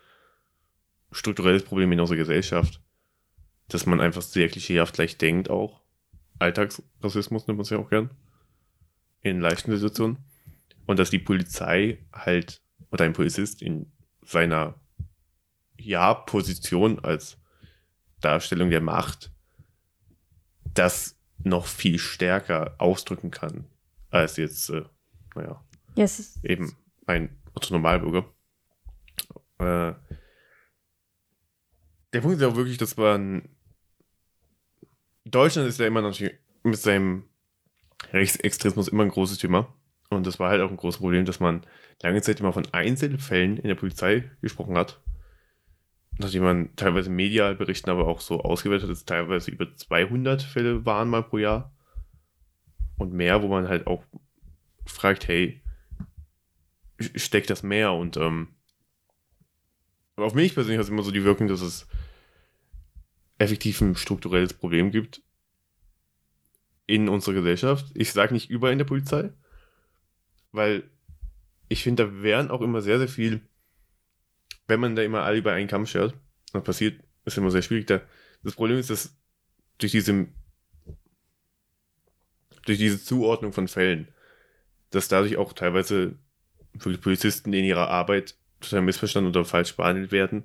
strukturelles 1.12 1.64
Problem 1.64 1.93
in 1.93 2.01
unserer 2.01 2.16
Gesellschaft, 2.16 2.81
dass 3.68 3.87
man 3.87 4.01
einfach 4.01 4.22
sehr 4.22 4.49
klischeehaft 4.49 4.95
gleich 4.95 5.18
denkt 5.18 5.51
auch. 5.51 5.81
Alltagsrassismus 6.39 7.47
nimmt 7.47 7.59
man 7.59 7.64
es 7.64 7.70
ja 7.70 7.78
auch 7.78 7.91
gern. 7.91 8.11
In 9.20 9.41
leichten 9.41 9.72
Situationen. 9.72 10.18
Und 10.87 10.99
dass 10.99 11.11
die 11.11 11.18
Polizei 11.18 11.99
halt, 12.12 12.62
oder 12.91 13.05
ein 13.05 13.12
Polizist 13.12 13.61
in 13.61 13.93
seiner 14.22 14.74
Ja-Position 15.78 16.99
als 17.01 17.39
Darstellung 18.20 18.70
der 18.70 18.81
Macht 18.81 19.31
das 20.74 21.16
noch 21.43 21.66
viel 21.66 21.99
stärker 21.99 22.74
ausdrücken 22.78 23.31
kann, 23.31 23.66
als 24.11 24.37
jetzt, 24.37 24.71
äh, 24.71 24.83
naja, 25.35 25.65
yes. 25.97 26.39
eben 26.43 26.77
ein 27.07 27.37
Normalbürger. 27.71 28.25
Äh, 29.59 29.95
der 32.13 32.21
Punkt 32.21 32.39
ist 32.39 32.45
auch 32.45 32.57
wirklich, 32.57 32.79
dass 32.79 32.97
man. 32.97 33.49
Deutschland 35.25 35.69
ist 35.69 35.79
ja 35.79 35.87
immer 35.87 36.03
noch 36.03 36.19
mit 36.63 36.79
seinem 36.79 37.25
Rechtsextremismus 38.13 38.89
immer 38.89 39.05
ein 39.05 39.11
großes 39.11 39.39
Thema. 39.39 39.73
Und 40.09 40.27
das 40.27 40.41
war 40.41 40.51
halt 40.51 40.61
auch 40.61 40.71
ein 40.71 40.77
großes 40.77 40.99
Problem, 40.99 41.25
dass 41.25 41.39
man 41.39 41.65
lange 42.03 42.21
Zeit 42.23 42.41
immer 42.41 42.53
von 42.53 42.67
Einzelfällen 42.73 43.59
in 43.59 43.69
der 43.69 43.77
Polizei 43.77 44.31
gesprochen 44.41 44.77
hat. 44.77 45.01
Nachdem 46.19 46.43
man 46.43 46.75
teilweise 46.77 47.11
medial 47.11 47.55
berichten, 47.55 47.91
aber 47.91 48.09
auch 48.09 48.21
so 48.21 48.41
ausgewertet 48.41 48.89
hat, 48.89 48.91
dass 48.91 49.05
teilweise 49.05 49.51
über 49.51 49.75
200 49.75 50.43
Fälle 50.43 50.85
waren 50.85 51.09
mal 51.09 51.23
pro 51.23 51.39
Jahr. 51.39 51.73
Und 53.01 53.14
mehr, 53.14 53.42
wo 53.42 53.48
man 53.48 53.66
halt 53.66 53.86
auch 53.86 54.05
fragt, 54.84 55.26
hey, 55.26 55.62
steckt 56.98 57.48
das 57.48 57.62
mehr? 57.62 57.94
Und 57.94 58.18
ähm, 58.18 58.48
auf 60.16 60.34
mich 60.34 60.53
persönlich 60.53 60.76
hat 60.78 60.84
es 60.84 60.90
immer 60.90 61.03
so 61.03 61.11
die 61.11 61.24
Wirkung, 61.24 61.48
dass 61.48 61.62
es 61.62 61.86
effektiv 63.38 63.80
ein 63.80 63.96
strukturelles 63.96 64.53
Problem 64.53 64.90
gibt 64.90 65.22
in 66.84 67.09
unserer 67.09 67.36
Gesellschaft. 67.36 67.86
Ich 67.94 68.12
sage 68.12 68.34
nicht 68.34 68.51
überall 68.51 68.72
in 68.72 68.78
der 68.78 68.84
Polizei, 68.84 69.32
weil 70.53 70.82
ich 71.70 71.82
finde, 71.82 72.05
da 72.05 72.22
wären 72.22 72.51
auch 72.51 72.61
immer 72.61 72.82
sehr, 72.82 72.98
sehr 72.98 73.09
viel, 73.09 73.40
wenn 74.66 74.78
man 74.78 74.94
da 74.94 75.01
immer 75.01 75.22
alle 75.22 75.38
über 75.38 75.55
einen 75.55 75.68
Kamm 75.68 75.86
schert, 75.86 76.14
was 76.53 76.64
passiert, 76.64 77.03
ist 77.24 77.38
immer 77.38 77.51
sehr 77.51 77.62
schwierig. 77.62 77.86
Da. 77.86 78.03
Das 78.42 78.57
Problem 78.57 78.76
ist, 78.76 78.90
dass 78.90 79.16
durch 79.78 79.92
diese, 79.92 80.26
durch 82.65 82.79
diese 82.79 83.03
Zuordnung 83.03 83.53
von 83.53 83.69
Fällen, 83.69 84.09
dass 84.91 85.09
dadurch 85.09 85.37
auch 85.37 85.53
teilweise 85.53 86.17
wirklich 86.73 87.01
Polizisten 87.01 87.53
in 87.53 87.65
ihrer 87.65 87.89
Arbeit 87.89 88.35
total 88.61 88.83
missverstanden 88.83 89.31
oder 89.31 89.45
falsch 89.45 89.77
behandelt 89.77 90.13
werden, 90.13 90.45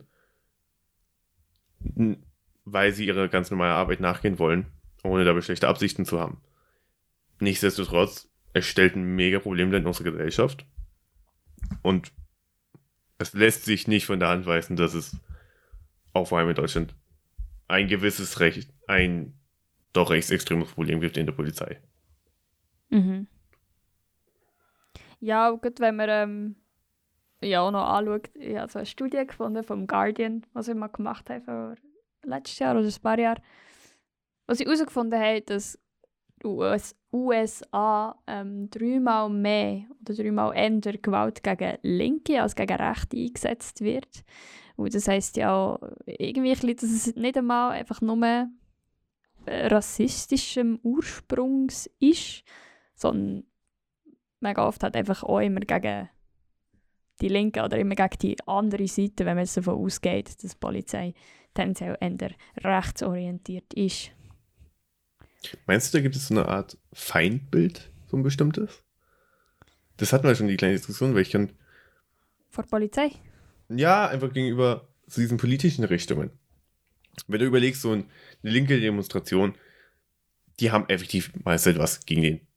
weil 2.65 2.93
sie 2.93 3.05
ihrer 3.05 3.27
ganz 3.27 3.51
normalen 3.51 3.73
Arbeit 3.73 3.99
nachgehen 3.99 4.39
wollen, 4.39 4.67
ohne 5.03 5.25
dabei 5.25 5.41
schlechte 5.41 5.67
Absichten 5.67 6.05
zu 6.05 6.19
haben. 6.19 6.41
Nichtsdestotrotz, 7.39 8.29
es 8.53 8.65
stellt 8.65 8.95
ein 8.95 9.15
mega 9.15 9.39
Problem 9.39 9.73
in 9.73 9.85
unserer 9.85 10.11
Gesellschaft. 10.11 10.65
Und 11.81 12.11
es 13.17 13.33
lässt 13.33 13.65
sich 13.65 13.87
nicht 13.87 14.05
von 14.05 14.19
der 14.19 14.29
Hand 14.29 14.45
weisen, 14.45 14.75
dass 14.75 14.93
es 14.93 15.17
auch 16.13 16.27
vor 16.27 16.39
allem 16.39 16.49
in 16.49 16.55
Deutschland 16.55 16.95
ein 17.67 17.87
gewisses 17.87 18.39
Recht, 18.39 18.69
ein 18.87 19.33
doch 19.93 20.11
rechtsextremes 20.11 20.71
Problem 20.71 21.01
gibt 21.01 21.17
in 21.17 21.25
der 21.25 21.33
Polizei. 21.33 21.79
Mhm. 22.95 23.27
Ja, 25.19 25.49
gut, 25.51 25.79
wenn 25.79 25.97
man 25.97 26.09
ähm, 26.09 26.55
ja 27.41 27.61
auch 27.61 27.71
noch 27.71 27.85
anschaut, 27.85 28.29
ich 28.35 28.55
habe 28.55 28.71
so 28.71 28.79
eine 28.79 28.85
Studie 28.85 29.25
gefunden 29.25 29.63
vom 29.63 29.85
Guardian, 29.85 30.45
was 30.53 30.67
wir 30.67 30.75
mal 30.75 30.87
gemacht 30.87 31.29
haben 31.29 31.43
vor 31.43 31.75
letztes 32.23 32.59
Jahr 32.59 32.75
oder 32.75 32.85
ein 32.85 33.01
paar 33.01 33.19
Jahren, 33.19 33.41
was 34.47 34.59
sie 34.59 34.65
herausgefunden 34.65 35.19
haben, 35.19 35.45
dass 35.45 35.77
US, 36.43 36.95
USA 37.11 38.17
ähm, 38.27 38.69
dreimal 38.69 39.29
mehr 39.29 39.85
oder 40.01 40.13
dreimal 40.13 40.55
eher 40.55 40.97
Gewalt 40.97 41.43
gegen 41.43 41.77
Linke 41.81 42.41
als 42.41 42.55
gegen 42.55 42.77
Rechte 42.77 43.17
eingesetzt 43.17 43.81
wird. 43.81 44.23
Und 44.77 44.93
das 44.93 45.07
heisst 45.07 45.35
ja 45.37 45.79
irgendwie, 46.05 46.75
dass 46.75 46.83
es 46.83 47.15
nicht 47.15 47.37
einmal 47.37 47.71
einfach 47.71 47.99
nur 48.01 48.47
rassistischem 49.47 50.79
Ursprungs 50.83 51.89
ist, 51.99 52.43
sondern 52.95 53.43
mega 54.39 54.67
oft 54.67 54.83
hat 54.83 54.95
einfach 54.95 55.23
auch 55.23 55.39
immer 55.39 55.61
gegen 55.61 56.09
die 57.21 57.29
Linke 57.29 57.63
oder 57.63 57.77
immer 57.77 57.95
gegen 57.95 58.19
die 58.21 58.37
andere 58.45 58.87
Seite, 58.87 59.25
wenn 59.25 59.37
man 59.37 59.47
davon 59.53 59.75
ausgeht, 59.75 60.27
dass 60.43 60.51
die 60.51 60.57
Polizei 60.59 61.13
tendenziell 61.53 61.97
eher 61.99 62.31
rechtsorientiert 62.57 63.73
ist. 63.73 64.11
Meinst 65.67 65.93
du, 65.93 65.97
da 65.97 66.01
gibt 66.01 66.15
es 66.15 66.27
so 66.27 66.33
eine 66.33 66.47
Art 66.47 66.77
Feindbild, 66.91 67.89
so 68.07 68.17
ein 68.17 68.23
bestimmtes? 68.23 68.83
Das 69.97 70.11
hatten 70.11 70.27
wir 70.27 70.35
schon 70.35 70.47
die 70.47 70.57
kleine 70.57 70.75
Diskussion, 70.75 71.13
weil 71.13 71.21
ich 71.21 71.31
kann. 71.31 71.53
Vor 72.49 72.65
Polizei? 72.65 73.11
Ja, 73.69 74.07
einfach 74.07 74.33
gegenüber 74.33 74.87
diesen 75.07 75.37
politischen 75.37 75.83
Richtungen. 75.85 76.31
Wenn 77.27 77.39
du 77.39 77.45
überlegst, 77.45 77.81
so 77.81 77.91
eine 77.91 78.05
linke 78.41 78.79
Demonstration, 78.79 79.55
die 80.59 80.71
haben 80.71 80.89
effektiv 80.89 81.31
meist 81.43 81.67
etwas 81.67 82.05
gegen 82.05 82.21
den, 82.21 82.47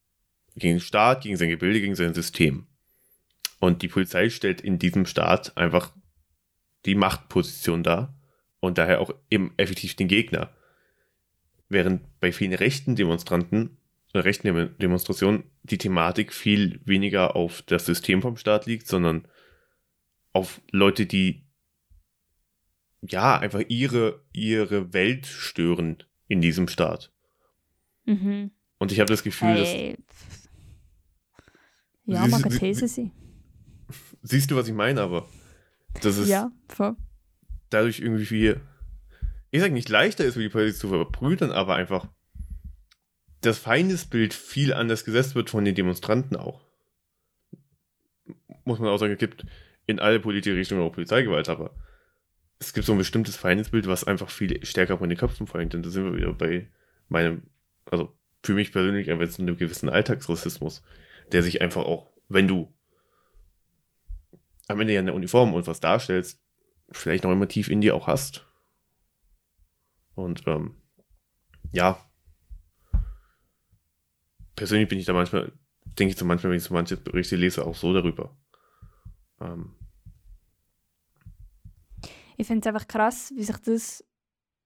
gegen 0.59 0.77
den 0.77 0.81
Staat, 0.81 1.23
gegen 1.23 1.37
sein 1.37 1.49
Gebilde, 1.49 1.81
gegen 1.81 1.95
sein 1.95 2.15
System. 2.15 2.67
Und 3.61 3.83
die 3.83 3.89
Polizei 3.89 4.31
stellt 4.31 4.61
in 4.61 4.79
diesem 4.79 5.07
Staat 5.07 5.57
einfach 5.57 5.93
die 6.87 6.95
Machtposition 6.95 7.83
dar 7.83 8.15
und 8.61 8.79
daher 8.79 9.01
auch 9.01 9.13
eben 9.31 9.53
effektiv 9.57 9.97
den 9.97 10.09
Gegner. 10.09 10.51
Während 11.69 12.03
bei 12.21 12.33
vielen 12.33 12.55
rechten 12.55 12.97
Demonstranten, 12.97 13.77
äh, 14.13 14.21
rechten 14.21 14.77
Demonstrationen 14.79 15.45
die 15.63 15.79
Thematik 15.79 16.33
viel 16.33 16.81
weniger 16.85 17.37
auf 17.37 17.63
das 17.63 17.85
System 17.85 18.23
vom 18.23 18.37
Staat 18.37 18.67
liegt, 18.67 18.87
sondern 18.87 19.29
auf 20.33 20.61
Leute, 20.71 21.07
die 21.07 21.45
ja 23.03 23.39
einfach 23.39 23.63
ihre, 23.69 24.23
ihre 24.33 24.93
Welt 24.93 25.27
stören 25.27 26.03
in 26.27 26.41
diesem 26.41 26.69
Staat. 26.69 27.13
Mhm. 28.07 28.51
Und 28.79 28.93
ich 28.93 29.01
habe 29.01 29.11
das 29.11 29.23
Gefühl, 29.23 29.55
hey. 29.55 29.97
dass. 30.07 30.48
Ja, 32.09 32.27
man 32.27 32.41
kann 32.41 32.53
These 32.53 32.89
sein. 32.89 33.13
Siehst 34.23 34.51
du, 34.51 34.57
was 34.57 34.67
ich 34.67 34.75
meine, 34.75 35.03
aber 35.03 35.29
das 36.01 36.17
ist 36.17 36.29
ja, 36.29 36.51
voll. 36.69 36.97
dadurch 37.69 38.01
irgendwie 38.01 38.25
viel, 38.25 38.61
ich 39.51 39.61
sage 39.61 39.75
nicht 39.75 39.91
leichter 39.91 40.25
ist, 40.25 40.37
die 40.37 40.49
Polizei 40.49 40.79
zu 40.79 40.89
verbrüdern, 40.89 41.53
aber 41.53 41.77
einfach 41.77 42.09
das 43.43 43.59
Feindesbild 43.59 44.33
viel 44.33 44.73
anders 44.73 45.05
gesetzt 45.05 45.35
wird 45.35 45.51
von 45.51 45.65
den 45.65 45.75
Demonstranten 45.75 46.37
auch. 46.37 46.67
Muss 48.65 48.79
man 48.79 48.89
auch 48.89 48.99
sagen, 48.99 49.13
es 49.13 49.19
gibt 49.19 49.45
in 49.87 50.01
alle 50.01 50.19
politische 50.19 50.57
Richtungen 50.57 50.83
auch 50.83 50.93
Polizeigewalt, 50.93 51.49
aber 51.51 51.75
es 52.59 52.73
gibt 52.73 52.87
so 52.87 52.93
ein 52.93 52.99
bestimmtes 52.99 53.37
Feindesbild, 53.37 53.87
was 53.87 54.05
einfach 54.05 54.31
viel 54.31 54.65
stärker 54.65 54.99
von 54.99 55.11
den 55.11 55.19
Köpfen 55.19 55.47
folgt. 55.47 55.75
Und 55.75 55.85
da 55.85 55.91
sind 55.91 56.05
wir 56.05 56.17
wieder 56.17 56.33
bei 56.33 56.69
meinem, 57.09 57.43
also 57.85 58.17
für 58.43 58.55
mich 58.55 58.73
persönlich 58.73 59.11
einfach 59.11 59.27
so 59.29 59.43
einem 59.43 59.57
gewissen 59.57 59.89
Alltagsrassismus, 59.89 60.83
der 61.33 61.43
sich 61.43 61.61
einfach 61.61 61.85
auch, 61.85 62.11
wenn 62.29 62.49
du 62.49 62.73
am 64.69 64.81
Ende 64.81 64.95
ja 64.95 65.01
eine 65.01 65.15
Uniform 65.15 65.55
und 65.55 65.67
was 65.67 65.81
darstellst, 65.81 66.41
vielleicht 66.91 67.25
noch 67.25 67.33
immer 67.33 67.49
tief 67.49 67.69
in 67.69 67.81
dir 67.81 67.95
auch 67.95 68.07
hast. 68.07 68.47
Und 70.15 70.47
ähm, 70.47 70.77
ja, 71.73 71.99
persönlich 74.57 74.89
bin 74.89 74.99
ich 74.99 75.07
da 75.07 75.13
manchmal, 75.13 75.53
denke 75.85 76.13
ich 76.13 76.19
so 76.19 76.25
manchmal, 76.25 76.51
wenn 76.51 76.59
ich 76.59 76.65
so 76.65 76.75
manche 76.75 76.97
Berichte 76.97 77.37
lese, 77.37 77.65
auch 77.65 77.75
so 77.75 77.93
darüber. 77.93 78.37
Ähm. 79.41 79.75
Ich 82.37 82.47
finde 82.47 82.61
es 82.61 82.75
einfach 82.75 82.89
krass, 82.89 83.33
wie 83.35 83.43
sich 83.43 83.57
das 83.59 84.05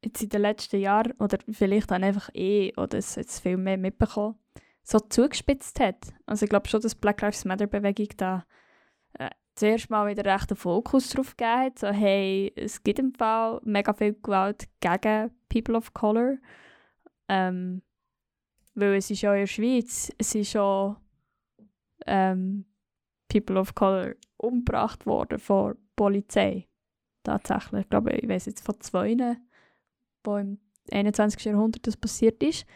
jetzt 0.04 0.22
in 0.22 0.28
den 0.28 0.42
letzten 0.42 0.80
Jahren, 0.80 1.12
oder 1.12 1.38
vielleicht 1.50 1.90
dann 1.90 2.04
einfach 2.04 2.28
eh, 2.34 2.72
oder 2.76 2.98
es 2.98 3.14
jetzt 3.14 3.40
viel 3.40 3.56
mehr 3.56 3.78
mitbekommen, 3.78 4.36
so 4.82 4.98
zugespitzt 4.98 5.80
hat. 5.80 6.12
Also 6.26 6.44
ich 6.44 6.50
glaube 6.50 6.68
schon, 6.68 6.80
dass 6.80 6.94
Black 6.94 7.20
Lives 7.20 7.44
Matter 7.44 7.66
Bewegung 7.66 8.08
da 8.16 8.44
äh, 9.18 9.30
zuerst 9.54 9.90
mal 9.90 10.08
wieder 10.08 10.24
recht 10.24 10.50
einen 10.50 10.56
Fokus 10.56 11.10
darauf 11.10 11.36
gegeben 11.36 11.60
hat. 11.60 11.78
So, 11.78 11.88
hey, 11.88 12.52
es 12.56 12.82
gibt 12.82 12.98
im 12.98 13.14
Fall 13.14 13.60
mega 13.64 13.92
viel 13.92 14.14
Gewalt 14.14 14.68
gegen 14.80 15.30
People 15.48 15.76
of 15.76 15.94
Color. 15.94 16.38
Ähm, 17.28 17.82
weil 18.74 18.94
es 18.94 19.10
ist 19.10 19.22
ja 19.22 19.34
in 19.34 19.40
der 19.40 19.46
Schweiz, 19.46 20.10
es 20.18 20.34
ist 20.34 20.52
schon 20.52 20.96
ähm, 22.06 22.64
People 23.28 23.58
of 23.58 23.74
Color 23.74 24.14
umgebracht 24.36 25.06
worden 25.06 25.38
von 25.38 25.74
der 25.74 25.78
Polizei. 25.96 26.68
Tatsächlich. 27.22 27.82
Ich 27.82 27.90
glaube, 27.90 28.12
ich 28.12 28.28
weiß 28.28 28.46
jetzt 28.46 28.64
von 28.64 28.80
zwei, 28.80 29.36
wo 30.24 30.36
im 30.36 30.58
21. 30.90 31.44
Jahrhundert 31.44 31.86
das 31.86 31.96
passiert 31.96 32.42
ist. 32.42 32.66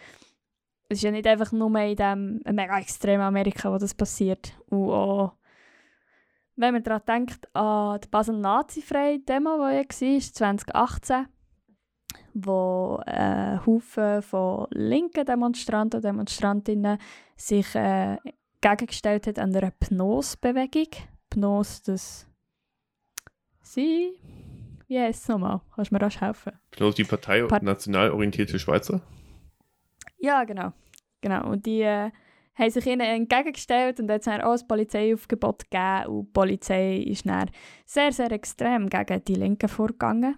Es 0.88 0.98
ist 0.98 1.02
ja 1.02 1.10
nicht 1.10 1.26
einfach 1.26 1.50
nur 1.52 1.76
in 1.80 1.96
dem 1.96 2.40
mega 2.44 2.78
extremen 2.78 3.24
Amerika, 3.24 3.72
wo 3.72 3.78
das 3.78 3.94
passiert. 3.94 4.52
Und 4.68 4.90
auch, 4.90 5.32
wenn 6.54 6.74
man 6.74 6.82
daran 6.82 7.02
denkt, 7.06 7.54
an 7.54 8.00
die 8.00 8.08
Basel-Nazi-freie 8.08 9.18
Demo, 9.20 9.56
die 9.68 9.74
ja 9.74 10.14
war, 10.14 10.20
2018, 10.20 11.26
wo 12.34 13.00
äh, 13.06 13.58
Haufen 13.66 14.22
von 14.22 14.66
linken 14.70 15.26
Demonstranten 15.26 15.98
und 15.98 16.04
Demonstrantinnen 16.04 16.98
sich 17.36 17.74
äh, 17.74 18.18
gegengestellt 18.60 19.26
hat 19.26 19.38
an 19.38 19.54
einer 19.54 19.70
Pnos-Bewegung. 19.70 20.88
Pnos, 21.30 21.82
das 21.82 22.26
sie, 23.60 24.12
wie 24.86 25.00
heisst 25.00 25.24
es 25.24 25.28
nochmal? 25.28 25.60
Kannst 25.74 25.90
du 25.90 25.94
mir 25.94 26.02
rasch 26.02 26.20
helfen? 26.20 26.52
Pnos, 26.70 26.94
die 26.94 27.04
Partei 27.04 27.42
Part 27.42 27.62
national 27.62 28.10
orientierte 28.10 28.58
Schweizer? 28.58 29.02
Ja, 30.18 30.44
genau. 30.44 30.72
genau. 31.20 31.50
Und 31.50 31.66
die 31.66 31.82
äh, 31.82 32.10
haben 32.54 32.70
sich 32.70 32.86
ihnen 32.86 33.00
entgegengestellt 33.00 34.00
und 34.00 34.08
jetzt 34.10 34.26
haben 34.26 34.42
auch 34.42 34.58
ein 34.58 34.68
Polizeiaufgebot 34.68 35.70
gegeben 35.70 36.06
und 36.06 36.26
die 36.26 36.32
Polizei 36.32 36.96
ist 36.96 37.26
dann 37.26 37.50
sehr, 37.84 38.12
sehr 38.12 38.32
extrem 38.32 38.88
gegen 38.88 39.24
die 39.24 39.34
Linken 39.34 39.68
vorgegangen 39.68 40.36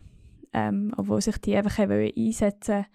ähm, 0.53 0.93
obwohl 0.97 1.21
sich 1.21 1.39
die 1.39 1.57
einfach 1.57 1.79
einsetzen 1.79 2.87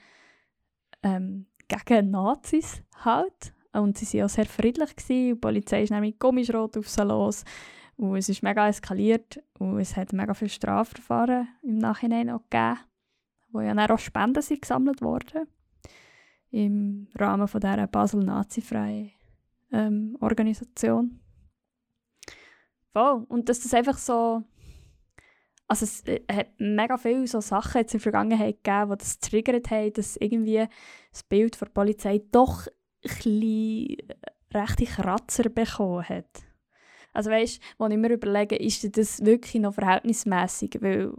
ähm, 1.02 1.48
gegen 1.68 2.12
Nazis 2.12 2.82
halt. 3.04 3.54
Und 3.74 3.98
sie 3.98 4.18
waren 4.18 4.26
auch 4.26 4.30
sehr 4.30 4.46
friedlich. 4.46 4.96
Gewesen. 4.96 5.28
Die 5.28 5.36
Polizei 5.36 5.84
ist 5.84 5.92
mit 5.92 6.20
Gummischrot 6.20 6.78
auf 6.78 6.90
sie 6.90 7.04
los. 7.04 7.44
Und 7.96 8.18
es 8.18 8.30
ist 8.30 8.44
mega 8.44 8.68
eskaliert. 8.68 9.42
Und 9.58 9.80
es 9.80 9.96
hat 9.96 10.14
mega 10.14 10.34
viele 10.34 10.50
Strafverfahren 10.50 11.48
im 11.64 11.78
Nachhinein 11.78 12.30
auch 12.30 12.42
gegeben, 12.50 12.80
wo 13.50 13.62
ja 13.62 13.74
dann 13.74 13.92
auch 13.92 14.00
Spenden 14.00 14.42
sind 14.42 14.62
gesammelt 14.62 15.02
wurden. 15.02 15.48
Im 16.54 17.08
Rahmen 17.16 17.48
von 17.48 17.60
dieser 17.60 17.88
Basel-Nazi-freien 17.88 19.12
ähm, 19.72 20.18
Organisation. 20.22 21.20
Voll. 22.92 23.26
Und 23.28 23.50
dass 23.50 23.62
das 23.62 23.74
einfach 23.74 23.98
so 23.98 24.44
also 25.68 25.86
es 25.86 26.02
äh, 26.06 26.22
hat 26.32 26.50
mega 26.60 26.98
viele 26.98 27.26
so 27.26 27.42
Sachen 27.42 27.82
in 27.82 27.88
der 27.88 28.00
Vergangenheit 28.00 28.64
gegeben, 28.64 28.92
die 28.92 28.98
das 28.98 29.20
triggert 29.20 29.72
haben, 29.72 29.94
dass 29.94 30.18
irgendwie 30.18 30.68
das 31.12 31.24
Bild 31.24 31.60
der 31.60 31.66
Polizei 31.68 32.22
doch 32.32 32.68
ein 32.68 32.72
bisschen 33.02 33.98
rechte 34.54 34.86
Kratzer 34.86 35.50
bekommen 35.50 36.08
hat. 36.08 36.44
Also 37.14 37.32
weißt, 37.32 37.62
wo 37.78 37.88
ich 37.88 37.98
mir 37.98 38.12
überlege, 38.12 38.56
ist 38.56 38.98
das 38.98 39.24
wirklich 39.26 39.62
noch 39.62 39.74
verhältnismäßig, 39.74 40.78
weil 40.82 41.14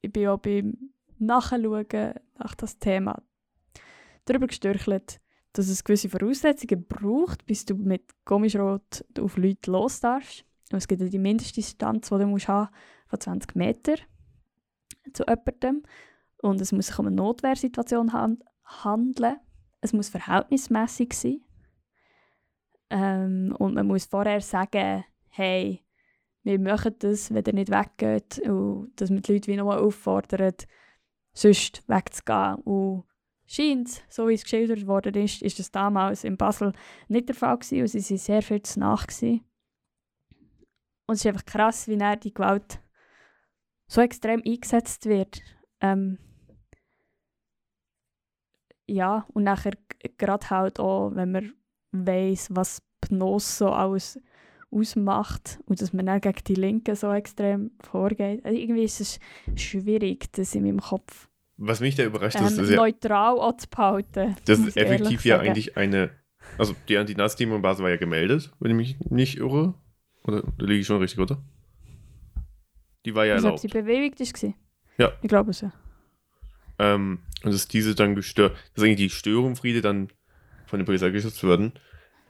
ich 0.00 0.12
bin 0.12 0.28
auch 0.28 0.38
beim 0.38 0.92
Nachschauen 1.18 2.14
nach 2.38 2.54
das 2.56 2.78
Thema 2.78 3.22
darüber 4.26 4.46
gestürchelt, 4.46 5.20
dass 5.52 5.68
es 5.68 5.84
gewisse 5.84 6.08
Voraussetzungen 6.08 6.86
braucht, 6.86 7.46
bis 7.46 7.64
du 7.64 7.74
mit 7.74 8.04
Gummischrot 8.24 9.04
auf 9.18 9.36
Leute 9.36 9.70
los 9.70 10.00
darfst. 10.00 10.44
Und 10.70 10.78
es 10.78 10.88
gibt 10.88 11.00
ja 11.00 11.08
die 11.08 11.18
Mindestdistanz, 11.18 12.08
die 12.08 12.18
du 12.18 12.26
musst 12.26 12.48
haben 12.48 12.68
von 13.06 13.20
20 13.20 13.54
Metern 13.54 14.00
zu 15.12 15.24
jemandem. 15.24 15.82
Und 16.42 16.60
es 16.60 16.72
muss 16.72 16.88
sich 16.88 16.98
um 16.98 17.06
eine 17.06 17.16
Notwehrsituation 17.16 18.12
han 18.12 18.42
handeln. 18.64 19.36
Es 19.80 19.92
muss 19.92 20.08
verhältnismäßig 20.08 21.12
sein. 21.12 21.40
Ähm, 22.90 23.54
und 23.58 23.74
man 23.74 23.86
muss 23.86 24.06
vorher 24.06 24.40
sagen, 24.40 25.04
hey, 25.28 25.82
wir 26.42 26.60
machen 26.60 26.94
das, 26.98 27.32
wenn 27.32 27.44
ihr 27.44 27.52
nicht 27.54 27.70
weggeht. 27.70 28.40
Und 28.40 28.92
dass 28.96 29.10
man 29.10 29.22
die 29.22 29.32
Leute 29.32 29.48
wie 29.48 29.56
nochmal 29.56 29.78
auffordert, 29.78 30.66
sonst 31.32 31.82
wegzugehen. 31.88 32.56
Und 32.56 33.04
scheint, 33.46 34.02
so 34.08 34.28
wie 34.28 34.34
es 34.34 34.42
geschildert 34.42 34.86
worden 34.86 35.14
ist, 35.14 35.42
ist 35.42 35.58
das 35.58 35.70
damals 35.70 36.24
in 36.24 36.36
Basel 36.36 36.72
nicht 37.08 37.28
der 37.28 37.36
Fall 37.36 37.58
gewesen. 37.58 37.80
Und 37.82 37.88
sie 37.88 38.10
waren 38.10 38.18
sehr 38.18 38.42
viel 38.42 38.62
zu 38.62 38.80
nach. 38.80 39.06
Gewesen. 39.06 39.44
Und 41.06 41.14
es 41.14 41.20
ist 41.20 41.26
einfach 41.26 41.44
krass, 41.44 41.88
wie 41.88 41.98
er 41.98 42.16
die 42.16 42.34
Gewalt 42.34 42.80
so 43.88 44.00
extrem 44.00 44.42
eingesetzt 44.44 45.06
wird. 45.06 45.40
Ähm, 45.80 46.18
ja, 48.88 49.26
und 49.32 49.44
nachher 49.44 49.72
gerade 50.18 50.50
halt 50.50 50.80
auch, 50.80 51.14
wenn 51.14 51.32
man 51.32 51.54
weiß, 51.92 52.48
was 52.50 52.82
Pnos 53.00 53.58
so 53.58 53.70
alles 53.70 54.20
ausmacht 54.70 55.60
und 55.66 55.80
dass 55.80 55.92
man 55.92 56.06
dann 56.06 56.20
gegen 56.20 56.44
die 56.46 56.54
Linken 56.54 56.96
so 56.96 57.12
extrem 57.12 57.72
vorgeht. 57.80 58.44
Also 58.44 58.58
irgendwie 58.58 58.84
ist 58.84 59.00
es 59.00 59.20
schwierig, 59.54 60.32
das 60.32 60.54
in 60.54 60.64
meinem 60.64 60.80
Kopf 60.80 61.28
Was 61.58 61.80
mich 61.80 61.94
da 61.94 62.04
überrascht 62.04 62.36
ähm, 62.38 62.46
ist, 62.46 62.58
dass 62.58 62.70
neutral 62.70 63.40
anzubehalten. 63.40 64.36
Das 64.44 64.58
ist 64.58 64.76
effektiv 64.76 65.24
ja 65.24 65.36
sagen. 65.36 65.48
eigentlich 65.48 65.76
eine. 65.76 66.10
Also 66.58 66.74
die 66.88 66.96
Anti-Nazi-Demo 66.96 67.56
in 67.56 67.62
Basel 67.62 67.82
war 67.82 67.90
ja 67.90 67.96
gemeldet, 67.96 68.52
wenn 68.60 68.70
ich 68.72 68.76
mich 68.76 69.10
nicht 69.10 69.38
irre. 69.38 69.74
Oder 70.24 70.42
da 70.42 70.64
liege 70.64 70.80
ich 70.80 70.86
schon 70.86 71.00
richtig, 71.00 71.18
oder? 71.18 71.42
Die 73.04 73.14
war 73.14 73.24
ja 73.24 73.34
Also, 73.34 73.48
ob 73.48 73.54
erlaubt. 73.54 73.62
sie 73.62 73.68
bewegt 73.68 74.20
war? 74.20 74.54
Ja. 74.98 75.12
Ich 75.22 75.28
glaube 75.28 75.52
so. 75.52 75.70
Ähm, 76.78 77.20
und 77.42 77.54
dass 77.54 77.68
diese 77.68 77.94
dann 77.94 78.14
gestört, 78.14 78.56
dass 78.74 78.84
eigentlich 78.84 78.96
die 78.96 79.10
Störungsfriede 79.10 79.80
dann 79.80 80.08
von 80.66 80.78
der 80.78 80.86
Polizei 80.86 81.10
geschützt 81.10 81.42
werden. 81.44 81.72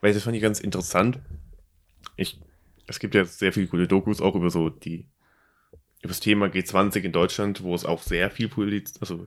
Weil 0.01 0.12
das 0.12 0.22
fand 0.22 0.37
ich 0.37 0.43
ganz 0.43 0.61
interessant. 0.61 1.18
Ich, 2.16 2.41
es 2.87 2.99
gibt 2.99 3.14
ja 3.14 3.24
sehr 3.24 3.53
viele 3.53 3.66
gute 3.66 3.89
Dokus 3.89 4.20
auch 4.20 4.35
über 4.35 4.51
so 4.51 4.68
die, 4.68 5.09
über 6.01 6.09
das 6.09 6.21
Thema 6.21 6.47
G20 6.47 7.03
in 7.03 7.13
Deutschland, 7.13 7.63
wo 7.63 7.75
es 7.75 7.85
auch 7.85 8.03
sehr 8.03 8.31
viel 8.31 8.49
Poliz, 8.49 8.95
also 9.01 9.27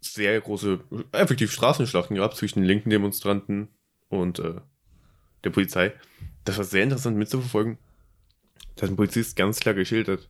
sehr 0.00 0.40
große, 0.40 0.80
effektiv 1.12 1.52
Straßenschlachten 1.52 2.16
gab 2.16 2.34
zwischen 2.36 2.60
den 2.60 2.68
linken 2.68 2.90
Demonstranten 2.90 3.68
und 4.08 4.38
äh, 4.38 4.60
der 5.44 5.50
Polizei. 5.50 5.92
Das 6.44 6.58
war 6.58 6.64
sehr 6.64 6.84
interessant 6.84 7.16
mitzuverfolgen. 7.16 7.78
Da 8.76 8.82
hat 8.82 8.90
ein 8.90 8.96
Polizist 8.96 9.36
ganz 9.36 9.60
klar 9.60 9.74
geschildert, 9.74 10.28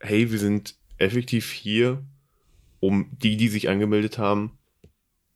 hey, 0.00 0.30
wir 0.30 0.38
sind 0.38 0.76
effektiv 0.98 1.50
hier, 1.50 2.04
um 2.80 3.10
die, 3.18 3.36
die 3.36 3.48
sich 3.48 3.68
angemeldet 3.68 4.18
haben, 4.18 4.58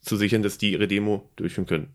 zu 0.01 0.17
sichern, 0.17 0.43
dass 0.43 0.59
die 0.59 0.73
ihre 0.73 0.89
Demo 0.89 1.31
durchführen 1.37 1.67
können. 1.67 1.95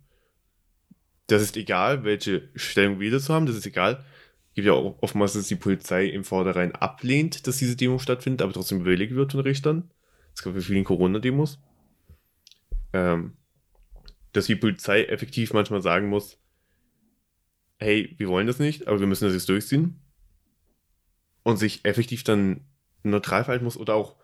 Das 1.28 1.42
ist 1.42 1.58
egal, 1.58 2.04
welche 2.04 2.50
Stellung 2.56 3.00
wir 3.00 3.12
dazu 3.12 3.34
haben, 3.34 3.46
das 3.46 3.56
ist 3.56 3.66
egal. 3.66 4.04
Es 4.56 4.64
gibt 4.64 4.68
ja 4.68 4.74
auch 4.74 4.96
oftmals, 5.02 5.34
dass 5.34 5.50
die 5.50 5.58
Polizei 5.58 6.06
im 6.06 6.24
Vornherein 6.24 6.72
ablehnt, 6.72 7.46
dass 7.46 7.58
diese 7.58 7.76
Demo 7.76 8.00
stattfindet, 8.00 8.42
aber 8.42 8.54
trotzdem 8.54 8.80
bewilligt 8.80 9.14
wird 9.14 9.34
von 9.34 9.42
Richtern. 9.42 9.92
Das 10.34 10.46
gab 10.46 10.54
bei 10.54 10.62
vielen 10.62 10.86
Corona-Demos. 10.86 11.60
Ähm, 12.94 13.34
dass 14.32 14.46
die 14.46 14.56
Polizei 14.56 15.04
effektiv 15.04 15.52
manchmal 15.52 15.82
sagen 15.82 16.08
muss, 16.08 16.40
hey, 17.80 18.16
wir 18.18 18.30
wollen 18.30 18.48
das 18.48 18.58
nicht, 18.58 18.88
aber 18.88 19.02
wir 19.02 19.08
müssen 19.08 19.26
das 19.26 19.34
jetzt 19.34 19.50
durchziehen. 19.50 20.00
Und 21.44 21.58
sich 21.58 21.84
effektiv 21.84 22.24
dann 22.24 22.62
neutral 23.04 23.44
verhalten 23.44 23.66
muss 23.66 23.76
oder 23.76 23.96
auch 23.96 24.16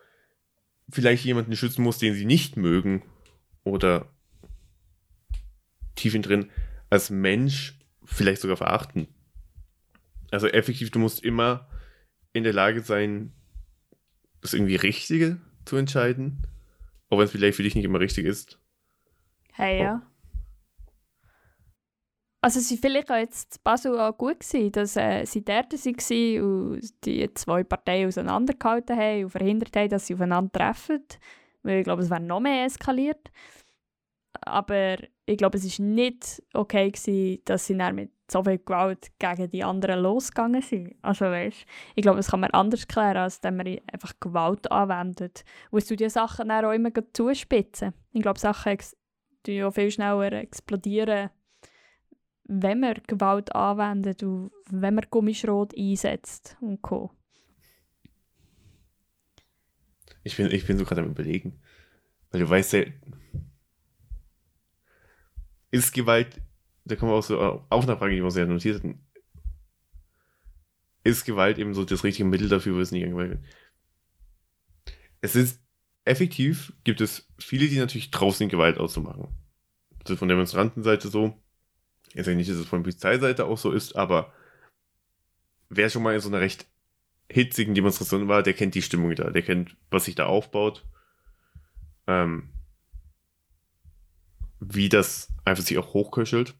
vielleicht 0.88 1.26
jemanden 1.26 1.54
schützen 1.56 1.82
muss, 1.82 1.98
den 1.98 2.14
sie 2.14 2.24
nicht 2.24 2.56
mögen 2.56 3.02
oder 3.64 4.10
tief 5.94 6.14
in 6.14 6.22
drin 6.22 6.50
als 6.88 7.10
Mensch 7.10 7.78
vielleicht 8.02 8.40
sogar 8.40 8.56
verachten. 8.56 9.08
Also 10.32 10.48
effektiv, 10.48 10.90
du 10.90 10.98
musst 10.98 11.22
immer 11.22 11.68
in 12.32 12.42
der 12.42 12.54
Lage 12.54 12.80
sein, 12.80 13.32
das 14.40 14.54
irgendwie 14.54 14.76
Richtige 14.76 15.38
zu 15.66 15.76
entscheiden, 15.76 16.46
auch 17.10 17.18
wenn 17.18 17.26
es 17.26 17.30
vielleicht 17.30 17.56
für 17.56 17.62
dich 17.62 17.74
nicht 17.74 17.84
immer 17.84 18.00
richtig 18.00 18.24
ist. 18.24 18.58
Hey, 19.52 19.82
ja. 19.82 20.02
Also 22.40 22.58
sie 22.58 22.78
vielleicht 22.78 23.12
auch 23.12 23.16
jetzt 23.16 23.62
Basel 23.62 24.00
auch 24.00 24.16
gut 24.16 24.40
gewesen, 24.40 24.72
dass 24.72 24.96
äh, 24.96 25.24
sie 25.26 25.44
dort 25.44 25.72
waren 25.72 26.42
und 26.42 27.04
die 27.04 27.32
zwei 27.34 27.62
Parteien 27.62 28.08
auseinandergehalten 28.08 28.96
haben 28.96 29.24
und 29.24 29.30
verhindert 29.30 29.76
haben, 29.76 29.90
dass 29.90 30.06
sie 30.06 30.14
aufeinander 30.14 30.50
treffen. 30.50 31.04
Weil 31.62 31.78
ich 31.78 31.84
glaube, 31.84 32.02
es 32.02 32.10
wäre 32.10 32.20
noch 32.20 32.40
mehr 32.40 32.64
eskaliert. 32.64 33.30
Aber 34.40 34.96
ich 35.26 35.36
glaube, 35.36 35.58
es 35.58 35.78
war 35.78 35.86
nicht 35.86 36.42
okay, 36.52 36.90
gewesen, 36.90 37.42
dass 37.44 37.66
sie 37.66 37.76
dann 37.76 37.94
mit 37.94 38.10
so 38.32 38.42
viel 38.42 38.58
Gewalt 38.58 39.10
gegen 39.18 39.50
die 39.50 39.62
anderen 39.62 40.00
losgegangen 40.00 40.62
sind. 40.62 40.96
Also 41.02 41.26
weißt, 41.26 41.66
ich 41.94 42.02
glaube, 42.02 42.16
das 42.16 42.30
kann 42.30 42.40
man 42.40 42.50
anders 42.50 42.88
klären, 42.88 43.18
als 43.18 43.42
wenn 43.42 43.56
man 43.56 43.78
einfach 43.92 44.14
Gewalt 44.20 44.70
anwendet. 44.70 45.44
Es 45.70 45.86
tut 45.86 46.00
die 46.00 46.08
Sachen 46.08 46.48
dann 46.48 46.64
auch 46.64 46.72
immer 46.72 46.90
zuspitzen. 47.12 47.92
Ich 48.12 48.22
glaube, 48.22 48.40
Sachen 48.40 48.78
die 49.46 49.54
ja 49.56 49.70
viel 49.70 49.90
schneller 49.90 50.32
explodieren, 50.32 51.30
wenn 52.44 52.80
man 52.80 53.00
Gewalt 53.06 53.54
anwendet 53.54 54.22
und 54.22 54.50
wenn 54.70 54.94
man 54.94 55.06
Gummischrot 55.10 55.76
einsetzt 55.76 56.56
und 56.60 56.82
Co. 56.82 57.10
Ich 60.24 60.36
bin, 60.36 60.50
ich 60.50 60.66
bin 60.66 60.78
so 60.78 60.84
gerade 60.84 61.02
am 61.02 61.10
überlegen. 61.10 61.60
Weil 62.30 62.40
du 62.40 62.48
weißt 62.48 62.72
ja, 62.74 62.84
ist 65.70 65.92
Gewalt, 65.92 66.40
da 66.84 66.96
kommen 66.96 67.12
wir 67.12 67.16
auch 67.16 67.22
so 67.22 67.40
auf 67.40 67.84
eine 67.84 67.96
Frage, 67.96 68.14
die 68.14 68.22
wir 68.22 68.30
sehr 68.30 68.46
notiert 68.46 68.76
hatten. 68.76 69.00
Ist 71.04 71.24
Gewalt 71.24 71.58
eben 71.58 71.74
so 71.74 71.84
das 71.84 72.04
richtige 72.04 72.28
Mittel 72.28 72.48
dafür, 72.48 72.76
wo 72.76 72.80
es 72.80 72.92
nicht 72.92 73.04
angeweiht 73.04 73.30
wird? 73.30 73.44
Es 75.20 75.36
ist 75.36 75.60
effektiv, 76.04 76.72
gibt 76.84 77.00
es 77.00 77.28
viele, 77.38 77.68
die 77.68 77.78
natürlich 77.78 78.10
draußen 78.10 78.48
Gewalt 78.48 78.78
auszumachen. 78.78 79.28
Das 80.00 80.12
ist 80.12 80.18
von 80.18 80.28
der 80.28 80.36
Demonstrantenseite 80.36 81.08
so. 81.08 81.40
Ich 82.14 82.24
sage 82.24 82.36
nicht, 82.36 82.50
dass 82.50 82.56
es 82.56 82.66
von 82.66 82.82
Polizeiseite 82.82 83.46
auch 83.46 83.58
so 83.58 83.72
ist, 83.72 83.96
aber 83.96 84.32
wer 85.68 85.88
schon 85.88 86.02
mal 86.02 86.14
in 86.14 86.20
so 86.20 86.28
einer 86.28 86.40
recht 86.40 86.66
hitzigen 87.28 87.74
Demonstration 87.74 88.28
war, 88.28 88.42
der 88.42 88.52
kennt 88.52 88.74
die 88.74 88.82
Stimmung 88.82 89.14
da, 89.14 89.30
der 89.30 89.42
kennt, 89.42 89.76
was 89.90 90.04
sich 90.04 90.14
da 90.14 90.26
aufbaut. 90.26 90.84
Ähm, 92.06 92.50
wie 94.60 94.88
das 94.88 95.32
einfach 95.44 95.64
sich 95.64 95.78
auch 95.78 95.94
hochköchelt. 95.94 96.54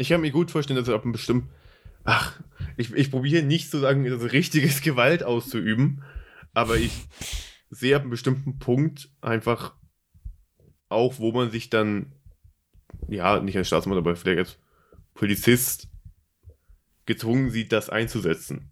Ich 0.00 0.10
kann 0.10 0.20
mir 0.20 0.30
gut 0.30 0.52
vorstellen, 0.52 0.78
dass 0.78 0.88
er 0.88 0.94
ab 0.94 1.02
einem 1.02 1.12
bestimmten. 1.12 1.50
Ach, 2.04 2.40
ich, 2.76 2.94
ich 2.94 3.10
probiere 3.10 3.42
nicht 3.42 3.68
zu 3.68 3.78
sagen, 3.78 4.06
also 4.10 4.26
richtiges 4.26 4.80
Gewalt 4.82 5.24
auszuüben, 5.24 6.02
aber 6.54 6.76
ich 6.76 7.08
sehe 7.68 7.96
ab 7.96 8.02
einem 8.02 8.12
bestimmten 8.12 8.60
Punkt 8.60 9.10
einfach 9.20 9.74
auch, 10.88 11.18
wo 11.18 11.32
man 11.32 11.50
sich 11.50 11.68
dann, 11.68 12.12
ja, 13.08 13.40
nicht 13.40 13.56
als 13.56 13.66
Staatsmann, 13.66 13.98
aber 13.98 14.14
vielleicht 14.14 14.38
als 14.38 14.58
Polizist 15.14 15.88
gezwungen 17.04 17.50
sieht, 17.50 17.72
das 17.72 17.90
einzusetzen. 17.90 18.70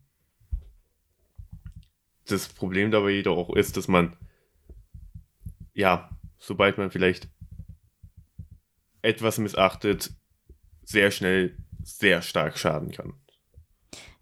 Das 2.26 2.48
Problem 2.48 2.92
dabei 2.92 3.10
jedoch 3.10 3.36
auch 3.36 3.56
ist, 3.56 3.76
dass 3.76 3.88
man, 3.88 4.16
ja, 5.74 6.08
sobald 6.38 6.78
man 6.78 6.90
vielleicht 6.90 7.28
etwas 9.02 9.38
missachtet, 9.38 10.12
sehr 10.86 11.10
schnell 11.10 11.56
sehr 11.84 12.22
stark 12.22 12.56
schaden 12.56 12.90
kann. 12.90 13.12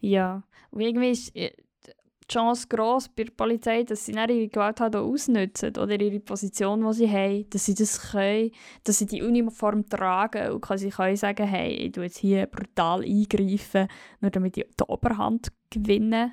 Ja, 0.00 0.42
und 0.70 0.80
irgendwie 0.80 1.10
ist 1.10 1.34
äh, 1.36 1.52
die 1.86 2.32
Chance 2.32 2.66
gross 2.68 3.08
bei 3.08 3.24
der 3.24 3.32
Polizei, 3.32 3.84
dass 3.84 4.06
sie 4.06 4.12
ihre 4.12 4.48
Gewalt 4.48 4.80
halt 4.80 4.96
auch 4.96 5.06
ausnutzen 5.06 5.76
oder 5.76 5.98
ihre 6.00 6.20
Position, 6.20 6.84
die 6.84 6.92
sie 6.94 7.10
haben, 7.10 7.48
dass 7.50 7.66
sie 7.66 7.74
das 7.74 8.10
können, 8.10 8.50
dass 8.82 8.98
sie 8.98 9.06
die 9.06 9.22
Uniform 9.22 9.88
tragen 9.88 10.52
und 10.52 10.60
quasi 10.60 10.90
können 10.90 11.16
sagen, 11.16 11.46
hey, 11.46 11.70
ich 11.70 11.92
tue 11.92 12.04
jetzt 12.04 12.18
hier 12.18 12.46
brutal 12.46 13.02
eingreifen, 13.02 13.88
nur 14.20 14.30
damit 14.30 14.56
ich 14.56 14.66
die 14.76 14.84
Oberhand 14.84 15.48
gewinne. 15.70 16.32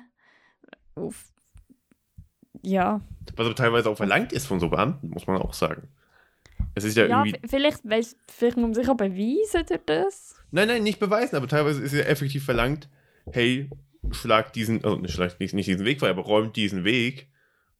Auf 0.94 1.32
ja. 2.62 3.00
Was 3.36 3.46
aber 3.46 3.54
teilweise 3.54 3.90
auch 3.90 3.96
verlangt 3.96 4.32
ist 4.32 4.46
von 4.46 4.60
so 4.60 4.68
Beamten, 4.68 5.08
muss 5.08 5.26
man 5.26 5.40
auch 5.40 5.52
sagen. 5.52 5.88
Es 6.74 6.84
ist 6.84 6.96
ja, 6.96 7.06
ja 7.06 7.24
irgendwie. 7.24 7.48
Vielleicht, 7.48 7.82
vielleicht 8.28 8.56
muss 8.56 8.64
man 8.64 8.74
sich 8.74 8.88
auch 8.88 8.96
beweisen 8.96 9.64
durch 9.66 9.80
das. 9.86 10.34
Nein, 10.50 10.68
nein, 10.68 10.82
nicht 10.82 10.98
beweisen, 10.98 11.36
aber 11.36 11.48
teilweise 11.48 11.82
ist 11.82 11.92
ja 11.92 12.00
effektiv 12.00 12.44
verlangt, 12.44 12.88
hey, 13.30 13.68
schlag 14.10 14.52
diesen, 14.52 14.84
also 14.84 14.96
nicht, 14.98 15.12
schlag 15.12 15.38
nicht, 15.40 15.54
nicht 15.54 15.68
diesen 15.68 15.84
Weg 15.84 16.00
frei, 16.00 16.10
aber 16.10 16.22
räumt 16.22 16.56
diesen 16.56 16.84
Weg. 16.84 17.28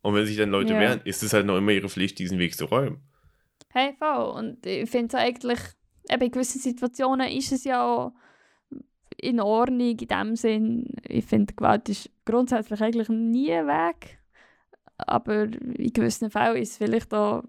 Und 0.02 0.14
wenn 0.14 0.26
sich 0.26 0.36
dann 0.36 0.50
Leute 0.50 0.74
ja. 0.74 0.80
wehren, 0.80 1.00
ist 1.04 1.22
es 1.22 1.32
halt 1.32 1.46
noch 1.46 1.56
immer 1.56 1.72
ihre 1.72 1.88
Pflicht, 1.88 2.18
diesen 2.18 2.38
Weg 2.38 2.56
zu 2.56 2.64
räumen. 2.66 3.00
Hey, 3.68 3.94
voll. 3.98 4.32
Und 4.32 4.66
ich 4.66 4.90
finde 4.90 5.08
es 5.08 5.14
eigentlich, 5.14 5.58
eben 6.10 6.22
in 6.22 6.30
gewissen 6.30 6.60
Situationen 6.60 7.30
ist 7.30 7.52
es 7.52 7.64
ja 7.64 7.86
auch 7.86 8.12
in 9.16 9.40
Ordnung, 9.40 9.98
in 9.98 10.08
dem 10.08 10.36
Sinn. 10.36 10.86
Ich 11.06 11.24
finde, 11.24 11.54
Gewalt 11.54 11.88
ist 11.88 12.10
grundsätzlich 12.24 12.80
eigentlich 12.80 13.08
nie 13.08 13.52
ein 13.52 13.66
Weg. 13.66 14.18
Aber 14.96 15.44
in 15.44 15.92
gewissen 15.92 16.30
Fällen 16.30 16.56
ist 16.56 16.72
es 16.72 16.76
vielleicht 16.78 17.14
auch 17.14 17.44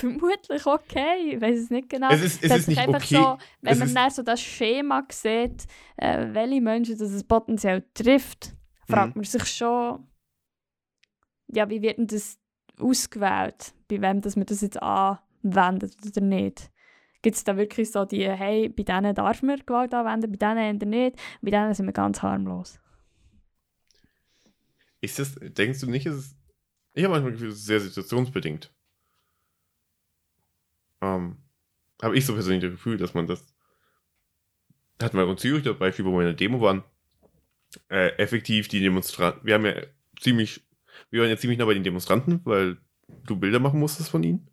vermutlich 0.00 0.66
okay. 0.66 1.34
Ich 1.34 1.40
weiß 1.40 1.58
es 1.58 1.70
nicht 1.70 1.88
genau. 1.88 2.10
Es 2.10 2.22
ist, 2.22 2.42
es 2.42 2.50
ist 2.50 2.68
nicht 2.68 2.88
okay. 2.88 3.00
so, 3.00 3.38
wenn 3.60 3.72
es 3.74 3.78
man 3.78 3.94
dann 3.94 4.10
so 4.10 4.22
das 4.22 4.40
Schema 4.40 5.06
sieht, 5.10 5.66
äh, 5.96 6.26
welche 6.32 6.60
Menschen 6.60 6.98
das 6.98 7.10
es 7.10 7.24
potenziell 7.24 7.84
trifft, 7.94 8.54
fragt 8.88 9.14
mhm. 9.14 9.20
man 9.20 9.24
sich 9.24 9.44
schon, 9.44 10.06
ja, 11.48 11.68
wie 11.68 11.82
wird 11.82 11.98
denn 11.98 12.06
das 12.06 12.38
ausgewählt? 12.78 13.74
Bei 13.88 14.00
wem 14.00 14.20
dass 14.20 14.36
man 14.36 14.46
das 14.46 14.60
jetzt 14.60 14.82
anwendet 14.82 15.96
oder 16.06 16.20
nicht? 16.20 16.70
Gibt 17.22 17.36
es 17.36 17.44
da 17.44 17.56
wirklich 17.56 17.90
so 17.90 18.04
die, 18.04 18.28
hey, 18.28 18.68
bei 18.68 18.82
denen 18.82 19.14
darf 19.14 19.42
man 19.42 19.60
Gewalt 19.66 19.92
anwenden, 19.92 20.32
bei 20.32 20.36
denen 20.36 20.78
nicht, 20.90 21.16
bei 21.42 21.50
denen 21.50 21.74
sind 21.74 21.86
wir 21.86 21.92
ganz 21.92 22.22
harmlos? 22.22 22.80
Ist 25.02 25.18
das, 25.18 25.34
denkst 25.40 25.80
du 25.80 25.90
nicht, 25.90 26.06
ist 26.06 26.14
es, 26.14 26.36
ich 26.94 27.04
habe 27.04 27.12
manchmal 27.12 27.32
das 27.32 27.40
Gefühl, 27.40 27.52
es 27.52 27.58
ist 27.58 27.66
sehr 27.66 27.80
situationsbedingt 27.80 28.72
ähm, 31.00 31.36
habe 32.02 32.16
ich 32.16 32.26
so 32.26 32.34
persönlich 32.34 32.62
das 32.62 32.72
Gefühl, 32.72 32.96
dass 32.96 33.14
man 33.14 33.26
das 33.26 33.44
hatten 35.02 35.16
wir 35.16 35.28
in 35.28 35.38
Zürich 35.38 35.64
das 35.64 35.78
Beispiel, 35.78 36.04
wo 36.04 36.12
wir 36.12 36.20
in 36.20 36.26
der 36.26 36.34
Demo 36.34 36.60
waren, 36.60 36.82
äh, 37.88 38.08
effektiv 38.16 38.68
die 38.68 38.80
Demonstranten, 38.80 39.46
wir 39.46 39.54
haben 39.54 39.64
ja 39.64 39.74
ziemlich, 40.18 40.62
wir 41.10 41.22
waren 41.22 41.30
ja 41.30 41.36
ziemlich 41.36 41.58
nah 41.58 41.64
bei 41.64 41.74
den 41.74 41.84
Demonstranten, 41.84 42.40
weil 42.44 42.76
du 43.26 43.36
Bilder 43.36 43.58
machen 43.58 43.80
musstest 43.80 44.10
von 44.10 44.22
ihnen. 44.22 44.48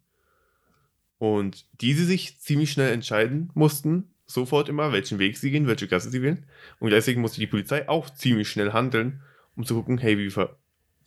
Und 1.18 1.66
diese 1.82 2.06
sich 2.06 2.40
ziemlich 2.40 2.72
schnell 2.72 2.94
entscheiden 2.94 3.50
mussten, 3.56 4.14
sofort 4.26 4.70
immer, 4.70 4.92
welchen 4.92 5.20
Weg 5.20 5.38
sie 5.38 5.52
gehen, 5.52 5.68
welche 5.68 5.88
Gasse 5.88 6.10
sie 6.10 6.22
wählen. 6.22 6.46
Und 6.80 6.92
deswegen 6.92 7.22
musste 7.22 7.40
die 7.40 7.48
Polizei 7.48 7.90
auch 7.90 8.10
ziemlich 8.10 8.50
schnell 8.50 8.72
handeln, 8.72 9.22
um 9.56 9.66
zu 9.66 9.74
gucken, 9.74 9.98
hey, 9.98 10.18
wie, 10.18 10.32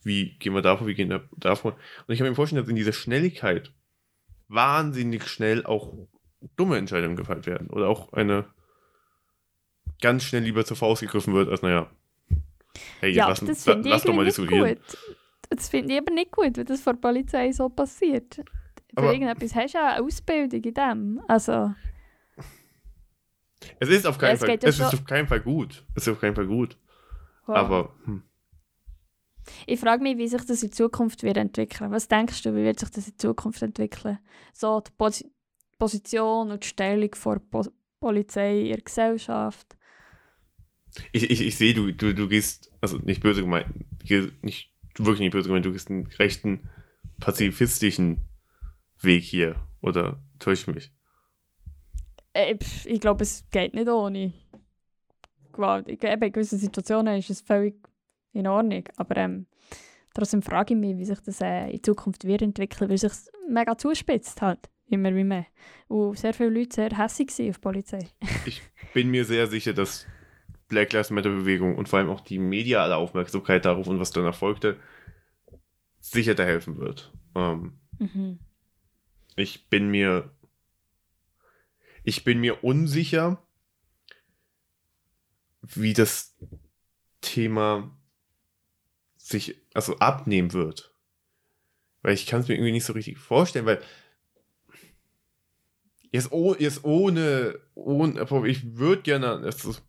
wie 0.03 0.37
gehen 0.39 0.55
wir 0.55 0.63
davor, 0.63 0.87
wie 0.89 0.95
gehen 0.95 1.11
wir 1.11 1.29
davor. 1.37 1.77
Und 2.07 2.13
ich 2.13 2.19
kann 2.19 2.29
mir 2.29 2.35
vorstellen, 2.35 2.63
dass 2.63 2.69
in 2.69 2.77
dieser 2.77 2.93
Schnelligkeit 2.93 3.73
wahnsinnig 4.51 5.27
schnell 5.27 5.65
auch 5.65 5.95
dumme 6.57 6.77
Entscheidungen 6.77 7.17
gefällt 7.17 7.47
werden. 7.47 7.71
Oder 7.71 7.89
auch 7.89 8.13
eine 8.13 8.47
ganz 10.01 10.25
schnell 10.25 10.43
lieber 10.43 10.65
zur 10.65 10.77
Faust 10.77 11.03
gegriffen 11.03 11.33
wird, 11.35 11.49
als 11.49 11.63
naja. 11.63 11.91
Hey, 13.01 13.13
ja, 13.13 13.29
lass, 13.29 13.41
das 13.41 13.65
finde 13.65 13.95
ich 13.95 14.03
doch 14.03 14.15
mal 14.15 14.25
diskutieren. 14.25 14.75
Gut. 14.75 14.99
Das 15.49 15.69
finde 15.69 15.95
ich 15.95 16.01
aber 16.01 16.13
nicht 16.13 16.31
gut, 16.31 16.57
wenn 16.57 16.67
das 16.67 16.81
vor 16.81 16.95
der 16.95 17.01
Polizei 17.01 17.51
so 17.53 17.69
passiert. 17.69 18.37
Für 18.37 18.45
aber, 18.97 19.13
irgendetwas 19.13 19.55
hast 19.55 19.75
du 19.75 19.79
ja 19.79 19.95
eine 19.95 20.05
Ausbildung 20.05 20.63
in 20.63 20.75
dem. 20.75 21.23
Also. 21.27 21.75
Es 23.79 23.89
ist 23.89 24.07
auf 24.07 24.19
keinen, 24.19 24.39
ja, 24.39 24.47
Fall, 24.47 24.59
es 24.63 24.79
ist 24.79 24.95
auf 24.95 25.05
keinen 25.05 25.29
Fall 25.29 25.41
gut. 25.41 25.85
Es 25.95 26.07
ist 26.07 26.13
auf 26.13 26.21
keinen 26.21 26.35
Fall 26.35 26.47
gut. 26.47 26.77
Wow. 27.47 27.57
Aber. 27.57 27.95
Hm. 28.05 28.23
Ich 29.67 29.81
frage 29.81 30.03
mich, 30.03 30.19
wie 30.19 30.29
sich 30.29 30.45
das 30.45 30.63
in 30.63 30.73
Zukunft 30.73 31.23
wird 31.23 31.37
entwickeln. 31.37 31.91
Was 31.91 32.09
denkst 32.09 32.43
du, 32.43 32.55
wie 32.55 32.65
wird 32.65 32.79
sich 32.79 32.91
das 32.91 33.09
in 33.09 33.19
Zukunft 33.19 33.63
entwickeln? 33.63 34.19
So 34.53 34.81
die 34.81 34.91
Pos 34.97 35.25
Position 35.79 36.51
und 36.51 36.63
die 36.63 36.69
Stellung 36.69 37.11
der 37.11 37.41
po 37.51 37.65
Polizei 38.01 38.61
in 38.61 38.69
der 38.69 38.81
Gesellschaft. 38.83 39.77
Ich, 41.13 41.31
ich, 41.31 41.41
ich 41.41 41.57
sehe, 41.57 41.75
du, 41.75 41.93
du, 41.93 42.15
du 42.15 42.29
gehst, 42.29 42.71
also 42.81 42.99
nicht 42.99 43.23
böse 43.23 43.43
gemeint, 43.43 43.67
nicht 44.43 44.71
wirklich 44.97 45.21
nicht 45.21 45.33
böse 45.33 45.49
gemeint, 45.49 45.65
du 45.65 45.73
gehst 45.73 45.91
einen 45.91 46.07
rechten 46.07 46.69
pazifistischen 47.19 48.23
Weg 49.01 49.25
hier. 49.25 49.57
Oder 49.83 50.23
täusche 50.39 50.71
ich 50.71 50.75
mich? 50.75 50.93
Äh, 52.33 52.57
ich 52.85 53.01
glaube, 53.01 53.23
es 53.23 53.45
geht 53.51 53.75
nicht 53.75 53.89
ohne 53.89 54.33
Gewalt. 55.53 55.89
In 55.89 55.99
gewissen 55.99 56.59
Situationen 56.59 57.19
ist 57.19 57.31
es 57.31 57.41
völlig 57.41 57.77
in 58.33 58.47
Ordnung. 58.47 58.85
Aber 58.97 59.17
ähm, 59.17 59.47
trotzdem 60.15 60.43
frage 60.43 60.75
ich 60.75 60.81
mich, 60.81 60.97
wie 60.99 61.05
sich 61.05 61.21
das 61.21 61.41
äh, 61.41 61.71
in 61.71 61.83
Zukunft 61.83 62.25
wird 62.25 62.43
entwickeln, 62.43 62.91
weil 62.91 62.99
sich 62.99 63.13
mega 63.49 63.77
zuspitzt 63.77 64.43
halt. 64.43 64.71
Immer 64.87 65.15
wie 65.15 65.25
mehr. 65.25 65.47
Und 65.89 66.19
sehr 66.19 66.35
viele 66.35 66.51
Leute 66.51 66.75
sehr 66.75 66.91
hässlich 66.91 67.31
sind 67.31 67.51
auf 67.51 67.57
die 67.57 67.61
Polizei. 67.61 68.09
ich 68.45 68.61
bin 68.93 69.11
mir 69.11 69.25
sehr 69.25 69.47
sicher, 69.47 69.73
dass 69.73 70.07
Black 70.69 70.93
Lives 70.93 71.11
Matter 71.11 71.31
Bewegung 71.31 71.77
und 71.77 71.89
vor 71.89 72.01
allem 72.01 72.11
auch 72.11 72.21
die 72.21 72.39
mediale 72.39 72.97
Aufmerksamkeit 72.97 73.65
darauf 73.65 73.87
und 73.87 74.01
was 74.01 74.11
danach 74.11 74.35
folgte, 74.35 74.77
sicher 76.01 76.35
da 76.35 76.45
helfen 76.45 76.79
wird. 76.79 77.13
Ähm, 77.37 77.79
mhm. 77.99 78.39
Ich 79.37 79.69
bin 79.69 79.91
mir 79.91 80.31
ich 82.03 82.25
bin 82.25 82.41
mir 82.41 82.65
unsicher, 82.65 83.43
wie 85.63 85.93
das 85.93 86.37
Thema 87.21 87.97
sich 89.31 89.57
also 89.75 89.97
abnehmen 89.99 90.53
wird. 90.53 90.95
Weil 92.03 92.15
ich 92.15 92.27
kann 92.27 92.41
es 92.41 92.49
mir 92.49 92.55
irgendwie 92.55 92.73
nicht 92.73 92.85
so 92.85 92.93
richtig 92.93 93.19
vorstellen, 93.19 93.67
weil 93.67 93.83
jetzt, 96.11 96.33
oh, 96.33 96.55
jetzt 96.59 96.85
ohne, 96.85 97.59
ohne, 97.75 98.27
ich 98.47 98.77
würde 98.77 99.03
gerne, 99.03 99.47
ist, 99.47 99.83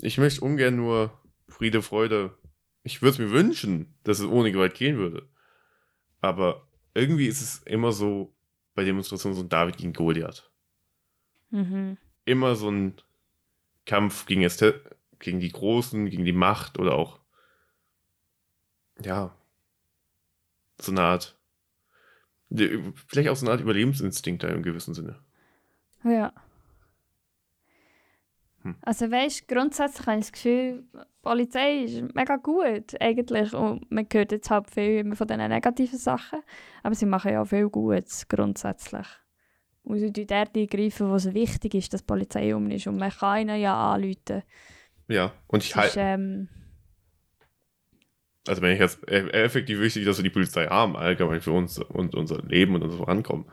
ich 0.00 0.18
möchte 0.18 0.40
ungern 0.40 0.76
nur 0.76 1.18
Friede, 1.48 1.82
Freude. 1.82 2.36
Ich 2.82 3.00
würde 3.00 3.12
es 3.12 3.18
mir 3.18 3.30
wünschen, 3.30 3.94
dass 4.04 4.18
es 4.18 4.26
ohne 4.26 4.52
Gewalt 4.52 4.74
gehen 4.74 4.98
würde. 4.98 5.28
Aber 6.20 6.68
irgendwie 6.94 7.26
ist 7.26 7.40
es 7.40 7.58
immer 7.62 7.92
so 7.92 8.34
bei 8.74 8.84
Demonstrationen 8.84 9.36
so 9.36 9.42
ein 9.42 9.48
David 9.48 9.76
gegen 9.76 9.92
Goliath. 9.92 10.50
Mhm. 11.50 11.96
Immer 12.24 12.56
so 12.56 12.70
ein 12.70 12.94
Kampf 13.86 14.26
gegen, 14.26 14.46
gegen 15.18 15.40
die 15.40 15.52
Großen, 15.52 16.10
gegen 16.10 16.24
die 16.24 16.32
Macht 16.32 16.78
oder 16.78 16.94
auch, 16.94 17.20
ja, 19.02 19.34
so 20.80 20.92
eine 20.92 21.02
Art, 21.02 21.36
vielleicht 23.06 23.28
auch 23.28 23.36
so 23.36 23.46
eine 23.46 23.52
Art 23.52 23.60
Überlebensinstinkt 23.60 24.42
da 24.42 24.48
im 24.48 24.62
gewissen 24.62 24.94
Sinne. 24.94 25.18
Ja. 26.04 26.32
Hm. 28.62 28.76
Also 28.82 29.10
weißt, 29.10 29.46
grundsätzlich 29.46 30.06
habe 30.06 30.18
ich 30.18 30.24
das 30.26 30.32
Gefühl, 30.32 30.84
die 30.92 30.98
Polizei 31.22 31.84
ist 31.84 32.14
mega 32.14 32.36
gut 32.36 33.00
eigentlich 33.00 33.52
und 33.54 33.90
man 33.90 34.06
hört 34.12 34.32
jetzt 34.32 34.50
halt 34.50 34.70
viel 34.70 35.00
immer 35.00 35.16
von 35.16 35.26
diesen 35.26 35.48
negativen 35.48 35.98
Sachen, 35.98 36.40
aber 36.82 36.94
sie 36.94 37.06
machen 37.06 37.32
ja 37.32 37.42
auch 37.42 37.46
viel 37.46 37.68
Gutes 37.68 38.26
grundsätzlich. 38.28 39.06
Und 39.82 39.98
sie 39.98 40.12
tun 40.12 40.26
dort 40.26 40.56
eingreifen, 40.56 41.10
wo 41.10 41.14
es 41.14 41.34
wichtig 41.34 41.74
ist, 41.74 41.92
dass 41.92 42.00
die 42.00 42.06
Polizei 42.06 42.54
um 42.54 42.70
ist 42.70 42.86
und 42.86 42.96
man 42.96 43.10
kann 43.10 43.42
ihnen 43.42 43.60
ja 43.60 43.92
anrufen. 43.92 44.42
Ja, 45.08 45.32
und 45.46 45.62
ich 45.62 45.76
halte, 45.76 46.00
ähm, 46.00 46.48
also 48.46 48.60
wenn 48.62 48.72
ich 48.72 48.80
jetzt 48.80 48.98
e- 49.08 49.28
effektiv 49.30 49.80
wichtig, 49.80 50.04
dass 50.04 50.18
wir 50.18 50.24
die 50.24 50.30
Polizei 50.30 50.66
haben, 50.66 50.96
allgemein 50.96 51.40
für 51.40 51.52
uns 51.52 51.78
und 51.78 52.14
unser 52.14 52.42
Leben 52.42 52.74
und 52.74 52.82
unser 52.82 52.98
Vorankommen. 52.98 53.46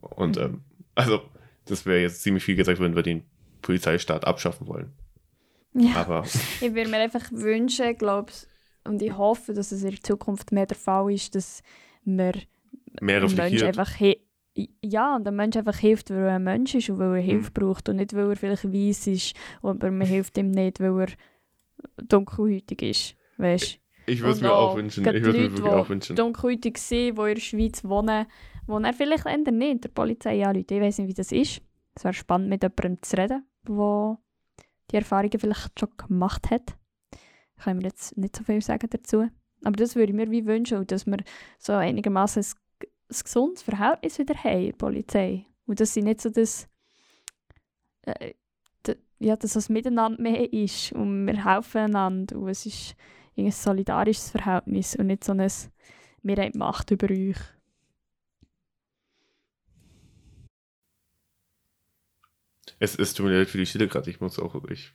Und 0.00 0.36
Mhm. 0.36 0.42
ähm, 0.42 0.60
also, 0.94 1.22
das 1.66 1.86
wäre 1.86 2.00
jetzt 2.00 2.22
ziemlich 2.22 2.44
viel 2.44 2.56
gesagt, 2.56 2.80
wenn 2.80 2.94
wir 2.96 3.02
den 3.02 3.24
Polizeistaat 3.62 4.26
abschaffen 4.26 4.66
wollen. 4.66 4.92
ja. 5.74 5.94
Aber 5.94 6.22
Ich 6.60 6.74
würde 6.74 6.90
mir 6.90 6.98
einfach 6.98 7.30
wünschen, 7.32 7.96
glaube 7.98 8.32
und 8.84 9.00
ich 9.00 9.16
hoffe, 9.16 9.54
dass 9.54 9.70
es 9.70 9.84
in 9.84 9.90
der 9.90 10.00
Zukunft 10.02 10.50
mehr 10.50 10.66
der 10.66 10.76
Fall 10.76 11.12
ist, 11.12 11.34
dass 11.36 11.62
wir 12.04 12.32
mehr 13.00 13.22
ein 13.22 13.22
Mensch 13.22 13.38
reflektiert. 13.38 13.78
einfach 13.78 14.00
ja, 14.82 15.16
und 15.16 15.24
der 15.24 15.32
Mensch 15.32 15.56
einfach 15.56 15.78
hilft, 15.78 16.10
weil 16.10 16.24
er 16.24 16.34
ein 16.34 16.42
Mensch 16.44 16.74
ist 16.74 16.90
und 16.90 16.98
weil 16.98 17.14
er 17.16 17.22
Mhm. 17.22 17.26
Hilfe 17.26 17.50
braucht 17.52 17.88
und 17.88 17.96
nicht, 17.96 18.12
weil 18.14 18.28
er 18.30 18.36
vielleicht 18.36 18.64
weiss 18.64 19.06
ist, 19.06 19.34
aber 19.62 19.90
man 19.90 20.06
hilft 20.06 20.36
ihm 20.36 20.50
nicht, 20.50 20.78
weil 20.80 21.00
er 21.00 21.08
dunkelhäutig 22.08 22.82
ist, 22.82 23.16
weißt 23.38 23.78
Ich 24.06 24.20
würde 24.20 24.32
es 24.32 24.40
mir 24.40 24.52
auch 24.52 24.76
wünschen. 24.76 25.04
Ich 25.04 25.22
würde 25.22 25.32
mir 25.32 25.52
wirklich 25.52 25.62
auch 25.62 25.88
wünschen. 25.88 26.16
dunkelhäutig 26.16 26.78
sind, 26.78 27.18
die 27.18 27.22
in 27.22 27.34
der 27.34 27.40
Schweiz 27.40 27.84
wohnen, 27.84 28.26
wo 28.66 28.78
er 28.78 28.92
vielleicht 28.92 29.26
eher 29.26 29.38
nicht 29.38 29.84
der 29.84 29.88
Polizei 29.90 30.44
anruft. 30.44 30.70
Ich 30.70 30.80
weiß 30.80 30.98
nicht, 30.98 31.08
wie 31.08 31.14
das 31.14 31.32
ist. 31.32 31.62
Es 31.94 32.04
wäre 32.04 32.14
spannend, 32.14 32.48
mit 32.48 32.62
jemandem 32.62 33.02
zu 33.02 33.16
reden, 33.16 33.44
der 33.68 34.18
die 34.90 34.96
Erfahrungen 34.96 35.38
vielleicht 35.38 35.78
schon 35.78 35.88
gemacht 35.96 36.50
hat. 36.50 36.76
Ich 37.56 37.64
kann 37.64 37.76
mir 37.76 37.84
jetzt 37.84 38.16
nicht 38.16 38.36
so 38.36 38.44
viel 38.44 38.60
sagen 38.60 38.88
dazu. 38.90 39.28
Aber 39.64 39.76
das 39.76 39.94
würde 39.94 40.12
ich 40.12 40.16
mir 40.16 40.30
wie 40.30 40.46
wünschen, 40.46 40.86
dass 40.86 41.06
wir 41.06 41.18
so 41.58 41.74
einigermaßen 41.74 42.42
ein, 42.42 42.88
ein 43.10 43.20
gesundes 43.22 43.62
Verhältnis 43.62 44.18
wieder 44.18 44.34
haben 44.34 44.58
in 44.58 44.66
der 44.66 44.72
Polizei. 44.72 45.46
Und 45.66 45.80
dass 45.80 45.94
sie 45.94 46.02
nicht 46.02 46.20
so 46.20 46.30
das, 46.30 46.68
äh, 48.02 48.32
ja, 49.20 49.36
dass 49.36 49.52
das 49.52 49.68
Miteinander 49.68 50.20
mehr 50.20 50.52
ist 50.52 50.92
und 50.92 51.26
wir 51.26 51.44
helfen 51.44 51.78
einander 51.78 52.36
und 52.36 52.48
es 52.48 52.66
ist 52.66 52.96
ein 53.36 53.50
solidarisches 53.50 54.30
Verhältnis 54.30 54.96
und 54.96 55.06
nicht 55.06 55.24
so 55.24 55.32
ein 55.32 55.50
«Wir 56.22 56.36
haben 56.36 56.58
Macht 56.58 56.90
über 56.90 57.08
euch». 57.10 57.36
Es, 62.78 62.98
es 62.98 63.14
tut 63.14 63.26
mir 63.26 63.38
leid 63.38 63.48
für 63.48 63.58
die 63.58 63.66
Stille 63.66 63.86
gerade. 63.86 64.10
Ich 64.10 64.20
muss 64.20 64.40
auch. 64.40 64.56
Ich, 64.68 64.92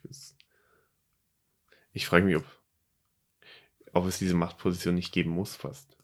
ich 1.94 2.06
frage 2.06 2.26
mich, 2.26 2.36
ob, 2.36 2.46
ob 3.94 4.06
es 4.08 4.20
diese 4.20 4.36
Machtposition 4.36 4.96
nicht 4.96 5.14
geben 5.14 5.30
muss, 5.30 5.56
fast. 5.56 5.98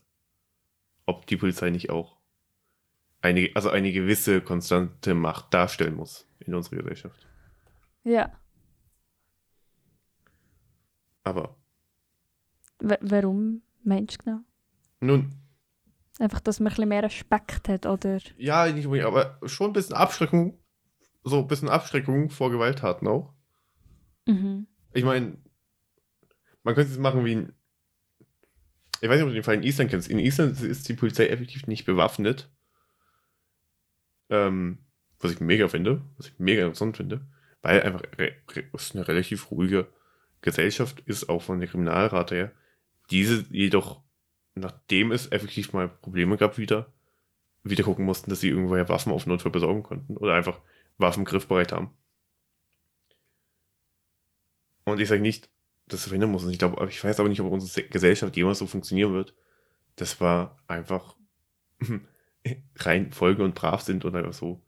Ob 1.05 1.27
die 1.27 1.35
Polizei 1.35 1.69
nicht 1.71 1.89
auch 1.89 2.17
eine, 3.21 3.49
also 3.53 3.69
eine 3.69 3.91
gewisse 3.91 4.41
konstante 4.41 5.13
Macht 5.13 5.53
darstellen 5.53 5.95
muss 5.95 6.25
in 6.39 6.55
unserer 6.55 6.77
Gesellschaft. 6.77 7.27
Ja. 8.03 8.31
Aber 11.23 11.57
warum 13.01 13.61
meinst 13.83 14.19
du 14.19 14.23
genau? 14.23 14.39
nun, 14.99 15.31
Einfach, 16.19 16.41
dass 16.41 16.59
man 16.59 16.67
ein 16.67 16.75
bisschen 16.75 16.89
mehr 16.89 17.03
Respekt 17.03 17.67
hat, 17.69 17.85
oder? 17.87 18.19
ja, 18.37 18.67
nicht 18.67 18.85
unbedingt, 18.85 19.07
aber 19.07 19.39
schon 19.45 19.71
ein 19.71 19.73
bisschen 19.73 19.95
Abschreckung, 19.95 20.59
so 21.23 21.39
ein 21.39 21.47
bisschen 21.47 21.69
Abschreckung 21.69 22.29
vor 22.29 22.51
Gewalttaten 22.51 23.07
auch. 23.07 23.33
Mhm. 24.27 24.67
Ich 24.93 25.03
meine, 25.03 25.37
man 26.63 26.75
könnte 26.75 26.91
es 26.91 26.99
machen 26.99 27.25
wie 27.25 27.33
in. 27.33 27.53
Ich 29.01 29.09
weiß 29.09 29.15
nicht, 29.17 29.23
ob 29.23 29.29
du 29.29 29.33
den 29.33 29.43
Fall 29.43 29.55
in 29.55 29.63
Island 29.63 29.89
kennst. 29.89 30.07
In 30.07 30.19
Island 30.19 30.61
ist 30.61 30.87
die 30.87 30.93
Polizei 30.93 31.27
effektiv 31.27 31.67
nicht 31.67 31.85
bewaffnet. 31.85 32.49
Ähm, 34.29 34.85
was 35.19 35.31
ich 35.31 35.39
mega 35.39 35.67
finde, 35.67 36.03
was 36.17 36.27
ich 36.27 36.39
mega 36.39 36.61
interessant 36.63 36.97
finde, 36.97 37.25
weil 37.61 37.81
einfach 37.81 38.03
es 38.73 38.95
eine 38.95 39.07
relativ 39.07 39.51
ruhige 39.51 39.87
Gesellschaft 40.41 41.01
ist, 41.05 41.27
auch 41.27 41.41
von 41.41 41.59
der 41.59 41.67
Kriminalrate 41.69 42.35
her. 42.35 42.51
Diese 43.13 43.45
jedoch, 43.51 44.01
nachdem 44.55 45.11
es 45.11 45.31
effektiv 45.31 45.71
mal 45.71 45.87
Probleme 45.87 46.35
gab, 46.35 46.57
wieder, 46.57 46.91
wieder 47.63 47.83
gucken 47.83 48.05
mussten, 48.05 48.29
dass 48.29 48.41
sie 48.41 48.49
irgendwoher 48.49 48.89
Waffen 48.89 49.13
auf 49.13 49.25
Notfall 49.27 49.51
besorgen 49.51 49.83
konnten 49.83 50.17
oder 50.17 50.33
einfach 50.33 50.59
Waffen 50.97 51.23
griffbereit 51.25 51.71
haben. 51.71 51.91
Und 54.85 54.99
ich 54.99 55.07
sage 55.07 55.21
nicht, 55.21 55.49
dass 55.87 56.01
es 56.01 56.05
verhindern 56.07 56.31
muss. 56.31 56.45
Ich 56.47 56.59
glaube, 56.59 56.85
ich 56.89 57.03
weiß 57.03 57.19
aber 57.19 57.29
nicht, 57.29 57.39
ob 57.41 57.51
unsere 57.51 57.71
Se- 57.71 57.83
Gesellschaft 57.87 58.35
jemals 58.35 58.59
so 58.59 58.67
funktionieren 58.67 59.13
wird. 59.13 59.33
Das 59.95 60.19
war 60.19 60.57
einfach 60.67 61.15
rein 62.77 63.11
Folge 63.11 63.43
und 63.43 63.55
brav 63.55 63.81
sind 63.81 64.05
und 64.05 64.15
einfach 64.15 64.33
so 64.33 64.61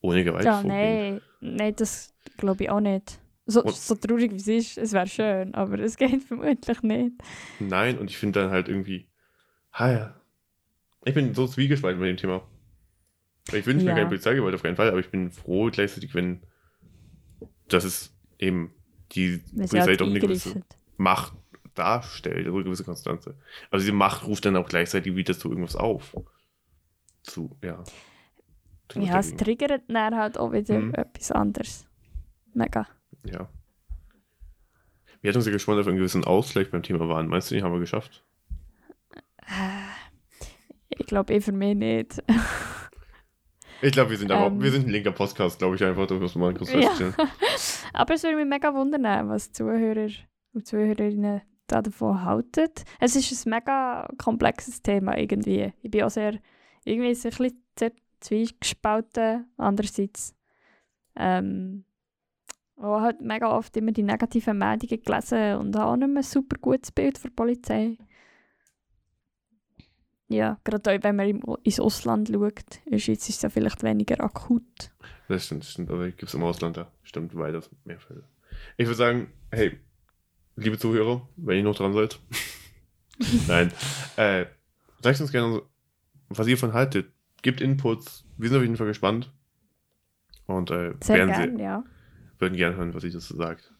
ohne 0.00 0.24
Gewalt 0.24 0.44
Ja, 0.44 0.54
vorgehen. 0.54 0.68
nein, 0.68 1.20
nein, 1.40 1.74
das 1.76 2.14
glaube 2.36 2.64
ich 2.64 2.70
auch 2.70 2.80
nicht. 2.80 3.18
So, 3.46 3.66
so 3.68 3.94
traurig 3.96 4.30
wie 4.32 4.36
es 4.36 4.46
ist, 4.48 4.78
es 4.78 4.92
wäre 4.92 5.06
schön, 5.08 5.54
aber 5.54 5.78
es 5.80 5.96
geht 5.98 6.22
vermutlich 6.22 6.82
nicht. 6.82 7.12
Nein, 7.58 7.98
und 7.98 8.08
ich 8.10 8.16
finde 8.16 8.40
dann 8.40 8.50
halt 8.50 8.68
irgendwie, 8.68 9.08
ha 9.72 9.90
ja. 9.92 10.20
Ich 11.04 11.14
bin 11.14 11.34
so 11.34 11.46
zwiegespalten 11.48 12.00
bei 12.00 12.06
dem 12.06 12.16
Thema. 12.16 12.42
Ich 13.52 13.66
wünsche 13.66 13.84
mir 13.84 13.90
Ja. 13.90 13.96
keine 13.96 14.06
Polizeigewalt 14.06 14.54
auf 14.54 14.62
keinen 14.62 14.76
Fall, 14.76 14.88
aber 14.88 15.00
ich 15.00 15.10
bin 15.10 15.32
froh 15.32 15.68
gleichzeitig, 15.70 16.14
wenn 16.14 16.42
das 17.68 17.84
ist 17.84 18.14
eben 18.38 18.72
die 19.12 19.38
Polizei 19.56 19.80
halt 19.80 20.00
doch 20.00 20.06
eine 20.06 20.20
gewisse. 20.20 20.62
Macht 20.96 21.34
darstellt, 21.74 22.46
also 22.46 22.54
eine 22.54 22.64
gewisse 22.64 22.84
Konstanze. 22.84 23.36
Also 23.70 23.82
diese 23.82 23.92
Macht 23.94 24.26
ruft 24.26 24.44
dann 24.44 24.56
auch 24.56 24.68
gleichzeitig 24.68 25.16
wieder 25.16 25.36
zu 25.36 25.48
irgendwas 25.48 25.74
auf. 25.74 26.14
Zu, 27.24 27.56
ja. 27.64 27.82
Zu 28.88 29.00
Ja, 29.00 29.18
es 29.18 29.34
triggert 29.34 29.82
dann 29.88 30.14
halt 30.16 30.38
auch 30.38 30.52
wieder 30.52 30.78
Mhm. 30.78 30.94
etwas 30.94 31.32
anderes. 31.32 31.86
Mega. 32.54 32.86
Ja. 33.24 33.48
Wir 35.20 35.28
hatten 35.28 35.38
uns 35.38 35.46
ja 35.46 35.52
gespannt 35.52 35.78
auf 35.80 35.86
einen 35.86 35.96
gewissen 35.98 36.24
Ausgleich 36.24 36.70
beim 36.70 36.82
Thema 36.82 37.08
Waren. 37.08 37.28
Meinst 37.28 37.50
du, 37.50 37.54
den 37.54 37.62
haben 37.62 37.72
wir 37.72 37.78
geschafft? 37.80 38.24
Ich 40.88 41.06
glaube 41.06 41.32
eh 41.32 41.40
für 41.40 41.52
mich 41.52 41.76
nicht. 41.76 42.22
Ich 43.80 43.92
glaube, 43.92 44.10
wir 44.10 44.18
sind 44.18 44.30
aber, 44.30 44.46
Ähm. 44.46 44.62
wir 44.62 44.70
sind 44.70 44.86
ein 44.86 44.90
linker 44.90 45.12
Podcast, 45.12 45.58
glaube 45.58 45.74
ich 45.76 45.84
einfach, 45.84 46.06
das 46.06 46.20
muss 46.20 46.34
man 46.36 46.56
kurz 46.56 46.72
Ja. 46.72 46.80
feststellen. 46.82 47.14
Aber 47.92 48.14
es 48.14 48.22
würde 48.22 48.36
mich 48.36 48.46
mega 48.46 48.72
wundern, 48.74 49.28
was 49.28 49.52
Zuhörer 49.52 50.08
und 50.54 50.66
Zuhörerinnen 50.66 51.42
da 51.66 51.82
davon 51.82 52.24
halten. 52.24 52.68
Es 53.00 53.16
ist 53.16 53.46
ein 53.46 53.50
mega 53.50 54.08
komplexes 54.18 54.82
Thema 54.82 55.18
irgendwie. 55.18 55.72
Ich 55.82 55.90
bin 55.90 56.02
auch 56.04 56.10
sehr, 56.10 56.38
irgendwie 56.84 57.10
ist 57.10 57.26
ein 57.26 57.30
bisschen 57.30 57.62
sehr 57.78 57.92
zwiegespalten. 58.20 59.46
Andererseits 59.56 60.34
ähm, 61.16 61.84
auch 62.82 63.00
halt 63.00 63.20
mega 63.20 63.50
oft 63.56 63.76
immer 63.76 63.92
die 63.92 64.02
negativen 64.02 64.58
Meldungen 64.58 65.02
gelesen 65.02 65.56
und 65.56 65.76
habe 65.76 65.90
auch 65.90 65.96
nicht 65.96 66.08
mehr 66.08 66.22
ein 66.22 66.22
super 66.22 66.56
gutes 66.60 66.92
Bild 66.92 67.18
für 67.18 67.28
die 67.28 67.34
Polizei. 67.34 67.96
Ja, 70.28 70.58
gerade 70.64 70.94
auch 70.94 71.02
wenn 71.02 71.16
man 71.16 71.40
ins 71.62 71.78
Ausland 71.78 72.28
schaut. 72.28 72.80
Der 72.90 72.98
Schweiz 72.98 73.28
ist 73.28 73.36
es 73.36 73.42
ja 73.42 73.50
vielleicht 73.50 73.82
weniger 73.82 74.22
akut. 74.24 74.90
Das 75.28 75.44
stimmt, 75.46 75.62
das 75.62 75.72
stimmt. 75.72 75.90
Aber 75.90 76.06
gibt 76.06 76.22
es 76.22 76.34
im 76.34 76.42
Ausland 76.42 76.76
da 76.76 76.90
stimmt 77.02 77.36
weiter 77.36 77.62
mehr 77.84 78.00
Fälle. 78.00 78.24
Ich 78.76 78.86
würde 78.86 78.96
sagen, 78.96 79.32
hey, 79.50 79.78
liebe 80.56 80.78
Zuhörer, 80.78 81.28
wenn 81.36 81.58
ihr 81.58 81.64
noch 81.64 81.76
dran 81.76 81.92
seid. 81.92 82.18
Nein. 83.48 83.72
Äh, 84.16 84.46
sagt 85.02 85.20
uns 85.20 85.32
gerne, 85.32 85.62
was 86.30 86.46
ihr 86.46 86.56
davon 86.56 86.72
haltet. 86.72 87.12
Gebt 87.42 87.60
Inputs. 87.60 88.24
Wir 88.38 88.48
sind 88.48 88.58
auf 88.58 88.62
jeden 88.62 88.76
Fall 88.76 88.86
gespannt. 88.86 89.30
Und 90.46 90.70
äh, 90.70 90.94
Sehr 91.02 91.16
werden 91.16 91.32
gerne, 91.32 91.62
ja. 91.62 91.84
Würden 92.42 92.56
gerne 92.56 92.76
hören, 92.76 92.92
was 92.92 93.04
ihr 93.04 93.12
dazu 93.12 93.34
sagt. 93.34 93.72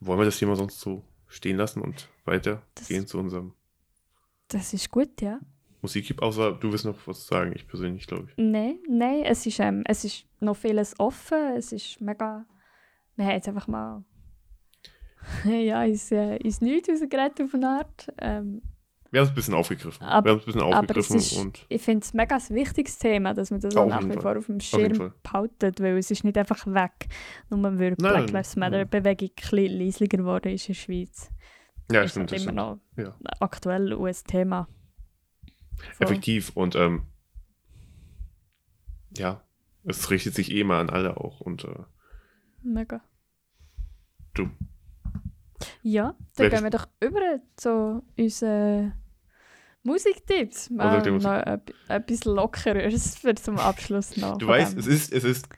Wollen 0.00 0.20
wir 0.20 0.24
das 0.24 0.38
Thema 0.38 0.56
sonst 0.56 0.80
so 0.80 1.04
stehen 1.26 1.56
lassen 1.56 1.82
und 1.82 2.08
weitergehen 2.24 3.06
zu 3.06 3.18
unserem 3.18 3.52
Das 4.48 4.72
ist 4.72 4.90
gut, 4.90 5.20
ja. 5.20 5.40
Musiktipp? 5.82 6.22
Außer 6.22 6.52
du 6.52 6.72
willst 6.72 6.84
noch 6.84 7.06
was 7.06 7.26
sagen, 7.26 7.52
ich 7.54 7.66
persönlich 7.66 8.06
glaube 8.06 8.28
ich. 8.28 8.34
Nein, 8.36 8.78
nein, 8.88 9.24
es 9.24 9.44
ist, 9.46 9.60
ähm, 9.60 9.82
es 9.86 10.04
ist 10.04 10.24
noch 10.40 10.56
vieles 10.56 10.98
offen. 10.98 11.56
Es 11.56 11.72
ist 11.72 12.00
mega. 12.00 12.46
Wir 13.16 13.26
haben 13.26 13.34
jetzt 13.34 13.48
einfach 13.48 13.68
mal. 13.68 14.04
ja, 15.44 15.84
ins, 15.84 16.10
äh, 16.10 16.36
ins 16.36 16.60
Nichts 16.60 16.88
rausgeredet 16.88 17.40
auf 17.42 17.54
eine 17.54 17.68
Art. 17.68 18.12
Ähm, 18.18 18.62
Wir 19.10 19.20
haben 19.20 19.24
es 19.26 19.30
ein 19.30 19.34
bisschen 19.36 19.54
aufgegriffen. 19.54 20.02
Ab- 20.04 20.24
wir 20.24 20.32
haben 20.32 20.38
es 20.38 20.42
ein 20.44 20.52
bisschen 20.52 20.60
aufgegriffen 20.62 21.16
ist- 21.16 21.32
und 21.38 21.64
Ich 21.70 21.80
finde 21.82 22.04
es 22.04 22.12
mega 22.12 22.36
ein 22.36 22.54
wichtiges 22.54 22.98
Thema, 22.98 23.32
dass 23.32 23.50
man 23.50 23.60
das 23.60 23.74
auch 23.76 23.86
nach 23.86 24.04
wie 24.04 24.12
Fall. 24.12 24.20
vor 24.22 24.36
auf 24.38 24.46
dem 24.46 24.60
Schirm 24.60 25.12
behaltet, 25.22 25.80
weil 25.80 25.96
es 25.96 26.10
ist 26.10 26.24
nicht 26.24 26.36
einfach 26.36 26.66
weg. 26.66 27.08
Nur 27.48 27.62
weil 27.78 27.90
die 27.96 28.02
Black 28.02 28.30
Lives. 28.30 28.56
Matter-Bewegung 28.56 29.28
ein 29.30 29.34
bisschen 29.34 29.78
leisliger 29.78 30.18
geworden 30.18 30.52
ist 30.52 30.68
in 30.68 30.74
der 30.74 30.80
Schweiz. 30.80 31.30
ja, 31.90 32.02
ist 32.02 32.10
stimmt, 32.10 32.30
halt 32.32 32.40
das 32.40 32.42
immer 32.46 32.52
noch 32.52 32.78
Ja. 32.96 33.16
aktuell 33.40 33.94
auch 33.94 34.04
ein 34.06 34.14
Thema. 34.26 34.68
So. 35.98 36.04
Effektiv 36.04 36.50
und 36.54 36.74
ähm, 36.76 37.04
ja, 39.16 39.42
es 39.84 40.10
richtet 40.10 40.34
sich 40.34 40.52
eh 40.52 40.64
mal 40.64 40.80
an 40.80 40.90
alle 40.90 41.16
auch 41.16 41.40
und 41.40 41.64
äh, 41.64 41.84
Mega. 42.62 43.00
du. 44.34 44.50
Ja, 45.82 46.14
dann 46.36 46.50
gehen 46.50 46.62
wir 46.64 46.70
doch 46.70 46.86
über 47.00 47.40
zu 47.56 48.02
unseren 48.16 48.92
Musiktipps. 49.82 50.70
Was 50.74 50.92
sagt 50.92 51.06
Mal 51.06 51.12
ihr 51.12 51.18
noch 51.46 51.46
ep- 51.52 51.74
etwas 51.88 52.24
Lockeres 52.24 53.16
für 53.18 53.34
zum 53.34 53.58
Abschluss 53.58 54.16
noch. 54.16 54.38
Du 54.38 54.46
weißt, 54.46 54.76
es 54.76 54.86
ist, 54.86 55.12
es 55.12 55.24
ist 55.24 55.48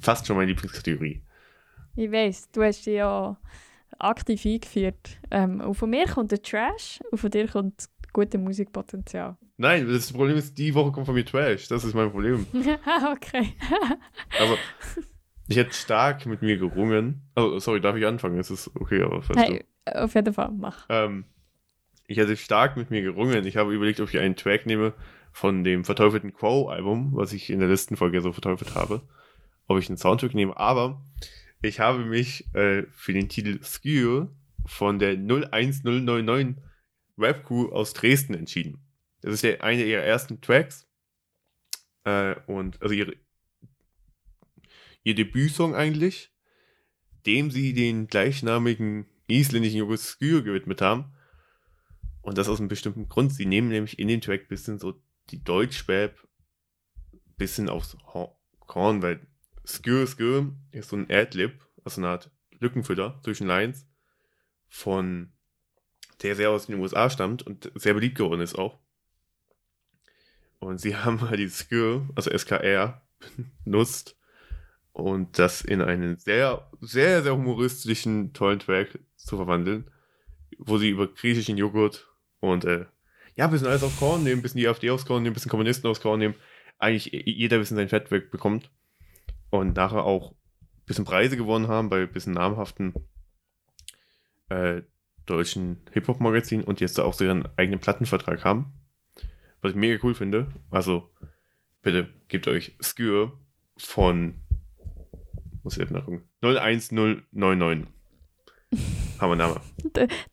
fast 0.00 0.26
schon 0.26 0.36
meine 0.36 0.50
Lieblingskategorie. 0.52 1.22
Ich 1.96 2.10
weiß, 2.10 2.50
du 2.52 2.62
hast 2.62 2.86
dich 2.86 2.94
ja 2.94 3.36
aktiv 3.98 4.44
eingeführt. 4.46 5.18
Ähm, 5.30 5.60
und 5.60 5.74
von 5.74 5.90
mir 5.90 6.06
kommt 6.06 6.30
der 6.30 6.40
Trash 6.42 7.00
und 7.10 7.18
von 7.18 7.30
dir 7.30 7.48
kommt 7.48 7.88
gute 8.12 8.38
Musikpotenzial. 8.38 9.36
Nein, 9.56 9.88
das 9.88 10.12
Problem 10.12 10.36
ist, 10.36 10.56
die 10.56 10.72
Woche 10.74 10.92
kommt 10.92 11.06
von 11.06 11.14
mir 11.14 11.24
Trash. 11.24 11.66
Das 11.68 11.84
ist 11.84 11.94
mein 11.94 12.10
Problem. 12.10 12.46
okay. 13.12 13.54
Also, 14.38 14.56
ich 15.48 15.56
hätte 15.56 15.72
stark 15.72 16.26
mit 16.26 16.42
mir 16.42 16.58
gerungen. 16.58 17.22
Also, 17.34 17.58
sorry, 17.58 17.80
darf 17.80 17.96
ich 17.96 18.06
anfangen? 18.06 18.38
Es 18.38 18.50
ist 18.50 18.70
okay, 18.74 19.02
aber 19.02 19.26
weißt 19.26 19.38
hey, 19.38 19.64
auf 19.94 20.14
jeden 20.14 20.32
Fall, 20.34 20.50
mach. 20.56 20.86
Ähm, 20.88 21.24
ich 22.06 22.18
hätte 22.18 22.36
stark 22.36 22.76
mit 22.76 22.90
mir 22.90 23.02
gerungen. 23.02 23.46
Ich 23.46 23.56
habe 23.56 23.74
überlegt, 23.74 24.00
ob 24.00 24.08
ich 24.08 24.18
einen 24.18 24.36
Track 24.36 24.66
nehme 24.66 24.92
von 25.32 25.64
dem 25.64 25.84
verteufelten 25.84 26.34
Crow-Album, 26.34 27.12
was 27.14 27.32
ich 27.32 27.50
in 27.50 27.60
der 27.60 27.68
letzten 27.68 27.96
Folge 27.96 28.20
so 28.20 28.32
verteufelt 28.32 28.74
habe. 28.74 29.02
Ob 29.66 29.78
ich 29.78 29.88
einen 29.88 29.98
Soundtrack 29.98 30.34
nehme, 30.34 30.56
aber 30.56 31.02
ich 31.60 31.80
habe 31.80 32.04
mich 32.04 32.52
äh, 32.54 32.84
für 32.92 33.12
den 33.12 33.28
Titel 33.28 33.62
Skew 33.62 34.28
von 34.66 34.98
der 34.98 35.12
01099 35.12 36.56
Rap 37.18 37.44
Crew 37.44 37.68
aus 37.70 37.92
Dresden 37.94 38.34
entschieden. 38.34 38.80
Das 39.22 39.34
ist 39.34 39.42
der, 39.42 39.62
einer 39.62 39.82
ihrer 39.82 40.02
ersten 40.02 40.40
Tracks. 40.40 40.86
Äh, 42.04 42.36
und 42.46 42.80
also 42.80 42.94
ihre, 42.94 43.14
ihr 45.08 45.14
Debütsong 45.14 45.74
eigentlich, 45.74 46.30
dem 47.24 47.50
sie 47.50 47.72
den 47.72 48.08
gleichnamigen 48.08 49.06
isländischen 49.26 49.96
Skew 49.96 50.42
gewidmet 50.42 50.82
haben. 50.82 51.14
Und 52.20 52.36
das 52.36 52.48
aus 52.48 52.58
einem 52.58 52.68
bestimmten 52.68 53.08
Grund. 53.08 53.32
Sie 53.32 53.46
nehmen 53.46 53.68
nämlich 53.68 53.98
in 53.98 54.08
dem 54.08 54.20
Track 54.20 54.42
ein 54.42 54.48
bisschen 54.48 54.78
so 54.78 55.00
die 55.30 55.42
Deutschrap 55.42 56.28
bisschen 57.38 57.70
aufs 57.70 57.96
Korn, 58.66 59.00
weil 59.00 59.26
Skew 59.66 60.04
Skew 60.06 60.50
ist 60.72 60.90
so 60.90 60.96
ein 60.96 61.10
Adlib, 61.10 61.64
also 61.84 62.00
eine 62.00 62.08
Art 62.08 62.30
Lückenfüller 62.58 63.18
zwischen 63.22 63.46
Lines 63.46 63.86
von 64.66 65.32
der 66.22 66.36
sehr 66.36 66.50
aus 66.50 66.66
den 66.66 66.80
USA 66.80 67.08
stammt 67.08 67.44
und 67.44 67.70
sehr 67.76 67.94
beliebt 67.94 68.16
geworden 68.16 68.42
ist 68.42 68.58
auch. 68.58 68.78
Und 70.58 70.80
sie 70.80 70.96
haben 71.04 71.20
halt 71.22 71.40
die 71.40 71.48
Skew, 71.48 72.02
also 72.14 72.36
SKR, 72.36 73.00
benutzt 73.64 74.17
und 74.98 75.38
das 75.38 75.60
in 75.60 75.80
einen 75.80 76.16
sehr, 76.18 76.68
sehr, 76.80 77.22
sehr 77.22 77.32
humoristischen, 77.32 78.32
tollen 78.32 78.58
Track 78.58 78.98
zu 79.14 79.36
verwandeln, 79.36 79.88
wo 80.58 80.76
sie 80.76 80.90
über 80.90 81.06
griechischen 81.06 81.56
Joghurt 81.56 82.08
und 82.40 82.64
äh, 82.64 82.86
ja, 83.36 83.44
ein 83.44 83.52
bisschen 83.52 83.68
alles 83.68 83.84
auf 83.84 83.96
Korn 83.96 84.24
nehmen, 84.24 84.40
ein 84.40 84.42
bisschen 84.42 84.58
die 84.58 84.66
AfD 84.66 84.90
aufs 84.90 85.06
Korn 85.06 85.22
nehmen, 85.22 85.32
ein 85.32 85.34
bisschen 85.34 85.52
Kommunisten 85.52 85.88
aufs 85.88 86.00
Korn 86.00 86.18
nehmen, 86.18 86.34
eigentlich 86.78 87.12
jeder 87.12 87.56
ein 87.56 87.60
bisschen 87.60 87.76
sein 87.76 87.88
Fett 87.88 88.10
wegbekommt 88.10 88.72
und 89.50 89.76
nachher 89.76 90.02
auch 90.02 90.32
ein 90.32 90.84
bisschen 90.86 91.04
Preise 91.04 91.36
gewonnen 91.36 91.68
haben 91.68 91.90
bei 91.90 92.02
ein 92.02 92.12
bisschen 92.12 92.32
namhaften 92.32 92.92
äh, 94.48 94.82
deutschen 95.26 95.80
Hip-Hop-Magazinen 95.92 96.64
und 96.64 96.80
jetzt 96.80 96.98
auch 96.98 97.14
so 97.14 97.24
ihren 97.24 97.46
eigenen 97.56 97.78
Plattenvertrag 97.78 98.44
haben. 98.44 98.72
Was 99.60 99.70
ich 99.70 99.76
mega 99.76 100.02
cool 100.02 100.14
finde. 100.16 100.48
Also, 100.70 101.08
bitte 101.82 102.08
gebt 102.26 102.48
euch 102.48 102.76
Skür 102.80 103.38
von 103.76 104.40
muss 105.68 105.76
ich 105.76 105.90
nachgucken. 105.90 106.22
01099. 106.40 107.86
Haben 109.20 109.30
wir 109.32 109.36
Namen. 109.36 109.60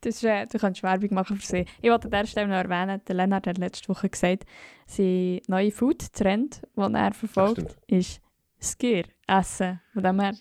Das 0.01 0.15
ist, 0.15 0.23
äh, 0.23 0.45
du 0.45 0.57
kannst 0.59 0.83
Werbung 0.83 1.13
machen 1.13 1.37
für 1.37 1.45
sie. 1.45 1.65
Ich 1.81 1.89
wollte 1.89 2.05
an 2.05 2.11
dieser 2.11 2.27
Stelle 2.27 2.47
noch 2.47 2.55
erwähnen, 2.55 3.01
der 3.07 3.15
Lennart 3.15 3.47
hat 3.47 3.57
letzte 3.57 3.89
Woche 3.89 4.09
gesagt, 4.09 4.45
sein 4.85 5.41
neuer 5.47 5.71
Food-Trend, 5.71 6.61
den 6.77 6.95
er 6.95 7.13
verfolgt, 7.13 7.77
ist 7.87 8.21
Skier, 8.61 9.05
Essen. 9.27 9.81
Von 9.93 10.03
dem 10.03 10.19
her, 10.19 10.35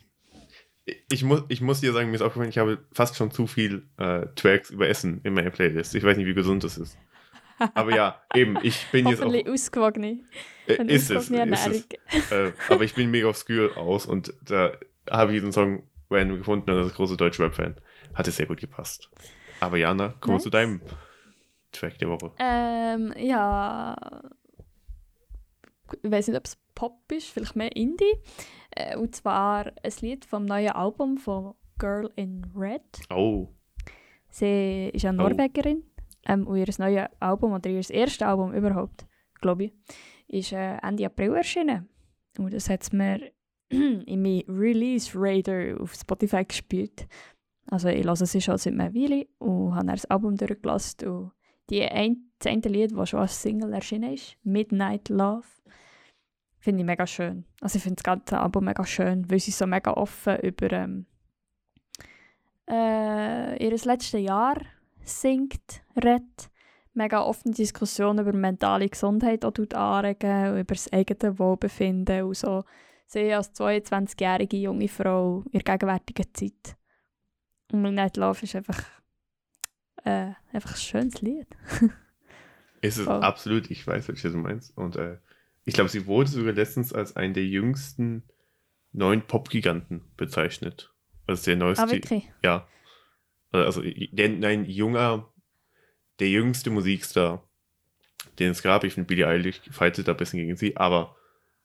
Ich 1.11 1.24
muss, 1.24 1.42
ich 1.49 1.61
muss 1.61 1.80
dir 1.80 1.92
sagen, 1.92 2.11
mir 2.11 2.16
ist 2.16 2.22
aufgefallen, 2.22 2.51
ich 2.51 2.59
habe 2.59 2.84
fast 2.92 3.16
schon 3.16 3.30
zu 3.30 3.47
viel 3.47 3.88
äh, 3.97 4.26
Tracks 4.36 4.70
über 4.70 4.88
Essen 4.88 5.20
in 5.24 5.34
meiner 5.34 5.51
Playlist. 5.51 5.95
Ich 5.95 6.05
weiß 6.05 6.16
nicht, 6.16 6.26
wie 6.26 6.34
gesund 6.34 6.62
das 6.62 6.76
ist. 6.78 6.99
Aber 7.74 7.95
ja, 7.95 8.20
eben, 8.34 8.59
ich 8.62 8.86
bin 8.92 9.09
jetzt 9.09 9.20
auch. 9.20 9.26
hoffentlich 9.26 9.47
Äh, 10.67 10.83
ist 10.87 11.11
es, 11.11 11.31
ist 11.31 11.89
es. 12.11 12.33
Äh, 12.33 12.53
aber 12.69 12.85
ich 12.85 12.95
bin 12.95 13.11
mega 13.11 13.29
auf 13.29 13.37
Skür 13.37 13.77
aus 13.77 14.07
und 14.07 14.33
da 14.43 14.73
habe 15.11 15.33
ich 15.33 15.37
diesen 15.39 15.53
Song 15.53 15.83
random 16.11 16.39
gefunden 16.39 16.71
und 16.71 16.79
als 16.79 16.95
großer 16.95 17.17
deutscher 17.17 17.45
Rap-Fan 17.45 17.77
hat 18.15 18.29
es 18.29 18.37
sehr 18.37 18.47
gut 18.47 18.61
gepasst. 18.61 19.11
Aber 19.61 19.77
Jana, 19.77 20.15
wir 20.23 20.33
Nice. 20.35 20.43
zu 20.43 20.51
deinem 20.51 20.81
Track 21.73 21.99
der 21.99 22.09
Woche. 22.09 22.33
Ähm, 22.39 23.12
ja. 23.17 23.97
Ich 26.03 26.11
weiß 26.11 26.29
nicht, 26.29 26.37
ob 26.37 26.45
es 26.47 26.57
Pop 26.75 27.01
ist, 27.12 27.29
vielleicht 27.29 27.57
mehr 27.57 27.75
Indie. 27.77 28.12
Äh, 28.71 28.97
und 28.97 29.15
zwar 29.15 29.67
ein 29.83 29.93
Lied 30.01 30.25
vom 30.25 30.45
neuen 30.45 30.71
Album 30.73 31.19
von 31.19 31.55
Girl 31.79 32.11
in 32.17 32.45
Red. 32.57 32.83
Oh, 33.11 33.49
Sie 34.31 34.91
ist 34.93 35.05
eine 35.05 35.23
Oh. 35.23 35.29
Norwegerin. 35.29 35.85
Ähm, 36.27 36.47
und 36.47 36.57
ihr 36.57 36.67
neues 36.79 37.09
Album, 37.21 37.53
oder 37.53 37.69
ihr 37.71 37.89
erstes 37.91 38.23
Album 38.23 38.53
überhaupt, 38.55 39.05
glaube 39.41 39.65
ich, 39.65 39.73
ist 40.35 40.53
äh, 40.53 40.76
Ende 40.82 41.07
April 41.07 41.35
erschienen. 41.35 41.89
Und 42.39 42.53
das 42.53 42.68
hat 42.68 42.93
mir 42.93 43.30
in 43.70 44.22
meinen 44.22 44.45
Release 44.49 45.12
Radar 45.14 45.80
auf 45.80 45.95
Spotify 45.95 46.45
gespielt. 46.45 47.07
Also 47.66 47.89
ich 47.89 48.05
höre 48.05 48.16
sie 48.16 48.41
schon 48.41 48.59
seit 48.59 48.74
einer 48.74 48.95
Weile 48.95 49.26
und 49.39 49.74
habe 49.74 49.87
das 49.87 50.05
Album 50.07 50.37
durchgelassen. 50.37 51.09
Und 51.09 51.32
die 51.70 51.82
ein, 51.82 52.30
das 52.39 52.53
eine 52.53 52.61
Lied, 52.62 52.93
das 52.95 53.11
schon 53.11 53.20
als 53.20 53.41
Single 53.41 53.72
erschienen 53.72 54.12
ist, 54.12 54.37
Midnight 54.43 55.09
Love, 55.09 55.47
finde 56.59 56.80
ich 56.80 56.87
mega 56.87 57.07
schön. 57.07 57.47
Also 57.61 57.76
ich 57.76 57.82
finde 57.82 57.97
das 57.97 58.05
ganze 58.05 58.39
Album 58.39 58.64
mega 58.64 58.85
schön, 58.85 59.30
weil 59.30 59.39
sie 59.39 59.51
so 59.51 59.66
mega 59.66 59.93
offen 59.93 60.39
über 60.41 60.72
ähm, 60.72 61.07
äh, 62.68 63.62
ihr 63.62 63.70
letztes 63.70 64.20
Jahr 64.20 64.61
singt, 65.03 65.82
redet, 65.97 66.51
mega 66.95 67.22
offene 67.22 67.55
Diskussionen 67.55 68.20
über 68.20 68.32
mentale 68.32 68.88
Gesundheit 68.88 69.45
auch 69.45 69.53
anregen 69.74 70.53
und 70.53 70.61
über 70.61 70.74
das 70.74 70.92
eigene 70.92 71.38
Wohlbefinden 71.38 72.24
und 72.24 72.36
so. 72.36 72.64
Sie 73.07 73.32
als 73.32 73.55
22-jährige 73.55 74.57
junge 74.57 74.88
Frau 74.88 75.45
in 75.53 75.61
der 75.61 75.62
gegenwärtigen 75.62 76.26
Zeit. 76.32 76.76
Und 77.72 77.82
Midnight 77.82 78.16
Love 78.16 78.42
ist 78.42 78.57
einfach, 78.57 78.82
äh, 80.05 80.32
einfach 80.53 80.72
ein 80.72 80.80
schönes 80.80 81.20
Lied. 81.20 81.49
ist 82.80 82.99
es 82.99 83.05
Voll. 83.05 83.22
absolut, 83.22 83.70
ich 83.70 83.86
weiß, 83.86 84.09
welches 84.09 84.32
du 84.32 84.38
meinst. 84.38 84.76
Und 84.76 84.97
äh, 84.97 85.18
ich 85.64 85.74
glaube, 85.74 85.90
sie 85.90 86.07
wurde 86.07 86.30
sogar 86.30 86.53
letztens 86.53 86.92
als 86.92 87.16
einen 87.16 87.34
der 87.34 87.47
jüngsten 87.47 88.24
neuen 88.92 89.22
Pop-Giganten 89.22 90.05
bezeichnet. 90.16 90.92
Also 91.26 91.45
der 91.47 91.57
neueste. 91.57 91.84
Ah, 91.84 91.90
wirklich? 91.90 92.30
Ja. 92.42 92.68
Also, 93.51 93.82
der, 93.82 94.30
nein, 94.30 94.64
junger, 94.64 95.32
der 96.21 96.29
jüngste 96.29 96.71
Musikstar, 96.71 97.43
den 98.39 98.51
es 98.51 98.62
gab. 98.62 98.85
Ich 98.85 98.95
finde, 98.95 99.07
Billie 99.07 99.27
Eilish 99.27 99.61
fightet 99.71 100.09
da 100.09 100.12
ein 100.12 100.17
bisschen 100.17 100.41
gegen 100.41 100.57
sie, 100.57 100.77
aber 100.77 101.17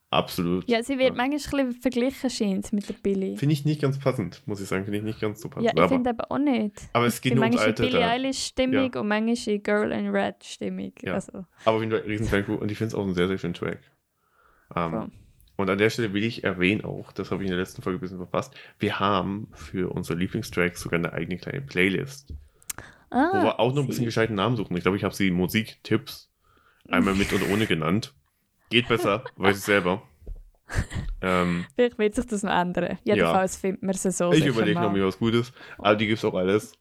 absolut. 0.10 0.68
Ja, 0.70 0.82
sie 0.84 0.98
wird 0.98 1.10
Ja. 1.10 1.16
manchmal 1.28 1.62
ein 1.62 1.68
bisschen 1.68 1.82
verglichen, 1.82 2.30
scheint 2.30 2.74
mit 2.74 2.90
der 2.90 2.94
Billie. 2.96 3.38
Finde 3.38 3.54
ich 3.54 3.66
nicht 3.66 3.82
ganz 3.82 4.00
passend, 4.00 4.42
muss 4.46 4.60
ich 4.62 4.68
sagen. 4.68 4.84
Finde 4.86 4.98
ich 5.00 5.04
nicht 5.06 5.20
ganz 5.20 5.42
so 5.42 5.50
passend. 5.50 5.66
Ja, 5.66 5.72
ich 5.74 5.80
aber, 5.80 5.90
finde 5.90 6.10
eben 6.10 6.20
auch 6.22 6.38
nicht. 6.40 6.76
aber 6.94 7.06
es 7.06 7.22
geht 7.22 7.36
nur 7.36 7.44
ums 7.44 7.58
Alter. 7.58 7.84
Billie 7.84 8.00
Da. 8.00 8.10
Eilish-Stimmung 8.10 8.94
und 8.96 9.08
manchmal 9.08 9.60
Girl 9.60 9.92
in 9.92 10.08
Red-Stimmung. 10.10 10.94
Ja. 11.04 11.14
Also, 11.14 11.46
Aber 11.66 11.78
auf 11.78 11.82
jeden 11.82 11.92
Fall 11.92 12.02
riesen 12.02 12.28
Fan 12.28 12.44
und 12.46 12.72
ich 12.72 12.78
finde 12.78 12.88
es 12.90 12.96
auch 12.96 13.04
einen 13.04 13.14
sehr, 13.14 13.28
sehr 13.28 13.38
schönen 13.38 13.54
Track. 13.54 13.80
Ähm, 14.76 14.92
voll. 14.92 15.12
Und 15.58 15.70
an 15.70 15.78
der 15.78 15.90
Stelle 15.90 16.14
will 16.14 16.24
ich 16.24 16.46
erwähnen 16.46 16.86
auch, 16.86 17.12
das 17.12 17.32
habe 17.32 17.44
ich 17.44 17.48
in 17.50 17.52
der 17.52 17.60
letzten 17.60 17.82
Folge 17.82 17.98
ein 17.98 18.02
bisschen 18.02 18.18
verpasst, 18.18 18.56
wir 18.80 18.98
haben 19.00 19.50
für 19.54 19.92
unsere 19.94 20.18
Lieblingstracks 20.18 20.80
sogar 20.80 21.00
eine 21.00 21.12
eigene 21.12 21.38
kleine 21.38 21.60
Playlist, 21.62 22.34
ah, 23.12 23.30
wo 23.34 23.44
wir 23.44 23.60
auch 23.60 23.74
noch 23.74 23.84
ein 23.84 23.88
bisschen 23.88 24.06
gescheiten 24.06 24.36
Namen 24.36 24.56
suchen. 24.56 24.76
Ich 24.78 24.84
glaube, 24.84 24.98
ich 24.98 25.04
habe 25.04 25.16
sie 25.16 25.32
Musiktipps 25.32 26.30
einmal 26.88 27.16
mit 27.16 27.32
und 27.34 27.50
ohne 27.52 27.66
genannt. 27.68 28.14
Geht 28.70 28.88
besser, 28.88 29.24
weiß 29.36 29.58
ich 29.58 29.64
selber. 29.64 30.02
Ähm, 31.22 31.66
Vielleicht 31.76 31.98
wird 31.98 32.16
sich 32.16 32.28
das 32.28 32.44
noch 32.44 32.52
ändern. 32.54 32.98
Jedenfalls 33.04 33.56
findet 33.58 33.82
man 33.84 33.96
sie 33.96 34.12
so. 34.12 34.32
ich 34.32 34.46
überlege 34.46 34.80
noch 34.80 34.92
mal. 34.92 34.98
mir 34.98 35.06
was 35.08 35.18
Gutes, 35.18 35.52
aber 35.78 35.96
die 35.96 36.08
gibt 36.08 36.20
es 36.20 36.26
auch 36.26 36.36
alles 36.36 36.74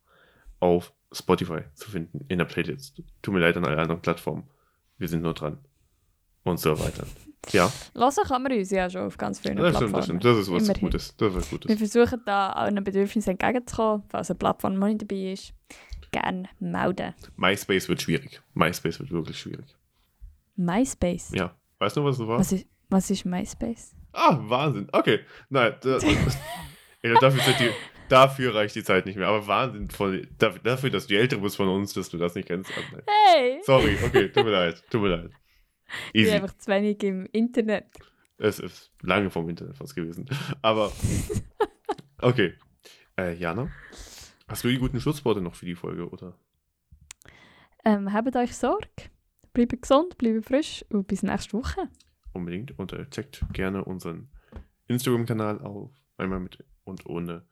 auf 0.61 0.93
Spotify 1.12 1.61
zu 1.74 1.91
finden, 1.91 2.24
in 2.29 2.39
der 2.39 2.45
Playlist. 2.45 3.03
Tut 3.22 3.35
mir 3.35 3.41
leid 3.41 3.57
an 3.57 3.64
alle 3.64 3.79
anderen 3.79 4.03
Plattformen. 4.03 4.49
Wir 4.99 5.09
sind 5.09 5.22
nur 5.22 5.33
dran. 5.35 5.59
Und 6.45 6.61
so 6.61 6.79
weiter. 6.79 7.07
Ja, 7.51 7.70
Hören 7.95 8.12
kann 8.26 8.43
man 8.43 8.53
uns 8.53 8.70
ja 8.70 8.91
schon 8.91 9.03
auf 9.03 9.16
ganz 9.16 9.39
vielen 9.41 9.57
das 9.57 9.76
stimmt, 9.76 9.83
das 9.97 10.07
Plattformen. 10.07 10.20
stimmt. 10.20 10.24
Das 10.24 10.39
ist 10.39 10.53
was 10.53 10.62
Immerhin. 10.64 10.81
Gutes. 10.83 11.16
Das 11.16 11.29
ist 11.29 11.37
was 11.37 11.51
Wir 11.53 11.59
Gutes. 11.59 11.93
versuchen 11.93 12.22
da 12.26 12.51
allen 12.51 12.85
Bedürfnissen 12.85 13.31
entgegenzukommen, 13.31 14.03
falls 14.09 14.31
eine 14.31 14.39
Plattform 14.39 14.74
noch 14.74 14.87
nicht 14.87 15.03
dabei 15.03 15.33
ist. 15.33 15.55
Gerne 16.11 16.49
melden. 16.59 17.15
MySpace 17.37 17.89
wird 17.89 18.03
schwierig. 18.03 18.41
MySpace 18.55 19.01
wird 19.01 19.11
wirklich 19.11 19.39
schwierig. 19.39 19.67
MySpace. 20.57 21.33
Ja. 21.35 21.55
Weißt 21.79 21.97
du, 21.97 22.05
was 22.05 22.19
das 22.19 22.27
war? 22.27 22.39
Was, 22.39 22.53
ist, 22.53 22.67
was 22.89 23.11
ist 23.11 23.25
MySpace? 23.25 23.95
Ah, 24.13 24.39
Wahnsinn. 24.41 24.89
Okay. 24.93 25.21
Nein, 25.51 25.75
da, 25.81 25.99
Ey, 27.03 27.15
dafür, 27.21 27.55
die, 27.61 27.71
dafür 28.09 28.55
reicht 28.55 28.75
die 28.75 28.83
Zeit 28.83 29.07
nicht 29.07 29.17
mehr. 29.17 29.29
Aber 29.29 29.47
Wahnsinn. 29.47 29.89
Von, 29.91 30.27
dafür, 30.39 30.91
dass 30.91 31.07
du 31.07 31.15
die 31.15 31.21
Ältere 31.21 31.41
bist 31.41 31.57
von 31.57 31.69
uns, 31.69 31.93
dass 31.93 32.09
du 32.09 32.19
das 32.19 32.35
nicht 32.35 32.49
kennst. 32.49 32.71
Ah. 32.73 32.99
Hey! 33.07 33.61
Sorry, 33.65 33.97
okay, 34.05 34.29
tut 34.31 34.45
mir 34.45 34.51
leid. 34.51 34.83
Tut 34.91 35.03
mir 35.03 35.09
leid. 35.09 35.31
Ich 36.09 36.13
bin 36.13 36.23
Easy. 36.23 36.33
einfach 36.33 36.57
zu 36.57 36.71
wenig 36.71 37.03
im 37.03 37.27
Internet. 37.33 37.87
Es 38.39 38.59
ist 38.59 38.91
lange 39.03 39.31
vom 39.31 39.49
Internet 39.49 39.79
was 39.81 39.95
gewesen. 39.95 40.27
Aber, 40.63 40.93
okay. 42.23 42.55
Äh, 43.17 43.35
Jana, 43.35 43.71
hast 44.49 44.64
du 44.64 44.68
die 44.68 44.78
guten 44.78 45.01
Schlussworte 45.01 45.40
noch 45.40 45.55
für 45.55 45.66
die 45.66 45.74
Folge, 45.74 46.09
oder? 46.09 46.34
Ähm, 47.84 48.12
habt 48.12 48.34
euch 48.36 48.57
Sorge. 48.57 48.88
Bleibt 49.53 49.80
gesund, 49.80 50.18
bleibt 50.18 50.44
frisch 50.44 50.84
und 50.90 51.07
bis 51.07 51.22
nächste 51.22 51.55
Woche. 51.55 51.88
Unbedingt. 52.32 52.78
Und 52.78 52.92
äh, 52.92 53.09
checkt 53.11 53.44
gerne 53.53 53.84
unseren 53.84 54.28
Instagram-Kanal 54.88 55.61
auf. 55.62 55.90
Einmal 56.16 56.40
mit 56.40 56.64
und 56.84 57.07
ohne. 57.07 57.44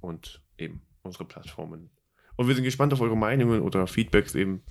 Und 0.00 0.42
eben 0.56 0.82
unsere 1.02 1.24
Plattformen. 1.24 1.90
Und 2.36 2.48
wir 2.48 2.54
sind 2.54 2.64
gespannt 2.64 2.92
auf 2.92 3.00
eure 3.00 3.16
Meinungen 3.16 3.62
oder 3.62 3.86
Feedbacks 3.86 4.34
eben. 4.34 4.62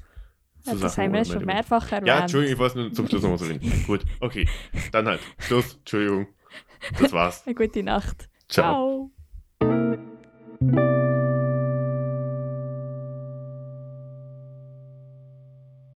Ja, 0.63 0.73
das 0.73 0.95
Sachen 0.95 1.03
haben 1.05 1.13
wir 1.13 1.25
schon 1.25 1.45
mehrfach 1.45 1.91
erwähnt. 1.91 2.07
Ja, 2.07 2.19
Entschuldigung, 2.21 2.53
ich 2.53 2.59
wollte 2.59 2.79
es 2.79 2.85
nur 2.85 2.93
zum 2.93 3.07
Schluss 3.07 3.21
nochmal 3.21 3.37
so 3.37 3.45
reden. 3.45 3.83
Gut, 3.87 4.05
okay. 4.19 4.47
Dann 4.91 5.07
halt. 5.07 5.21
Schluss. 5.39 5.75
Entschuldigung. 5.75 6.27
Das 6.99 7.11
war's. 7.11 7.45
Eine 7.45 7.55
gute 7.55 7.83
Nacht. 7.83 8.29
Ciao. 8.47 9.09
Ciao. 9.09 9.11